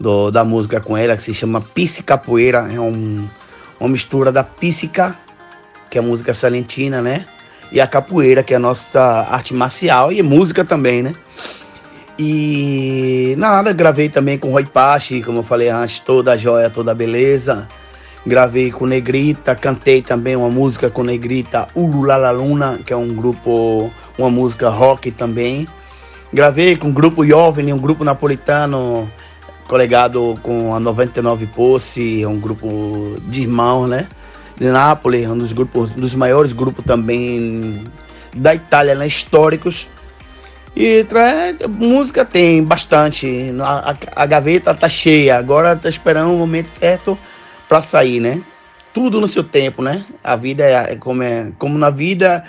do- 0.00 0.30
da 0.30 0.42
música 0.42 0.80
com 0.80 0.96
ela 0.96 1.14
que 1.16 1.22
se 1.22 1.34
chama 1.34 1.60
Pisse 1.60 2.02
Capoeira. 2.02 2.66
É 2.72 2.80
um, 2.80 3.28
uma 3.78 3.88
mistura 3.88 4.32
da 4.32 4.42
píssica, 4.42 5.14
que 5.90 5.98
é 5.98 6.00
música 6.00 6.32
salentina, 6.32 7.02
né? 7.02 7.26
E 7.70 7.80
a 7.80 7.86
capoeira, 7.86 8.42
que 8.42 8.52
é 8.54 8.56
a 8.56 8.60
nossa 8.60 9.00
arte 9.30 9.54
marcial 9.54 10.10
e 10.10 10.22
música 10.22 10.64
também, 10.64 11.02
né? 11.02 11.14
E 12.18 13.34
nada, 13.38 13.72
gravei 13.72 14.08
também 14.08 14.36
com 14.38 14.50
Roy 14.50 14.66
Pache, 14.66 15.22
como 15.22 15.38
eu 15.38 15.42
falei 15.42 15.68
antes, 15.68 16.00
toda 16.00 16.32
a 16.32 16.36
joia, 16.36 16.68
toda 16.68 16.90
a 16.90 16.94
beleza. 16.94 17.68
Gravei 18.26 18.70
com 18.70 18.84
Negrita, 18.86 19.54
cantei 19.54 20.02
também 20.02 20.36
uma 20.36 20.50
música 20.50 20.90
com 20.90 21.02
Negrita, 21.02 21.68
Ululala 21.74 22.30
Luna, 22.30 22.78
que 22.84 22.92
é 22.92 22.96
um 22.96 23.08
grupo, 23.14 23.90
uma 24.18 24.28
música 24.28 24.68
rock 24.68 25.10
também. 25.10 25.66
Gravei 26.32 26.76
com 26.76 26.88
o 26.88 26.92
grupo 26.92 27.24
Jovem, 27.26 27.72
um 27.72 27.78
grupo 27.78 28.04
napolitano, 28.04 29.10
colegado 29.70 30.36
com 30.42 30.74
a 30.74 30.80
99 30.80 31.46
Posse, 31.46 32.26
um 32.26 32.40
grupo 32.40 33.16
de 33.28 33.42
irmãos, 33.42 33.86
né? 33.86 34.08
De 34.56 34.64
Nápoles, 34.66 35.28
um 35.28 35.38
dos 35.38 35.52
grupos, 35.52 35.92
um 35.96 36.00
dos 36.00 36.12
maiores 36.12 36.52
grupos 36.52 36.84
também 36.84 37.84
da 38.34 38.52
Itália, 38.52 38.96
né? 38.96 39.06
Históricos. 39.06 39.86
E 40.74 41.04
tra- 41.04 41.54
música 41.68 42.24
tem 42.24 42.64
bastante. 42.64 43.52
A, 43.62 43.92
a- 43.92 44.22
a 44.22 44.26
gaveta 44.26 44.74
tá 44.74 44.88
cheia. 44.88 45.38
Agora 45.38 45.76
tá 45.76 45.88
esperando 45.88 46.32
o 46.34 46.36
momento 46.36 46.70
certo 46.70 47.16
para 47.68 47.80
sair, 47.80 48.18
né? 48.18 48.42
Tudo 48.92 49.20
no 49.20 49.28
seu 49.28 49.44
tempo, 49.44 49.82
né? 49.82 50.04
A 50.22 50.34
vida 50.34 50.64
é, 50.64 50.94
é 50.94 50.96
como 50.96 51.22
é 51.22 51.52
como 51.60 51.78
na 51.78 51.90
vida 51.90 52.42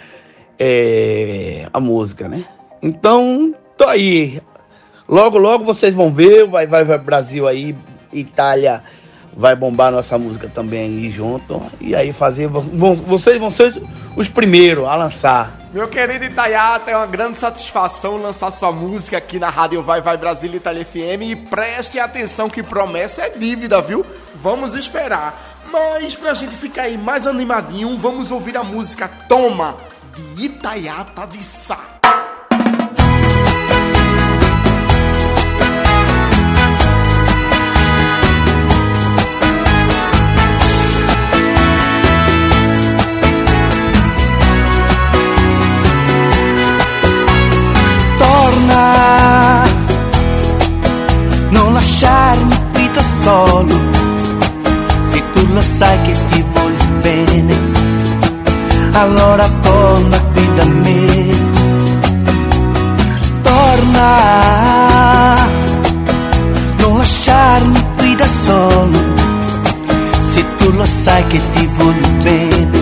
é 0.57 1.67
a 1.71 1.79
música, 1.79 2.27
né? 2.27 2.45
Então, 2.81 3.53
tô 3.77 3.87
aí. 3.87 4.41
Logo, 5.11 5.37
logo 5.37 5.65
vocês 5.65 5.93
vão 5.93 6.11
ver, 6.13 6.47
vai, 6.47 6.65
vai, 6.65 6.85
vai 6.85 6.97
Brasil 6.97 7.45
aí, 7.45 7.75
Itália 8.13 8.81
vai 9.35 9.55
bombar 9.55 9.91
nossa 9.91 10.17
música 10.17 10.49
também 10.53 10.81
aí 10.81 11.11
junto. 11.11 11.61
E 11.79 11.95
aí 11.95 12.13
fazer, 12.13 12.47
vão, 12.47 12.95
vocês 12.95 13.37
vão 13.39 13.51
ser 13.51 13.81
os 14.15 14.29
primeiros 14.29 14.85
a 14.85 14.95
lançar. 14.95 15.51
Meu 15.73 15.87
querido 15.87 16.25
Itaiata, 16.25 16.91
é 16.91 16.97
uma 16.97 17.07
grande 17.07 17.37
satisfação 17.37 18.17
lançar 18.17 18.51
sua 18.51 18.71
música 18.71 19.17
aqui 19.17 19.39
na 19.39 19.49
Rádio 19.49 19.81
Vai 19.81 20.01
Vai 20.01 20.17
Brasília 20.17 20.57
Itália 20.57 20.85
FM 20.85 21.21
e 21.21 21.35
preste 21.35 21.99
atenção 21.99 22.49
que 22.49 22.61
promessa 22.61 23.23
é 23.23 23.29
dívida, 23.29 23.81
viu? 23.81 24.05
Vamos 24.35 24.73
esperar. 24.75 25.59
Mas 25.71 26.15
pra 26.15 26.33
gente 26.33 26.55
ficar 26.55 26.83
aí 26.83 26.97
mais 26.97 27.25
animadinho, 27.27 27.97
vamos 27.97 28.31
ouvir 28.31 28.57
a 28.57 28.63
música 28.63 29.09
Toma, 29.29 29.77
de 30.13 30.45
Itaiata 30.45 31.25
de 31.25 31.41
Sá. 31.41 32.00
Non 51.49 51.73
lasciarmi 51.73 52.55
qui 52.73 52.89
da 52.91 53.03
solo, 53.03 53.75
se 55.09 55.21
tu 55.33 55.47
lo 55.53 55.61
sai 55.61 56.01
che 56.01 56.15
ti 56.29 56.43
voglio 56.53 56.85
bene, 57.01 57.55
allora 58.93 59.47
torna 59.61 60.19
qui 60.33 60.53
da 60.55 60.65
me. 60.65 60.99
Torna, 63.41 64.09
non 66.77 66.97
lasciarmi 66.97 67.85
qui 67.97 68.15
da 68.15 68.27
solo, 68.27 68.99
se 70.21 70.43
tu 70.57 70.71
lo 70.71 70.85
sai 70.85 71.27
che 71.27 71.39
ti 71.51 71.69
voglio 71.77 72.09
bene, 72.23 72.79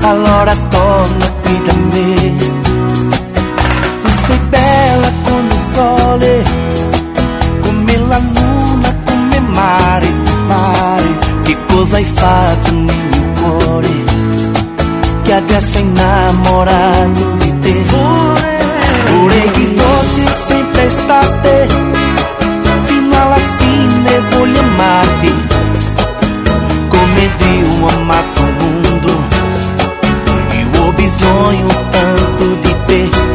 allora 0.00 0.54
torna 0.68 1.30
qui 1.42 1.62
da 1.64 1.72
me. 1.92 2.65
bella 4.56 5.10
come 5.24 5.54
il 5.54 5.64
sole, 5.74 6.44
come 7.60 7.96
la 7.96 8.18
luna, 8.18 8.94
come 9.04 9.40
mare, 9.40 10.08
mare, 10.46 11.18
che 11.42 11.56
cosa 11.66 11.96
hai 11.96 12.04
fatto 12.04 12.72
nel 12.72 13.02
mio 13.10 13.24
cuore, 13.40 13.88
che 15.22 15.32
adesso 15.32 15.78
è 15.78 15.80
innamorato 15.80 17.24
di 17.38 17.60
te. 17.60 17.74
Vorrei 19.10 19.50
che 19.52 19.66
fosse 19.76 20.24
sempre 20.46 20.86
estate, 20.86 21.66
fino 22.84 23.14
alla 23.22 23.42
fine 23.58 24.20
voglio 24.30 24.60
amarti, 24.60 25.34
come 26.88 27.30
Dio 27.36 27.86
ha 27.86 27.94
amato 27.94 28.40
il 28.42 28.54
mondo, 28.60 29.12
o 30.78 30.86
ho 30.86 30.92
bisogno 30.92 31.68
tanto 31.90 32.44
di 32.62 32.74
te. 32.86 33.25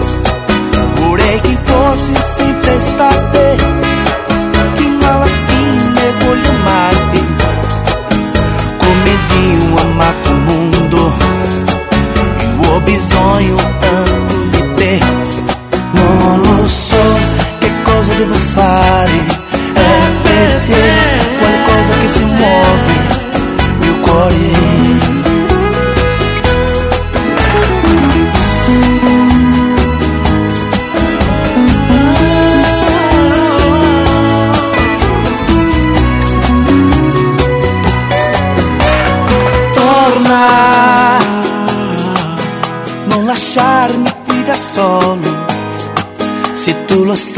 you. 13.42 13.71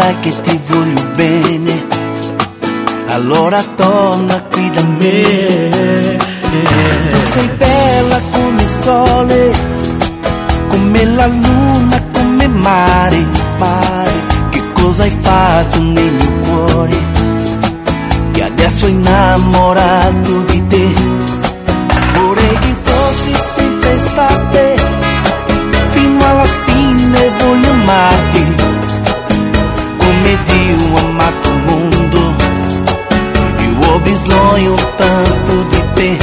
Sai 0.04 0.20
che 0.20 0.34
ti 0.42 0.60
voglio 0.68 1.06
bene, 1.16 1.86
allora 3.08 3.64
torna 3.76 4.42
qui 4.52 4.70
da 4.72 4.84
me. 4.84 6.18
Tu 7.12 7.20
sei 7.32 7.50
bella 7.58 8.20
come 8.32 8.62
il 8.62 8.70
sole, 8.82 9.52
come 10.68 11.06
la 11.06 11.28
luna, 11.28 12.04
come 12.12 12.48
mare, 12.48 13.26
mare. 13.58 14.12
Che 14.50 14.62
cosa 14.74 15.04
hai 15.04 15.18
fatto 15.22 15.80
nel 15.80 16.12
mio 16.12 16.32
cuore? 16.48 16.98
Che 18.32 18.44
adesso 18.44 18.86
è 18.86 18.90
innamorato 18.90 20.44
di 20.50 20.53
ho 34.54 34.60
bisogno 34.60 34.76
tanto 34.98 35.64
di 35.70 35.84
te. 35.96 36.18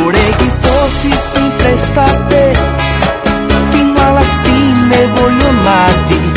Vorrei 0.00 0.30
che 0.36 0.50
fossi 0.60 1.10
sempre 1.10 1.74
estate, 1.74 2.58
fino 3.70 4.00
alla 4.00 4.24
fine 4.42 5.06
voglio 5.14 5.48
amarti. 5.48 6.32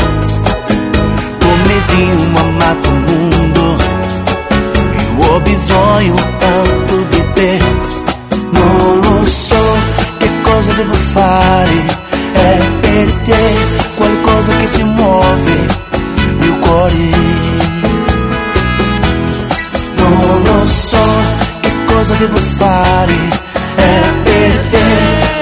Come 1.40 1.74
Dio 1.88 2.38
ha 2.38 2.40
amato 2.42 2.90
o 2.90 2.94
mondo. 2.94 3.78
Eu 4.92 5.34
ho 5.34 5.40
bisogno 5.40 6.16
tanto 6.38 6.96
di 7.10 7.24
te. 7.34 7.60
Non 8.52 9.00
lo 9.02 9.26
so 9.26 9.78
che 10.20 10.30
cosa 10.44 10.72
devo 10.74 10.94
fare. 10.94 11.98
È 12.32 12.58
per 12.82 13.12
te 13.24 13.56
qualcosa 13.96 14.58
che 14.58 14.68
si 14.68 14.84
muove 14.84 15.79
che 22.10 22.16
cosa 22.16 22.16
devo 22.16 22.38
fare, 22.38 23.14
è 23.76 24.14
per 24.24 24.68
te 24.68 24.78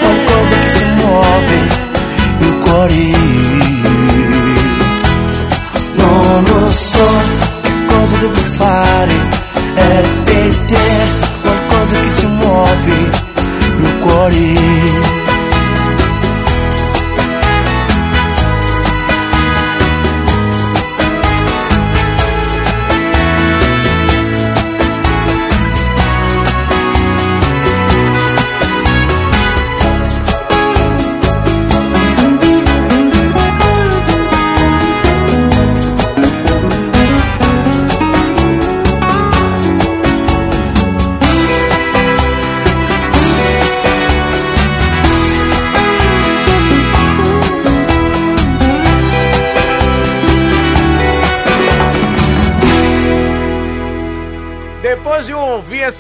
qualcosa 0.02 0.60
che 0.60 0.70
si 0.76 0.86
muove 0.86 1.56
il 2.40 2.58
cuore. 2.60 2.96
Non 5.96 6.44
lo 6.44 6.72
so 6.72 7.08
che 7.62 7.72
cosa 7.88 8.16
devo 8.18 8.42
fare, 8.58 9.14
è 9.76 10.02
per 10.26 10.56
te 10.66 10.88
qualcosa 11.42 12.00
che 12.02 12.10
si 12.10 12.26
muove 12.26 13.18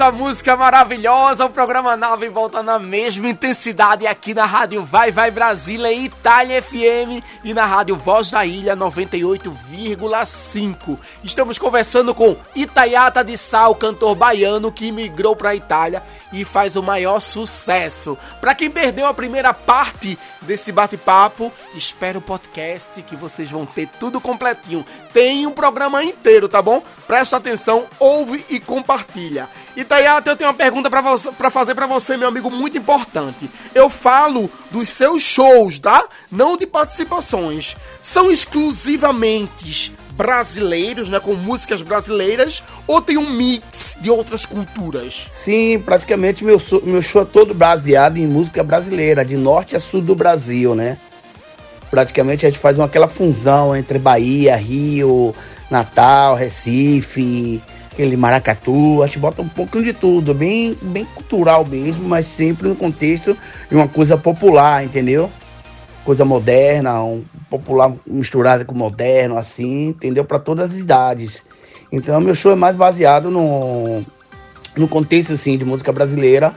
essa 0.07 0.11
música 0.11 0.55
maravilhosa, 0.55 1.45
o 1.45 1.49
programa 1.49 1.97
Nave 1.97 2.29
volta 2.29 2.63
na 2.63 2.79
mesma 2.79 3.27
intensidade 3.27 4.07
aqui 4.07 4.33
na 4.33 4.45
Rádio 4.45 4.85
Vai 4.85 5.11
Vai 5.11 5.29
Brasília, 5.29 5.91
Itália 5.91 6.61
FM 6.61 7.21
e 7.43 7.53
na 7.53 7.65
Rádio 7.65 7.97
Voz 7.97 8.31
da 8.31 8.45
Ilha 8.45 8.77
98,5. 8.77 10.97
Estamos 11.25 11.57
conversando 11.57 12.15
com 12.15 12.37
Itaiata 12.55 13.21
de 13.21 13.37
Sal, 13.37 13.75
cantor 13.75 14.15
baiano 14.15 14.71
que 14.71 14.93
migrou 14.93 15.35
para 15.35 15.49
a 15.49 15.55
Itália 15.55 16.01
e 16.31 16.43
faz 16.43 16.75
o 16.75 16.83
maior 16.83 17.19
sucesso. 17.19 18.17
Para 18.39 18.55
quem 18.55 18.69
perdeu 18.69 19.05
a 19.05 19.13
primeira 19.13 19.53
parte 19.53 20.17
desse 20.41 20.71
bate-papo, 20.71 21.51
espera 21.75 22.17
o 22.17 22.21
podcast 22.21 23.01
que 23.01 23.15
vocês 23.15 23.49
vão 23.49 23.65
ter 23.65 23.87
tudo 23.99 24.19
completinho. 24.19 24.85
Tem 25.13 25.47
um 25.47 25.51
programa 25.51 26.03
inteiro, 26.03 26.49
tá 26.49 26.61
bom? 26.61 26.83
Presta 27.05 27.37
atenção, 27.37 27.85
ouve 27.99 28.45
e 28.49 28.59
compartilha. 28.59 29.49
Itaiata, 29.75 30.29
eu 30.29 30.35
tenho 30.35 30.49
uma 30.49 30.55
pergunta 30.55 30.89
para 30.89 31.51
fazer 31.51 31.75
para 31.75 31.85
você, 31.85 32.17
meu 32.17 32.27
amigo, 32.27 32.49
muito 32.49 32.77
importante. 32.77 33.49
Eu 33.73 33.89
falo 33.89 34.49
dos 34.71 34.89
seus 34.89 35.21
shows, 35.21 35.79
tá? 35.79 36.03
Não 36.31 36.57
de 36.57 36.65
participações. 36.65 37.77
São 38.01 38.31
exclusivamente 38.31 39.95
brasileiros, 40.17 41.09
né, 41.09 41.19
com 41.19 41.35
músicas 41.35 41.83
brasileiras, 41.83 42.63
ou 42.87 42.99
tem 42.99 43.17
um 43.17 43.29
mix 43.29 43.95
de 44.01 44.09
outras 44.09 44.45
culturas? 44.45 45.27
Sim, 45.31 45.79
praticamente 45.79 46.43
meu, 46.43 46.59
meu 46.83 47.01
show 47.01 47.21
é 47.21 47.25
todo 47.25 47.53
baseado 47.53 48.17
em 48.17 48.25
música 48.25 48.63
brasileira, 48.63 49.23
de 49.23 49.37
norte 49.37 49.75
a 49.75 49.79
sul 49.79 50.01
do 50.01 50.15
Brasil, 50.15 50.73
né? 50.73 50.97
Praticamente 51.91 52.45
a 52.45 52.49
gente 52.49 52.59
faz 52.59 52.77
uma, 52.77 52.85
aquela 52.85 53.07
fusão 53.07 53.75
entre 53.75 53.99
Bahia, 53.99 54.55
Rio, 54.55 55.33
Natal, 55.69 56.35
Recife, 56.35 57.61
aquele 57.91 58.17
maracatu, 58.17 59.01
a 59.03 59.05
gente 59.05 59.19
bota 59.19 59.41
um 59.41 59.47
pouquinho 59.47 59.85
de 59.85 59.93
tudo, 59.93 60.33
bem, 60.33 60.75
bem 60.81 61.05
cultural 61.05 61.65
mesmo, 61.65 62.07
mas 62.07 62.25
sempre 62.25 62.67
no 62.67 62.75
contexto 62.75 63.37
de 63.69 63.75
uma 63.75 63.87
coisa 63.87 64.17
popular, 64.17 64.83
entendeu? 64.83 65.31
Coisa 66.03 66.25
moderna, 66.25 67.01
um 67.03 67.23
popular 67.49 67.93
misturado 68.05 68.65
com 68.65 68.75
moderno, 68.75 69.37
assim, 69.37 69.87
entendeu? 69.87 70.25
Para 70.25 70.39
todas 70.39 70.71
as 70.71 70.77
idades. 70.77 71.43
Então 71.91 72.19
meu 72.19 72.35
show 72.35 72.51
é 72.51 72.55
mais 72.55 72.75
baseado 72.75 73.29
no, 73.29 74.03
no 74.75 74.87
contexto 74.87 75.33
assim 75.33 75.57
de 75.57 75.65
música 75.65 75.91
brasileira 75.91 76.53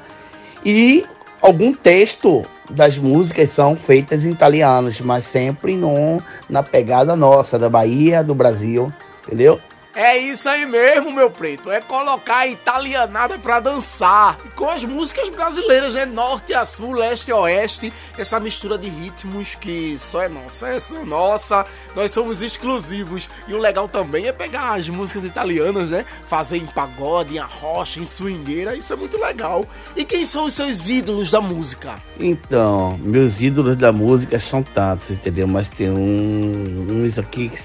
e 0.64 1.04
algum 1.40 1.72
texto 1.72 2.44
das 2.68 2.98
músicas 2.98 3.48
são 3.50 3.74
feitas 3.74 4.24
em 4.24 4.30
italianos, 4.30 5.00
mas 5.00 5.24
sempre 5.24 5.76
no, 5.76 6.22
na 6.48 6.62
pegada 6.62 7.16
nossa 7.16 7.58
da 7.58 7.68
Bahia, 7.68 8.22
do 8.22 8.34
Brasil, 8.34 8.92
entendeu? 9.26 9.60
É 10.02 10.16
isso 10.16 10.48
aí 10.48 10.64
mesmo, 10.64 11.12
meu 11.12 11.30
preto. 11.30 11.70
É 11.70 11.78
colocar 11.78 12.38
a 12.38 12.46
italianada 12.46 13.38
pra 13.38 13.60
dançar. 13.60 14.38
Com 14.56 14.66
as 14.66 14.82
músicas 14.82 15.28
brasileiras, 15.28 15.92
né? 15.92 16.06
Norte 16.06 16.54
a 16.54 16.64
sul, 16.64 16.92
leste 16.92 17.30
a 17.30 17.36
oeste. 17.36 17.92
Essa 18.16 18.40
mistura 18.40 18.78
de 18.78 18.88
ritmos 18.88 19.54
que 19.56 19.98
só 19.98 20.22
é 20.22 20.28
nossa. 20.30 20.68
É 20.68 20.80
só 20.80 21.04
nossa. 21.04 21.66
Nós 21.94 22.12
somos 22.12 22.40
exclusivos. 22.40 23.28
E 23.46 23.52
o 23.52 23.58
legal 23.58 23.88
também 23.88 24.26
é 24.26 24.32
pegar 24.32 24.72
as 24.72 24.88
músicas 24.88 25.22
italianas, 25.22 25.90
né? 25.90 26.06
Fazer 26.24 26.56
em 26.56 26.66
pagode, 26.66 27.34
em 27.34 27.38
arrocha, 27.38 28.00
em 28.00 28.06
swingueira. 28.06 28.74
Isso 28.74 28.94
é 28.94 28.96
muito 28.96 29.18
legal. 29.18 29.66
E 29.94 30.02
quem 30.02 30.24
são 30.24 30.46
os 30.46 30.54
seus 30.54 30.88
ídolos 30.88 31.30
da 31.30 31.42
música? 31.42 31.96
Então, 32.18 32.98
meus 33.02 33.38
ídolos 33.38 33.76
da 33.76 33.92
música 33.92 34.40
são 34.40 34.62
tantos, 34.62 35.10
entendeu? 35.10 35.46
Mas 35.46 35.68
tem 35.68 35.90
um, 35.90 36.86
uns 36.88 37.18
aqui 37.18 37.50
que, 37.50 37.58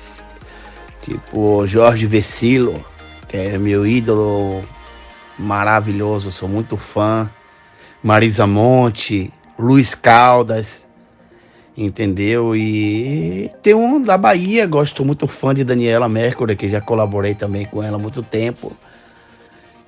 tipo 1.06 1.66
Jorge 1.68 2.08
Vecilo, 2.08 2.84
que 3.28 3.38
é 3.38 3.58
meu 3.58 3.86
ídolo 3.86 4.64
maravilhoso, 5.38 6.32
sou 6.32 6.50
muito 6.50 6.76
fã. 6.78 7.30
Marisa 8.02 8.46
Monte, 8.46 9.32
Luiz 9.58 9.96
Caldas, 9.96 10.86
entendeu? 11.78 12.56
E 12.56 13.52
tem 13.64 13.74
um 13.74 14.02
da 14.02 14.18
Bahia, 14.18 14.66
gosto 14.68 15.04
muito 15.04 15.26
fã 15.28 15.54
de 15.54 15.64
Daniela 15.64 16.08
Mercury, 16.08 16.56
que 16.56 16.70
já 16.70 16.80
colaborei 16.82 17.34
também 17.34 17.66
com 17.66 17.82
ela 17.82 17.98
há 17.98 18.00
muito 18.00 18.22
tempo. 18.22 18.72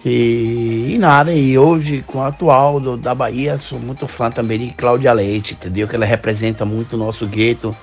E, 0.06 0.94
e 0.94 0.98
nada, 1.00 1.34
e 1.34 1.58
hoje 1.58 2.04
com 2.08 2.22
a 2.22 2.28
atual 2.28 2.80
do- 2.80 2.98
da 2.98 3.14
Bahia, 3.14 3.58
sou 3.58 3.80
muito 3.80 4.08
fã 4.08 4.30
também 4.30 4.60
de 4.60 4.72
Cláudia 4.74 5.12
Leite, 5.14 5.54
entendeu? 5.54 5.88
Que 5.88 5.96
ela 5.96 6.06
representa 6.06 6.64
muito 6.66 6.94
o 6.94 6.98
nosso 6.98 7.26
gueto, 7.28 7.76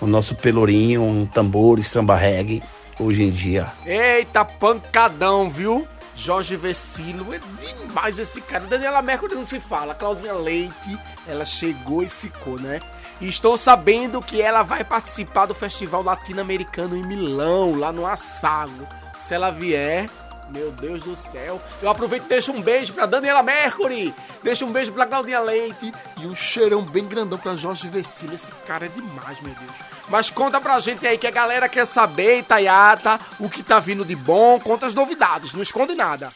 o 0.00 0.06
nosso 0.06 0.34
pelourinho, 0.34 1.02
um 1.02 1.26
tambor 1.26 1.78
e 1.78 1.82
samba 1.82 2.16
reggae. 2.16 2.62
Hoje 3.00 3.22
em 3.22 3.30
dia. 3.30 3.72
Eita, 3.84 4.44
pancadão, 4.44 5.48
viu? 5.50 5.88
Jorge 6.14 6.54
Vecilo, 6.54 7.32
é 7.32 7.40
demais 7.60 8.18
esse 8.18 8.40
cara. 8.42 8.64
Daniela 8.64 9.00
Mercury 9.00 9.34
não 9.34 9.46
se 9.46 9.58
fala. 9.58 9.94
Claudinha 9.94 10.34
Leite, 10.34 10.98
ela 11.26 11.46
chegou 11.46 12.02
e 12.02 12.08
ficou, 12.08 12.60
né? 12.60 12.80
E 13.20 13.28
estou 13.28 13.56
sabendo 13.56 14.20
que 14.20 14.40
ela 14.40 14.62
vai 14.62 14.84
participar 14.84 15.46
do 15.46 15.54
Festival 15.54 16.02
Latino-Americano 16.02 16.96
em 16.96 17.02
Milão, 17.02 17.74
lá 17.74 17.90
no 17.90 18.06
Assago. 18.06 18.86
Se 19.18 19.34
ela 19.34 19.50
vier, 19.50 20.08
meu 20.52 20.70
Deus 20.72 21.02
do 21.02 21.16
céu. 21.16 21.60
Eu 21.82 21.88
aproveito 21.88 22.24
e 22.24 22.28
deixo 22.28 22.52
um 22.52 22.60
beijo 22.60 22.92
pra 22.92 23.06
Daniela 23.06 23.42
Mercury. 23.42 24.14
Deixo 24.42 24.64
um 24.64 24.72
beijo 24.72 24.92
pra 24.92 25.06
Claudinha 25.06 25.40
Leite. 25.40 25.92
E 26.18 26.26
um 26.26 26.34
cheirão 26.34 26.82
bem 26.82 27.06
grandão 27.06 27.38
pra 27.38 27.56
Jorge 27.56 27.88
Vecilo. 27.88 28.34
Esse 28.34 28.50
cara 28.66 28.86
é 28.86 28.88
demais, 28.88 29.40
meu 29.40 29.54
Deus. 29.54 29.74
Mas 30.08 30.30
conta 30.30 30.60
pra 30.60 30.80
gente 30.80 31.06
aí 31.06 31.16
que 31.16 31.26
a 31.26 31.30
galera 31.30 31.68
quer 31.68 31.86
saber, 31.86 32.38
Itaiata, 32.38 33.20
o 33.38 33.48
que 33.48 33.62
tá 33.62 33.78
vindo 33.78 34.04
de 34.04 34.16
bom. 34.16 34.58
Conta 34.58 34.86
as 34.86 34.94
novidades, 34.94 35.52
não 35.52 35.62
esconde 35.62 35.94
nada. 35.94 36.32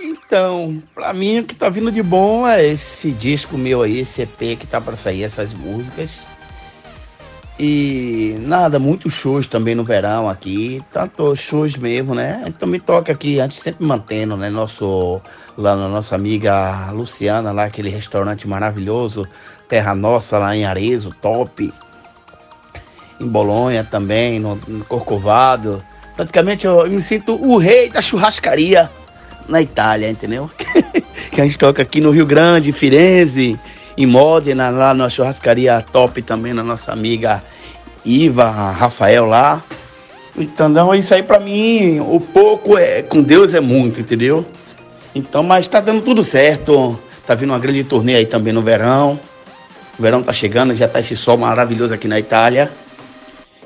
Então, 0.00 0.80
pra 0.94 1.12
mim 1.12 1.40
o 1.40 1.44
que 1.44 1.54
tá 1.54 1.68
vindo 1.68 1.90
de 1.90 2.02
bom 2.02 2.46
é 2.46 2.64
esse 2.64 3.10
disco 3.10 3.58
meu 3.58 3.82
aí, 3.82 3.98
esse 3.98 4.22
EP 4.22 4.58
que 4.58 4.66
tá 4.66 4.80
pra 4.80 4.96
sair, 4.96 5.24
essas 5.24 5.52
músicas. 5.52 6.20
E 7.58 8.36
nada, 8.42 8.78
muitos 8.78 9.12
shows 9.12 9.48
também 9.48 9.74
no 9.74 9.82
verão 9.82 10.28
aqui, 10.28 10.80
tanto 10.92 11.34
shows 11.34 11.76
mesmo, 11.76 12.14
né? 12.14 12.44
Então 12.46 12.68
me 12.68 12.78
toca 12.78 13.10
aqui, 13.10 13.40
antes 13.40 13.58
sempre 13.58 13.84
mantendo, 13.84 14.36
né? 14.36 14.48
Nosso, 14.48 15.20
lá 15.56 15.74
na 15.74 15.88
nossa 15.88 16.14
amiga 16.14 16.88
Luciana, 16.92 17.50
lá 17.50 17.64
aquele 17.64 17.90
restaurante 17.90 18.46
maravilhoso, 18.46 19.26
Terra 19.68 19.92
Nossa, 19.92 20.38
lá 20.38 20.54
em 20.54 20.64
Arezo, 20.64 21.12
top. 21.20 21.74
Em 23.20 23.26
Bolonha 23.26 23.82
também, 23.82 24.38
no, 24.38 24.54
no 24.68 24.84
Corcovado. 24.84 25.84
Praticamente 26.14 26.64
eu, 26.64 26.86
eu 26.86 26.90
me 26.90 27.00
sinto 27.00 27.34
o 27.34 27.58
rei 27.58 27.90
da 27.90 28.00
churrascaria 28.00 28.88
na 29.48 29.60
Itália, 29.60 30.08
entendeu? 30.08 30.48
que 31.32 31.40
a 31.40 31.44
gente 31.44 31.58
toca 31.58 31.82
aqui 31.82 32.00
no 32.00 32.12
Rio 32.12 32.26
Grande, 32.26 32.70
em 32.70 32.72
Firenze, 32.72 33.58
em 33.98 34.06
Modena, 34.06 34.70
lá 34.70 34.94
na 34.94 35.10
churrascaria 35.10 35.84
top 35.92 36.22
também, 36.22 36.54
na 36.54 36.62
nossa 36.62 36.92
amiga 36.92 37.42
Iva, 38.04 38.48
Rafael 38.48 39.26
lá. 39.26 39.60
Então, 40.36 40.94
isso 40.94 41.12
aí 41.12 41.22
pra 41.24 41.40
mim, 41.40 41.98
o 41.98 42.20
pouco 42.20 42.78
é 42.78 43.02
com 43.02 43.20
Deus 43.20 43.54
é 43.54 43.60
muito, 43.60 44.00
entendeu? 44.00 44.46
Então, 45.12 45.42
mas 45.42 45.66
tá 45.66 45.80
dando 45.80 46.00
tudo 46.00 46.22
certo. 46.22 46.96
Tá 47.26 47.34
vindo 47.34 47.50
uma 47.50 47.58
grande 47.58 47.82
turnê 47.82 48.14
aí 48.14 48.26
também 48.26 48.52
no 48.52 48.62
verão. 48.62 49.18
O 49.98 50.02
verão 50.02 50.22
tá 50.22 50.32
chegando, 50.32 50.76
já 50.76 50.86
tá 50.86 51.00
esse 51.00 51.16
sol 51.16 51.36
maravilhoso 51.36 51.92
aqui 51.92 52.06
na 52.06 52.20
Itália. 52.20 52.70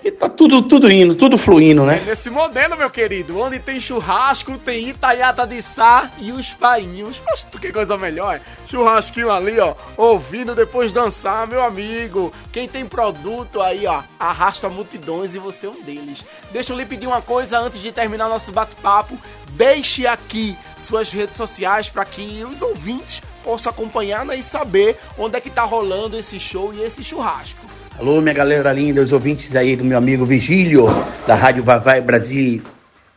E 0.05 0.11
tá 0.11 0.29
tudo, 0.29 0.63
tudo 0.63 0.91
indo, 0.91 1.15
tudo 1.15 1.39
fluindo, 1.39 1.85
né? 1.85 1.99
É 1.99 2.05
nesse 2.05 2.29
modelo, 2.29 2.77
meu 2.77 2.91
querido, 2.91 3.39
onde 3.39 3.61
tem 3.61 3.81
churrasco, 3.81 4.59
tem 4.59 4.89
itaiata 4.89 5.47
de 5.47 5.63
sá 5.63 6.11
e 6.19 6.33
os 6.33 6.51
painhos. 6.51 7.19
Poxa, 7.19 7.47
que 7.61 7.73
coisa 7.73 7.97
melhor. 7.97 8.41
Churrasquinho 8.67 9.31
ali, 9.31 9.61
ó, 9.61 9.75
ouvindo 9.97 10.57
depois 10.57 10.91
dançar, 10.91 11.47
meu 11.47 11.63
amigo. 11.63 12.33
Quem 12.53 12.67
tem 12.67 12.85
produto 12.85 13.63
aí, 13.63 13.87
ó, 13.87 14.03
arrasta 14.19 14.69
multidões 14.69 15.37
e 15.37 15.39
você 15.39 15.67
é 15.67 15.71
um 15.71 15.81
deles. 15.81 16.25
Deixa 16.51 16.73
eu 16.73 16.77
lhe 16.77 16.85
pedir 16.85 17.07
uma 17.07 17.23
coisa 17.23 17.61
antes 17.61 17.81
de 17.81 17.93
terminar 17.93 18.29
nosso 18.29 18.51
bate-papo. 18.51 19.17
Deixe 19.51 20.05
aqui 20.05 20.57
suas 20.77 21.13
redes 21.13 21.37
sociais 21.37 21.89
para 21.89 22.05
que 22.05 22.43
os 22.43 22.61
ouvintes 22.61 23.23
possam 23.45 23.71
acompanhar 23.71 24.25
né, 24.25 24.35
e 24.37 24.43
saber 24.43 24.99
onde 25.17 25.37
é 25.37 25.41
que 25.41 25.51
tá 25.51 25.63
rolando 25.63 26.19
esse 26.19 26.41
show 26.41 26.75
e 26.75 26.83
esse 26.83 27.05
churrasco. 27.05 27.72
Alô, 27.99 28.23
minha 28.23 28.35
galera 28.35 28.73
linda, 28.73 29.03
os 29.03 29.13
ouvintes 29.13 29.55
aí 29.55 29.77
do 29.77 29.85
meu 29.85 29.99
amigo 29.99 30.25
Vigílio, 30.25 30.87
da 31.27 31.35
Rádio 31.35 31.63
Vavai 31.63 32.01
Brasil 32.01 32.63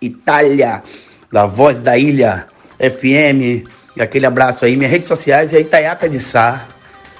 Itália, 0.01 0.83
da 1.31 1.45
Voz 1.45 1.79
da 1.79 1.97
Ilha 1.97 2.45
FM. 2.77 3.65
E 3.95 4.01
aquele 4.01 4.25
abraço 4.25 4.65
aí. 4.65 4.75
Minhas 4.75 4.91
redes 4.91 5.07
sociais 5.07 5.53
é 5.53 5.61
Itaiata 5.61 6.09
de 6.09 6.19
Sá, 6.19 6.65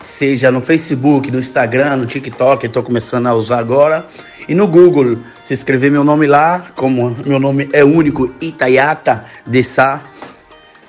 seja 0.04 0.52
no 0.52 0.62
Facebook, 0.62 1.32
no 1.32 1.40
Instagram, 1.40 1.96
no 1.96 2.06
TikTok, 2.06 2.66
estou 2.66 2.84
começando 2.84 3.28
a 3.28 3.34
usar 3.34 3.60
agora. 3.60 4.06
E 4.50 4.54
no 4.54 4.68
Google, 4.68 5.20
se 5.46 5.54
escrever 5.54 5.90
meu 5.90 6.04
nome 6.04 6.28
lá, 6.28 6.72
como 6.76 7.16
meu 7.26 7.40
nome 7.40 7.70
é 7.72 7.86
único, 7.86 8.36
Itaiata 8.42 9.24
de 9.48 9.64
Sá, 9.64 10.04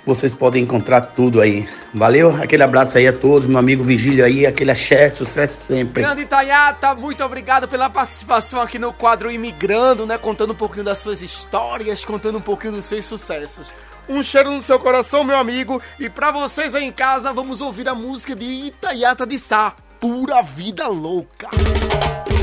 vocês 0.04 0.34
podem 0.34 0.64
encontrar 0.64 1.00
tudo 1.00 1.40
aí. 1.40 1.66
Valeu? 1.96 2.36
Aquele 2.42 2.62
abraço 2.62 2.98
aí 2.98 3.08
a 3.08 3.12
todos, 3.12 3.48
meu 3.48 3.58
amigo 3.58 3.82
Vigílio 3.82 4.22
aí, 4.22 4.46
aquele 4.46 4.70
axé, 4.70 5.10
sucesso 5.10 5.62
sempre. 5.62 6.02
Grande 6.02 6.22
Itaiata, 6.22 6.94
muito 6.94 7.24
obrigado 7.24 7.66
pela 7.66 7.88
participação 7.88 8.60
aqui 8.60 8.78
no 8.78 8.92
quadro 8.92 9.30
Imigrando, 9.30 10.04
né? 10.04 10.18
Contando 10.18 10.52
um 10.52 10.56
pouquinho 10.56 10.84
das 10.84 10.98
suas 10.98 11.22
histórias, 11.22 12.04
contando 12.04 12.36
um 12.36 12.42
pouquinho 12.42 12.74
dos 12.74 12.84
seus 12.84 13.06
sucessos. 13.06 13.70
Um 14.06 14.22
cheiro 14.22 14.50
no 14.50 14.60
seu 14.60 14.78
coração, 14.78 15.24
meu 15.24 15.38
amigo. 15.38 15.80
E 15.98 16.10
pra 16.10 16.30
vocês 16.30 16.74
aí 16.74 16.84
em 16.84 16.92
casa, 16.92 17.32
vamos 17.32 17.62
ouvir 17.62 17.88
a 17.88 17.94
música 17.94 18.36
de 18.36 18.44
Itaiata 18.44 19.26
de 19.26 19.38
Sá, 19.38 19.74
Pura 19.98 20.42
Vida 20.42 20.86
Louca. 20.88 21.48
Verão 21.50 22.35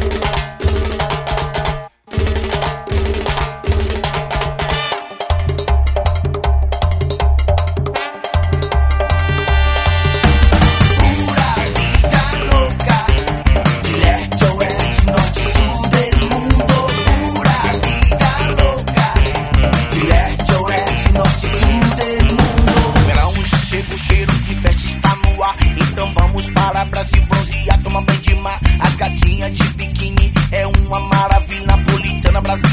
Napolitana, 32.44 32.73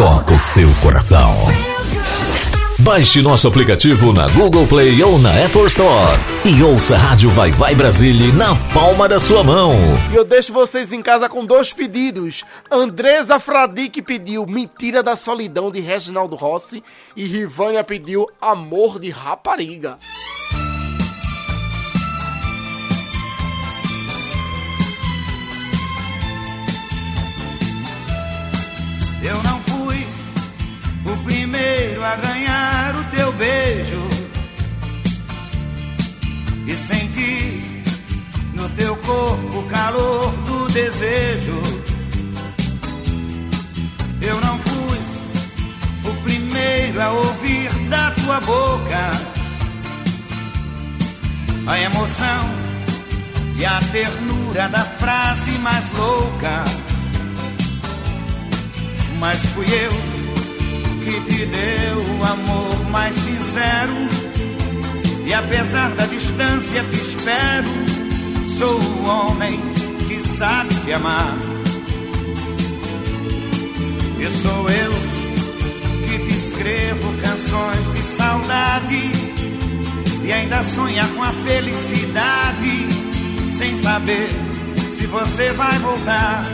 toca 0.00 0.32
o 0.32 0.38
seu 0.38 0.70
coração. 0.82 1.30
Baixe 2.78 3.20
nosso 3.20 3.46
aplicativo 3.46 4.14
na 4.14 4.26
Google 4.28 4.66
Play 4.66 5.02
ou 5.02 5.18
na 5.18 5.44
Apple 5.44 5.66
Store 5.66 6.18
e 6.42 6.62
ouça 6.62 6.94
a 6.94 6.98
Rádio 6.98 7.28
Vai 7.28 7.50
Vai 7.50 7.74
Brasília 7.74 8.32
na 8.32 8.56
palma 8.72 9.06
da 9.06 9.20
sua 9.20 9.44
mão. 9.44 9.74
E 10.10 10.16
eu 10.16 10.24
deixo 10.24 10.54
vocês 10.54 10.90
em 10.90 11.02
casa 11.02 11.28
com 11.28 11.44
dois 11.44 11.74
pedidos. 11.74 12.44
Andresa 12.70 13.38
Fradique 13.38 14.00
pediu 14.00 14.46
Mentira 14.46 15.02
da 15.02 15.16
Solidão 15.16 15.70
de 15.70 15.80
Reginaldo 15.80 16.34
Rossi 16.34 16.82
e 17.14 17.26
Rivânia 17.26 17.84
pediu 17.84 18.26
Amor 18.40 18.98
de 18.98 19.10
Rapariga. 19.10 19.98
A 32.02 32.16
ganhar 32.16 32.96
o 32.96 33.04
teu 33.14 33.32
beijo 33.32 34.08
e 36.66 36.76
senti 36.76 37.82
no 38.54 38.68
teu 38.70 38.96
corpo 38.96 39.58
o 39.58 39.62
calor 39.64 40.30
do 40.46 40.68
desejo. 40.72 41.60
Eu 44.22 44.40
não 44.40 44.58
fui 44.58 44.98
o 46.04 46.22
primeiro 46.22 47.02
a 47.02 47.12
ouvir 47.12 47.70
da 47.88 48.10
tua 48.12 48.40
boca 48.40 49.10
a 51.66 51.80
emoção 51.80 52.50
e 53.56 53.64
a 53.64 53.78
ternura 53.92 54.68
da 54.68 54.84
frase 54.84 55.50
mais 55.58 55.90
louca 55.92 56.64
mas 59.18 59.44
fui 59.52 59.66
eu 59.66 60.19
que 61.10 61.20
te 61.22 61.46
deu 61.46 61.98
o 61.98 62.24
amor 62.24 62.90
mais 62.90 63.14
sincero. 63.16 63.92
E 65.26 65.34
apesar 65.34 65.90
da 65.96 66.06
distância 66.06 66.84
te 66.84 67.00
espero, 67.00 67.68
sou 68.56 68.78
o 68.78 69.06
homem 69.08 69.60
que 70.06 70.20
sabe 70.20 70.72
te 70.84 70.92
amar. 70.92 71.36
E 74.20 74.42
sou 74.42 74.70
eu 74.70 74.92
que 76.06 76.18
te 76.26 76.38
escrevo 76.38 77.12
canções 77.22 77.92
de 77.92 78.02
saudade 78.02 79.10
e 80.22 80.32
ainda 80.32 80.62
sonha 80.62 81.04
com 81.08 81.22
a 81.24 81.32
felicidade, 81.44 82.86
sem 83.58 83.76
saber 83.78 84.28
se 84.96 85.06
você 85.06 85.50
vai 85.54 85.76
voltar 85.80 86.44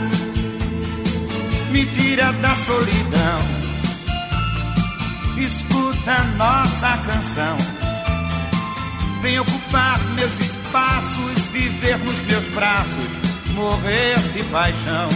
me 1.71 1.85
tira 1.85 2.31
da 2.31 2.55
solidão. 2.55 3.56
Escuta 5.39 6.23
nossa 6.35 6.97
canção. 7.05 7.57
Vem 9.21 9.39
ocupar 9.39 9.99
meus 10.15 10.39
espaços, 10.39 11.41
viver 11.51 11.97
nos 11.99 12.21
meus 12.23 12.47
braços, 12.49 13.53
morrer 13.53 14.17
de 14.33 14.43
paixão. 14.45 15.09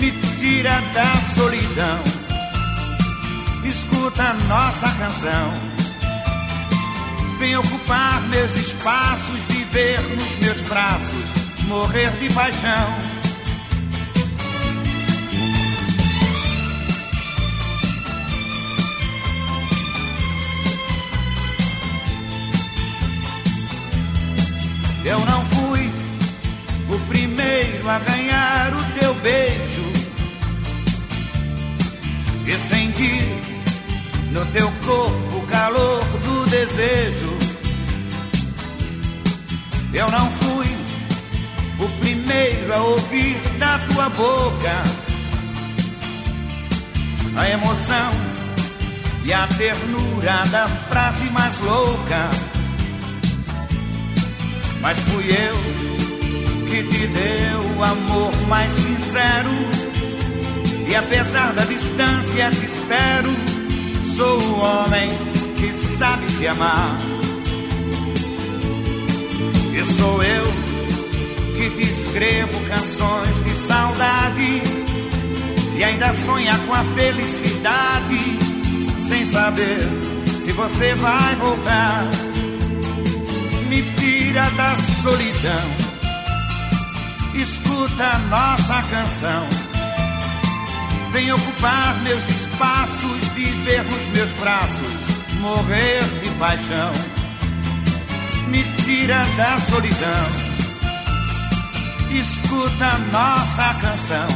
Me 0.00 0.12
tira 0.38 0.80
da 0.92 1.14
solidão. 1.34 1.98
Escuta 3.64 4.32
nossa 4.48 4.88
canção. 4.92 5.52
Vem 7.38 7.56
ocupar 7.56 8.20
meus 8.28 8.54
espaços, 8.54 9.40
viver 9.48 10.00
nos 10.16 10.36
meus 10.36 10.60
braços, 10.62 11.64
morrer 11.68 12.10
de 12.18 12.32
paixão. 12.32 13.13
Eu 25.04 25.18
não 25.20 25.44
fui 25.46 25.90
o 26.88 26.98
primeiro 27.08 27.88
a 27.88 27.98
ganhar 27.98 28.72
o 28.72 28.98
teu 28.98 29.14
beijo 29.16 29.92
e 32.46 32.58
senti 32.58 33.20
no 34.32 34.46
teu 34.46 34.70
corpo 34.86 35.36
o 35.36 35.46
calor 35.46 36.02
do 36.24 36.48
desejo. 36.48 37.36
Eu 39.92 40.10
não 40.10 40.30
fui 40.30 40.66
o 41.78 41.88
primeiro 42.00 42.74
a 42.74 42.78
ouvir 42.78 43.36
da 43.58 43.78
tua 43.90 44.08
boca 44.08 44.82
a 47.36 47.50
emoção 47.50 48.10
e 49.24 49.32
a 49.32 49.46
ternura 49.48 50.46
da 50.50 50.66
frase 50.88 51.24
mais 51.24 51.58
louca 51.58 52.53
mas 54.84 54.98
fui 54.98 55.24
eu 55.24 56.66
que 56.68 56.82
te 56.82 57.06
deu 57.06 57.60
o 57.78 57.82
amor 57.82 58.32
mais 58.48 58.70
sincero. 58.70 59.48
E 60.86 60.94
apesar 60.94 61.54
da 61.54 61.64
distância 61.64 62.50
te 62.50 62.66
espero, 62.66 63.34
sou 64.14 64.38
o 64.42 64.60
homem 64.60 65.08
que 65.56 65.72
sabe 65.72 66.26
te 66.26 66.46
amar. 66.46 66.98
E 69.72 69.84
sou 69.90 70.22
eu 70.22 70.44
que 71.56 71.70
te 71.70 71.90
escrevo 71.90 72.60
canções 72.68 73.44
de 73.44 73.54
saudade 73.66 74.62
e 75.78 75.82
ainda 75.82 76.12
sonha 76.12 76.58
com 76.66 76.74
a 76.74 76.84
felicidade, 76.94 78.38
sem 78.98 79.24
saber 79.24 79.78
se 80.44 80.52
você 80.52 80.94
vai 80.94 81.34
voltar 81.36 82.23
me 83.74 83.82
tira 83.96 84.48
da 84.50 84.76
solidão. 85.02 85.68
Escuta 87.34 88.18
nossa 88.30 88.80
canção. 88.82 89.48
Vem 91.10 91.32
ocupar 91.32 92.00
meus 92.02 92.28
espaços, 92.28 93.18
viver 93.34 93.82
nos 93.82 94.06
meus 94.08 94.32
braços, 94.34 95.38
morrer 95.40 96.04
de 96.22 96.30
paixão. 96.38 96.92
Me 98.46 98.62
tira 98.84 99.24
da 99.36 99.58
solidão. 99.58 100.24
Escuta 102.12 102.98
nossa 103.10 103.74
canção. 103.80 104.28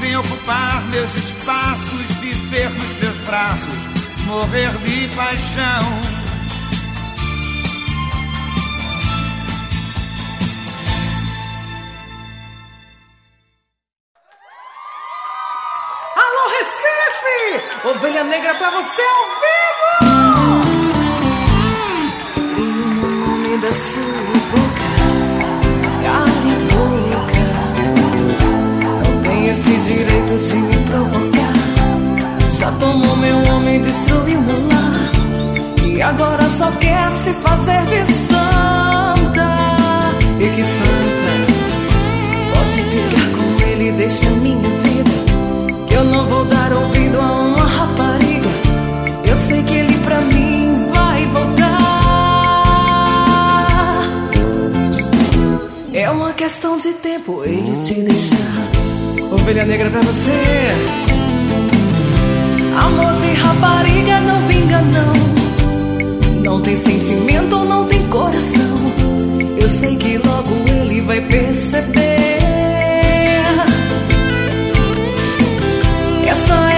Vem 0.00 0.16
ocupar 0.16 0.82
meus 0.86 1.14
espaços, 1.14 2.10
viver 2.20 2.68
nos 2.70 2.92
meus 3.00 3.18
braços, 3.18 4.26
morrer 4.26 4.72
de 4.78 5.08
paixão. 5.14 6.15
Ovelha 17.88 18.24
Negra 18.24 18.52
pra 18.56 18.70
você 18.70 19.00
ao 19.00 19.26
vivo! 19.42 19.86
Tire 22.24 22.60
o 22.60 22.88
meu 22.88 23.10
nome 23.10 23.58
da 23.58 23.70
sua 23.70 24.02
boca, 24.50 24.88
cale 26.02 26.50
a 26.50 26.58
boca. 26.74 27.44
Não 29.08 29.22
tem 29.22 29.46
esse 29.46 29.70
direito 29.88 30.36
de 30.36 30.56
me 30.56 30.76
provocar. 30.84 31.54
Já 32.58 32.72
tomou 32.72 33.16
meu 33.18 33.38
homem, 33.54 33.80
destruiu 33.80 34.40
meu 34.40 34.66
lar. 34.66 35.12
E 35.84 36.02
agora 36.02 36.48
só 36.48 36.68
quer 36.80 37.08
se 37.12 37.32
fazer 37.34 37.82
de 37.82 38.04
santa. 38.12 39.46
E 40.40 40.48
que 40.56 40.64
santa, 40.64 41.32
pode 42.52 42.82
ficar 42.82 43.30
com 43.30 43.64
ele, 43.64 43.92
deixa 43.92 44.28
minha 44.30 44.68
vida. 44.82 45.86
Que 45.86 45.94
eu 45.94 46.02
não 46.02 46.26
vou 46.26 46.44
dar 46.46 46.72
ouvido 46.72 47.20
a 47.20 47.32
uma 47.32 47.55
questão 56.36 56.76
de 56.76 56.92
tempo 56.92 57.42
eles 57.44 57.86
te 57.86 57.94
deixar. 57.94 58.36
Ovelha 59.32 59.64
negra 59.64 59.90
pra 59.90 60.00
você. 60.00 60.30
Amor 62.76 63.14
de 63.14 63.32
rapariga 63.32 64.20
não 64.20 64.46
vinga, 64.46 64.80
não. 64.82 65.12
Não 66.42 66.60
tem 66.60 66.76
sentimento, 66.76 67.56
não 67.64 67.86
tem 67.86 68.06
coração. 68.08 68.76
Eu 69.58 69.68
sei 69.68 69.96
que 69.96 70.18
logo 70.18 70.54
ele 70.68 71.00
vai 71.00 71.20
perceber. 71.22 72.38
Essa 76.26 76.72
é 76.72 76.75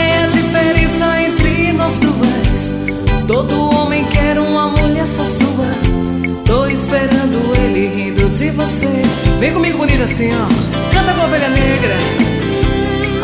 Vem 9.41 9.53
comigo, 9.53 9.79
bonita 9.79 10.03
assim, 10.03 10.31
ó. 10.35 10.93
Canta 10.93 11.13
com 11.15 11.21
a 11.21 11.25
ovelha 11.27 11.49
negra. 11.49 11.97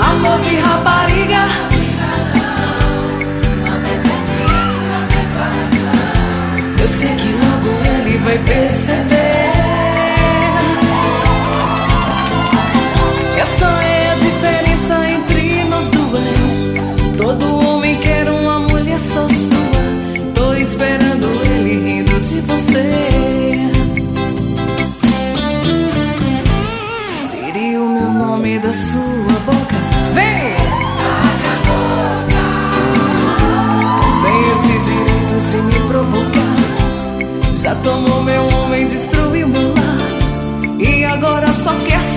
Amor 0.00 0.38
de 0.40 0.56
rapariga. 0.56 1.48
Eu 6.80 6.88
sei 6.88 7.14
que 7.16 7.32
logo 7.32 7.70
ele 7.98 8.18
vai 8.18 8.38
perceber. 8.38 9.13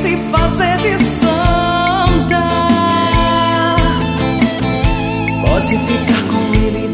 Se 0.08 0.16
fazer 0.32 0.78
de 0.78 0.98
santa. 1.04 2.44
Pode 5.46 5.78
ficar 5.78 6.24
com 6.32 6.54
ele 6.66 6.86
e 6.86 6.90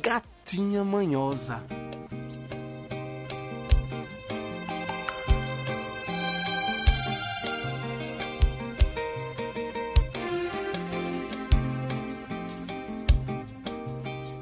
Gatinha 0.49 0.83
Manhosa. 0.83 1.61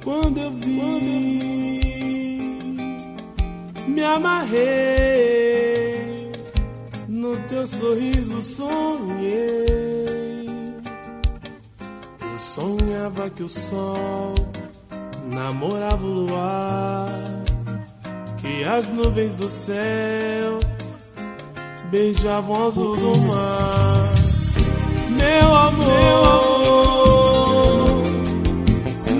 Quando 0.01 0.39
eu 0.39 0.51
vi, 0.51 1.81
me 3.85 4.03
amarrei 4.05 4.61
no 7.09 7.35
teu 7.49 7.67
sorriso, 7.67 8.41
sonhei. 8.41 10.45
Eu 12.21 12.39
sonhava 12.39 13.29
que 13.29 13.43
o 13.43 13.49
sol 13.49 14.35
namorava 15.38 16.03
o 16.03 16.09
luar, 16.09 17.07
que 18.38 18.64
as 18.64 18.88
nuvens 18.89 19.35
do 19.35 19.47
céu 19.47 20.57
beijavam 21.91 22.59
o 22.59 22.68
azul 22.68 22.97
do 22.97 23.19
mar. 23.22 24.14
Meu 25.11 25.55
amor, 25.55 25.85
meu 25.85 26.26
amor 26.26 28.01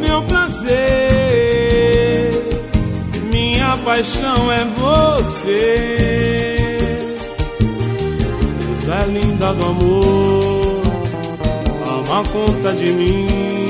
meu 0.02 0.24
prazer, 0.24 0.72
minha 3.32 3.78
paixão 3.78 4.52
é 4.52 4.66
você. 4.66 5.98
Coisa 8.66 9.06
linda 9.06 9.54
do 9.54 9.66
amor, 9.66 10.82
toma 11.86 12.24
conta 12.24 12.74
de 12.74 12.92
mim 12.92 13.67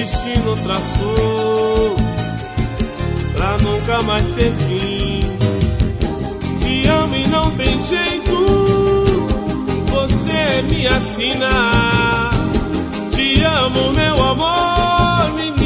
destino 0.00 0.56
traçou 0.56 1.96
Pra 3.34 3.58
nunca 3.58 4.02
mais 4.02 4.26
ter 4.28 4.52
fim. 4.52 5.36
Te 6.58 6.86
amo 6.88 7.16
e 7.16 7.28
não 7.28 7.50
tem 7.52 7.80
jeito 7.80 8.36
Você 9.90 10.62
me 10.62 10.86
assina. 10.86 12.30
Te 13.12 13.42
amo, 13.42 13.92
meu 13.92 14.22
amor, 14.22 15.32
menino 15.34 15.59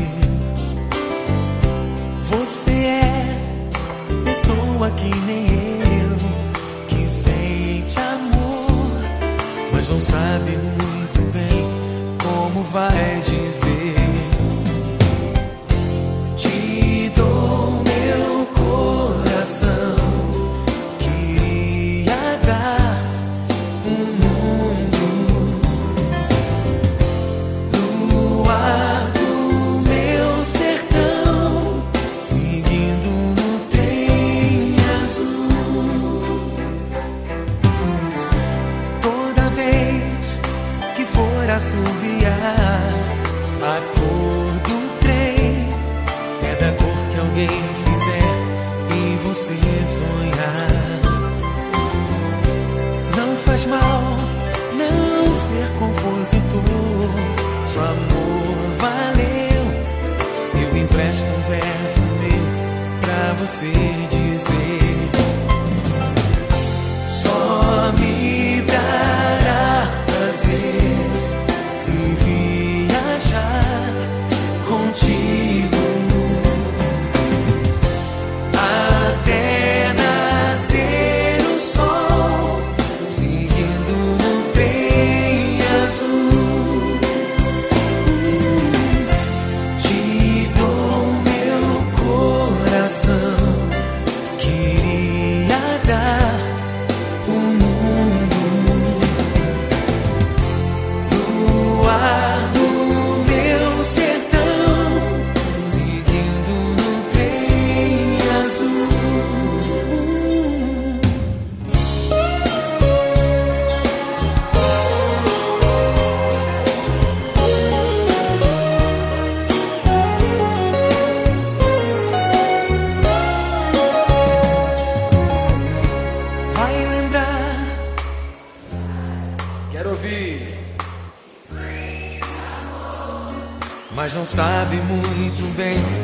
não 134.21 134.27
sabe 134.27 134.75
muito 134.75 135.57
bem. 135.57 136.00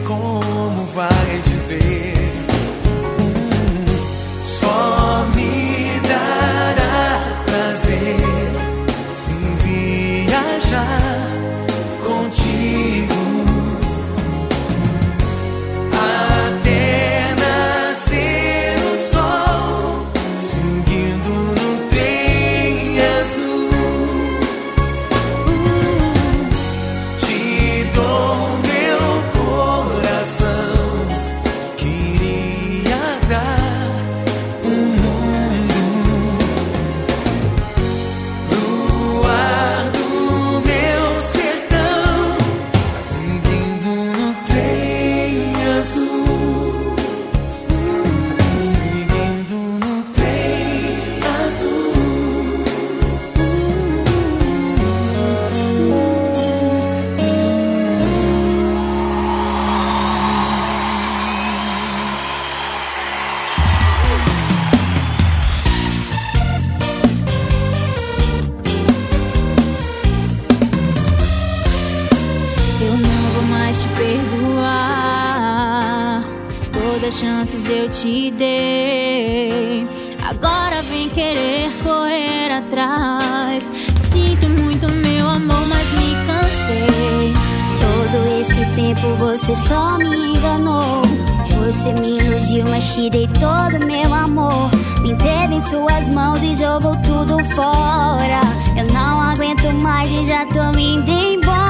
te 73.77 73.87
perdoar. 73.89 75.43
Todas 76.73 77.03
as 77.03 77.13
chances 77.13 77.69
eu 77.69 77.87
te 77.89 78.31
dei. 78.31 79.87
Agora 80.27 80.81
vem 80.81 81.09
querer 81.09 81.69
correr 81.83 82.51
atrás. 82.51 83.71
Sinto 84.09 84.49
muito 84.61 84.91
meu 84.93 85.29
amor, 85.29 85.67
mas 85.67 85.91
me 85.93 86.15
cansei. 86.25 87.33
Todo 87.79 88.41
esse 88.41 88.65
tempo 88.75 89.07
você 89.19 89.55
só 89.55 89.97
me 89.97 90.05
enganou. 90.05 91.03
Você 91.65 91.93
me 91.93 92.17
iludiu, 92.17 92.65
mas 92.69 92.95
te 92.95 93.09
dei 93.09 93.27
todo 93.27 93.85
meu 93.85 94.13
amor. 94.13 94.71
Me 95.01 95.15
teve 95.15 95.55
em 95.55 95.61
suas 95.61 96.09
mãos 96.09 96.41
e 96.41 96.55
jogou 96.55 96.95
tudo 97.03 97.37
fora. 97.53 98.41
Eu 98.75 98.87
não 98.93 99.21
aguento 99.21 99.71
mais 99.73 100.09
e 100.11 100.25
já 100.25 100.45
tô 100.47 100.71
me 100.75 100.95
indo 100.95 101.11
embora. 101.11 101.66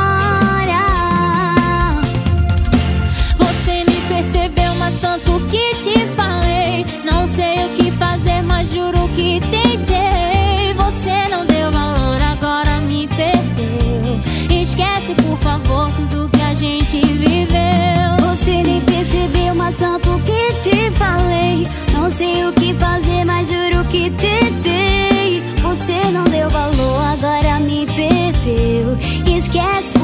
Tanto 5.18 5.39
que 5.48 5.76
te 5.76 5.99
falei. 6.15 6.85
Não 7.03 7.27
sei 7.27 7.65
o 7.65 7.69
que 7.77 7.91
fazer, 7.91 8.41
mas 8.44 8.69
juro 8.72 9.07
que 9.15 9.39
tentei. 9.39 10.73
Você 10.76 11.30
não 11.30 11.45
deu 11.45 11.72
valor, 11.72 12.22
agora 12.22 12.80
me 12.81 13.07
perdeu. 13.07 14.61
Esquece, 14.61 15.14
por 15.15 15.38
favor, 15.39 15.89
tudo 15.91 16.30
que 16.30 16.41
a 16.41 16.53
gente 16.53 17.02
viveu. 17.02 18.27
Você 18.27 18.64
nem 18.64 18.81
percebeu, 18.81 19.56
mas 19.56 19.76
tanto 19.76 20.19
que 20.22 20.69
te 20.69 20.91
falei. 20.91 21.68
Não 21.94 22.10
sei 22.11 22.45
o 22.45 22.53
que 22.53 22.73
fazer, 22.76 23.26
mas 23.26 23.48
juro 23.48 23.84
que 23.85 24.10
tentei. 24.11 25.44
Você 25.61 26.11
não 26.11 26.23
deu 26.26 26.49
valor, 26.49 27.03
agora 27.03 27.60
me 27.60 27.85
perdeu. 27.85 28.98
Esquece, 29.35 29.97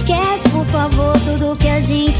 Esquece, 0.00 0.48
por 0.48 0.64
favor, 0.64 1.12
tudo 1.26 1.54
que 1.56 1.68
a 1.68 1.78
gente 1.78 2.19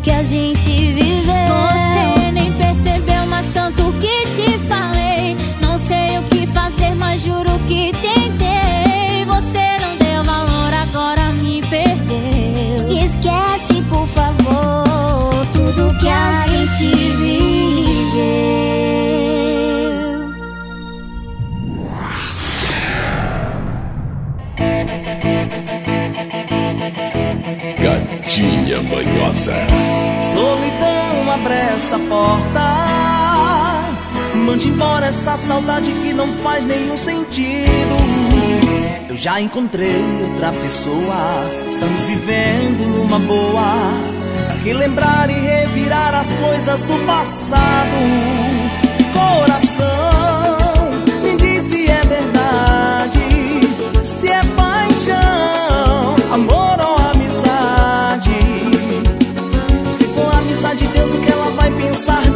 que 0.00 0.10
a 0.10 0.22
gente 0.22 0.92
viveu. 0.92 1.34
Você 1.46 2.23
Gatinha 28.74 28.82
manhosa. 28.82 29.54
Solidão 30.32 31.32
abre 31.32 31.54
essa 31.54 31.98
porta. 31.98 32.84
Mande 34.34 34.68
embora 34.68 35.06
essa 35.06 35.36
saudade 35.36 35.92
que 35.92 36.12
não 36.12 36.26
faz 36.34 36.64
nenhum 36.64 36.96
sentido. 36.96 37.96
Eu 39.08 39.16
já 39.16 39.40
encontrei 39.40 40.02
outra 40.28 40.52
pessoa. 40.52 41.48
Estamos 41.68 42.02
vivendo 42.04 42.86
numa 42.88 43.18
boa. 43.20 43.74
Pra 44.46 44.54
relembrar 44.64 45.30
e 45.30 45.34
revirar 45.34 46.14
as 46.14 46.28
coisas 46.28 46.82
do 46.82 47.06
passado 47.06 48.63
ela 61.94 62.33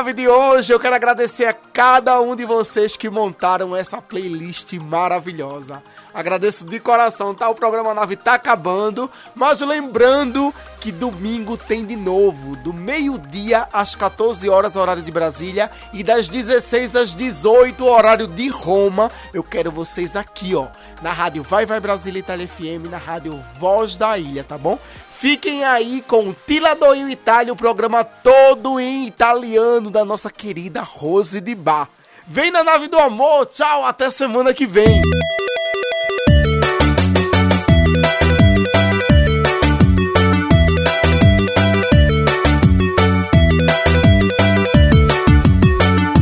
Nave 0.00 0.14
de 0.14 0.26
hoje, 0.26 0.72
eu 0.72 0.80
quero 0.80 0.94
agradecer 0.94 1.44
a 1.44 1.52
cada 1.52 2.18
um 2.22 2.34
de 2.34 2.46
vocês 2.46 2.96
que 2.96 3.10
montaram 3.10 3.76
essa 3.76 4.00
playlist 4.00 4.72
maravilhosa. 4.72 5.82
Agradeço 6.14 6.64
de 6.64 6.80
coração, 6.80 7.34
tá? 7.34 7.50
O 7.50 7.54
programa 7.54 7.92
Nave 7.92 8.16
tá 8.16 8.32
acabando, 8.32 9.10
mas 9.34 9.60
lembrando 9.60 10.54
que 10.80 10.90
domingo 10.90 11.54
tem 11.58 11.84
de 11.84 11.96
novo, 11.96 12.56
do 12.56 12.72
meio-dia 12.72 13.68
às 13.70 13.94
14 13.94 14.48
horas, 14.48 14.74
horário 14.74 15.02
de 15.02 15.10
Brasília, 15.12 15.70
e 15.92 16.02
das 16.02 16.30
16 16.30 16.96
às 16.96 17.14
18, 17.14 17.84
horário 17.84 18.26
de 18.26 18.48
Roma. 18.48 19.10
Eu 19.34 19.44
quero 19.44 19.70
vocês 19.70 20.16
aqui, 20.16 20.54
ó, 20.54 20.68
na 21.02 21.12
rádio 21.12 21.42
Vai 21.42 21.66
Vai 21.66 21.78
Brasília 21.78 22.20
Itália 22.20 22.48
FM, 22.48 22.88
na 22.90 22.96
rádio 22.96 23.38
Voz 23.58 23.98
da 23.98 24.16
Ilha, 24.16 24.44
tá 24.44 24.56
bom? 24.56 24.78
Fiquem 25.20 25.62
aí 25.64 26.00
com 26.00 26.34
Tilador 26.46 26.96
em 26.96 27.12
Itália, 27.12 27.52
o 27.52 27.56
programa 27.56 28.02
todo 28.02 28.80
em 28.80 29.06
italiano 29.06 29.90
da 29.90 30.02
nossa 30.02 30.30
querida 30.30 30.80
Rose 30.80 31.42
de 31.42 31.54
Bar. 31.54 31.90
Vem 32.26 32.50
na 32.50 32.64
nave 32.64 32.88
do 32.88 32.98
amor, 32.98 33.44
tchau, 33.44 33.84
até 33.84 34.08
semana 34.08 34.54
que 34.54 34.64
vem. 34.64 35.02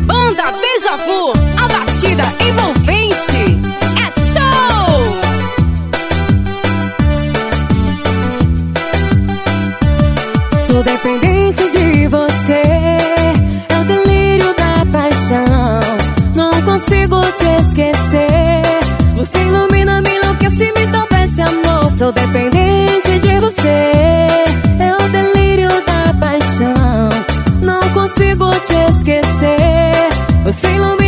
Banda 0.06 0.50
Deja 0.60 0.96
Vu, 0.96 1.32
a 1.56 1.68
batida 1.68 2.24
envolvente. 2.48 3.57
Consigo 16.78 17.20
te 17.36 17.60
esquecer. 17.60 18.62
Você 19.16 19.38
ilumina, 19.38 20.00
me 20.00 20.14
enlouquece, 20.14 20.72
me 20.76 20.84
entorpece, 20.84 21.42
amor. 21.42 21.90
Sou 21.90 22.12
dependente 22.12 23.18
de 23.18 23.40
você, 23.40 23.68
é 24.78 24.94
o 24.94 25.08
delírio 25.08 25.70
da 25.84 26.14
paixão. 26.14 27.08
Não 27.60 27.80
consigo 27.90 28.48
te 28.50 28.92
esquecer. 28.92 29.92
Você 30.44 30.68
ilumina, 30.68 31.07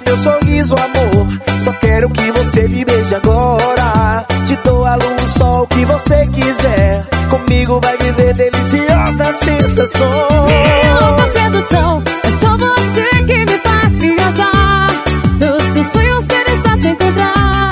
teu 0.00 0.18
sorriso, 0.18 0.74
amor. 0.74 1.26
Só 1.60 1.72
quero 1.72 2.10
que 2.10 2.30
você 2.30 2.68
me 2.68 2.84
beije 2.84 3.14
agora. 3.14 4.24
Te 4.46 4.56
dou 4.64 4.84
a 4.84 4.94
luz, 4.94 5.24
o 5.24 5.38
sol 5.38 5.66
que 5.66 5.84
você 5.84 6.26
quiser. 6.26 7.04
Comigo 7.30 7.80
vai 7.80 7.96
viver 7.98 8.34
deliciosas 8.34 9.36
sensações. 9.36 10.44
Minha 10.46 10.98
louca 11.00 11.28
sedução. 11.30 12.02
É 12.22 12.30
só 12.30 12.56
você 12.56 13.08
que 13.26 13.38
me 13.38 13.58
faz 13.58 13.98
viajar. 13.98 14.86
Dos 15.38 15.64
teus 15.74 15.86
sonhos 15.88 16.26
quero 16.26 16.50
estar 16.56 16.78
te 16.78 16.88
encontrar. 16.88 17.68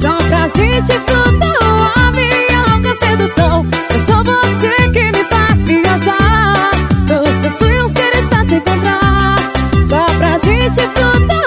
Só 0.00 0.16
pra 0.28 0.48
gente 0.48 0.92
flutuar. 0.92 2.12
Minha 2.12 2.74
louca 2.74 2.94
sedução. 3.04 3.66
É 3.94 3.98
só 3.98 4.22
você 4.24 4.90
que 4.92 5.04
me 5.12 5.24
faz 5.24 5.64
viajar. 5.64 6.70
Dos 7.06 7.30
teus 7.40 7.52
sonhos 7.52 7.92
quero 7.92 8.18
estar 8.18 8.44
te 8.46 8.54
encontrar. 8.56 9.36
Só 9.86 10.04
pra 10.18 10.38
gente 10.38 10.80
flutuar. 10.80 11.45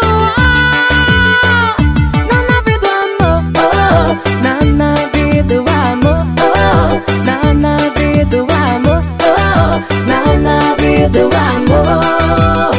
Do 11.12 11.30
amor. 11.36 12.72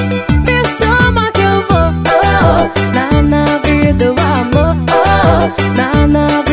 Me 0.47 0.65
chama 0.78 1.31
que 1.32 1.40
eu 1.43 1.59
vou. 1.69 1.90
oh, 2.07 2.94
na 2.94 3.23
nave 3.23 3.93
do 3.94 4.11
amor. 4.11 4.77
oh, 4.90 5.77
na 5.77 6.07
nave 6.07 6.50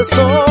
corazones 0.00 0.49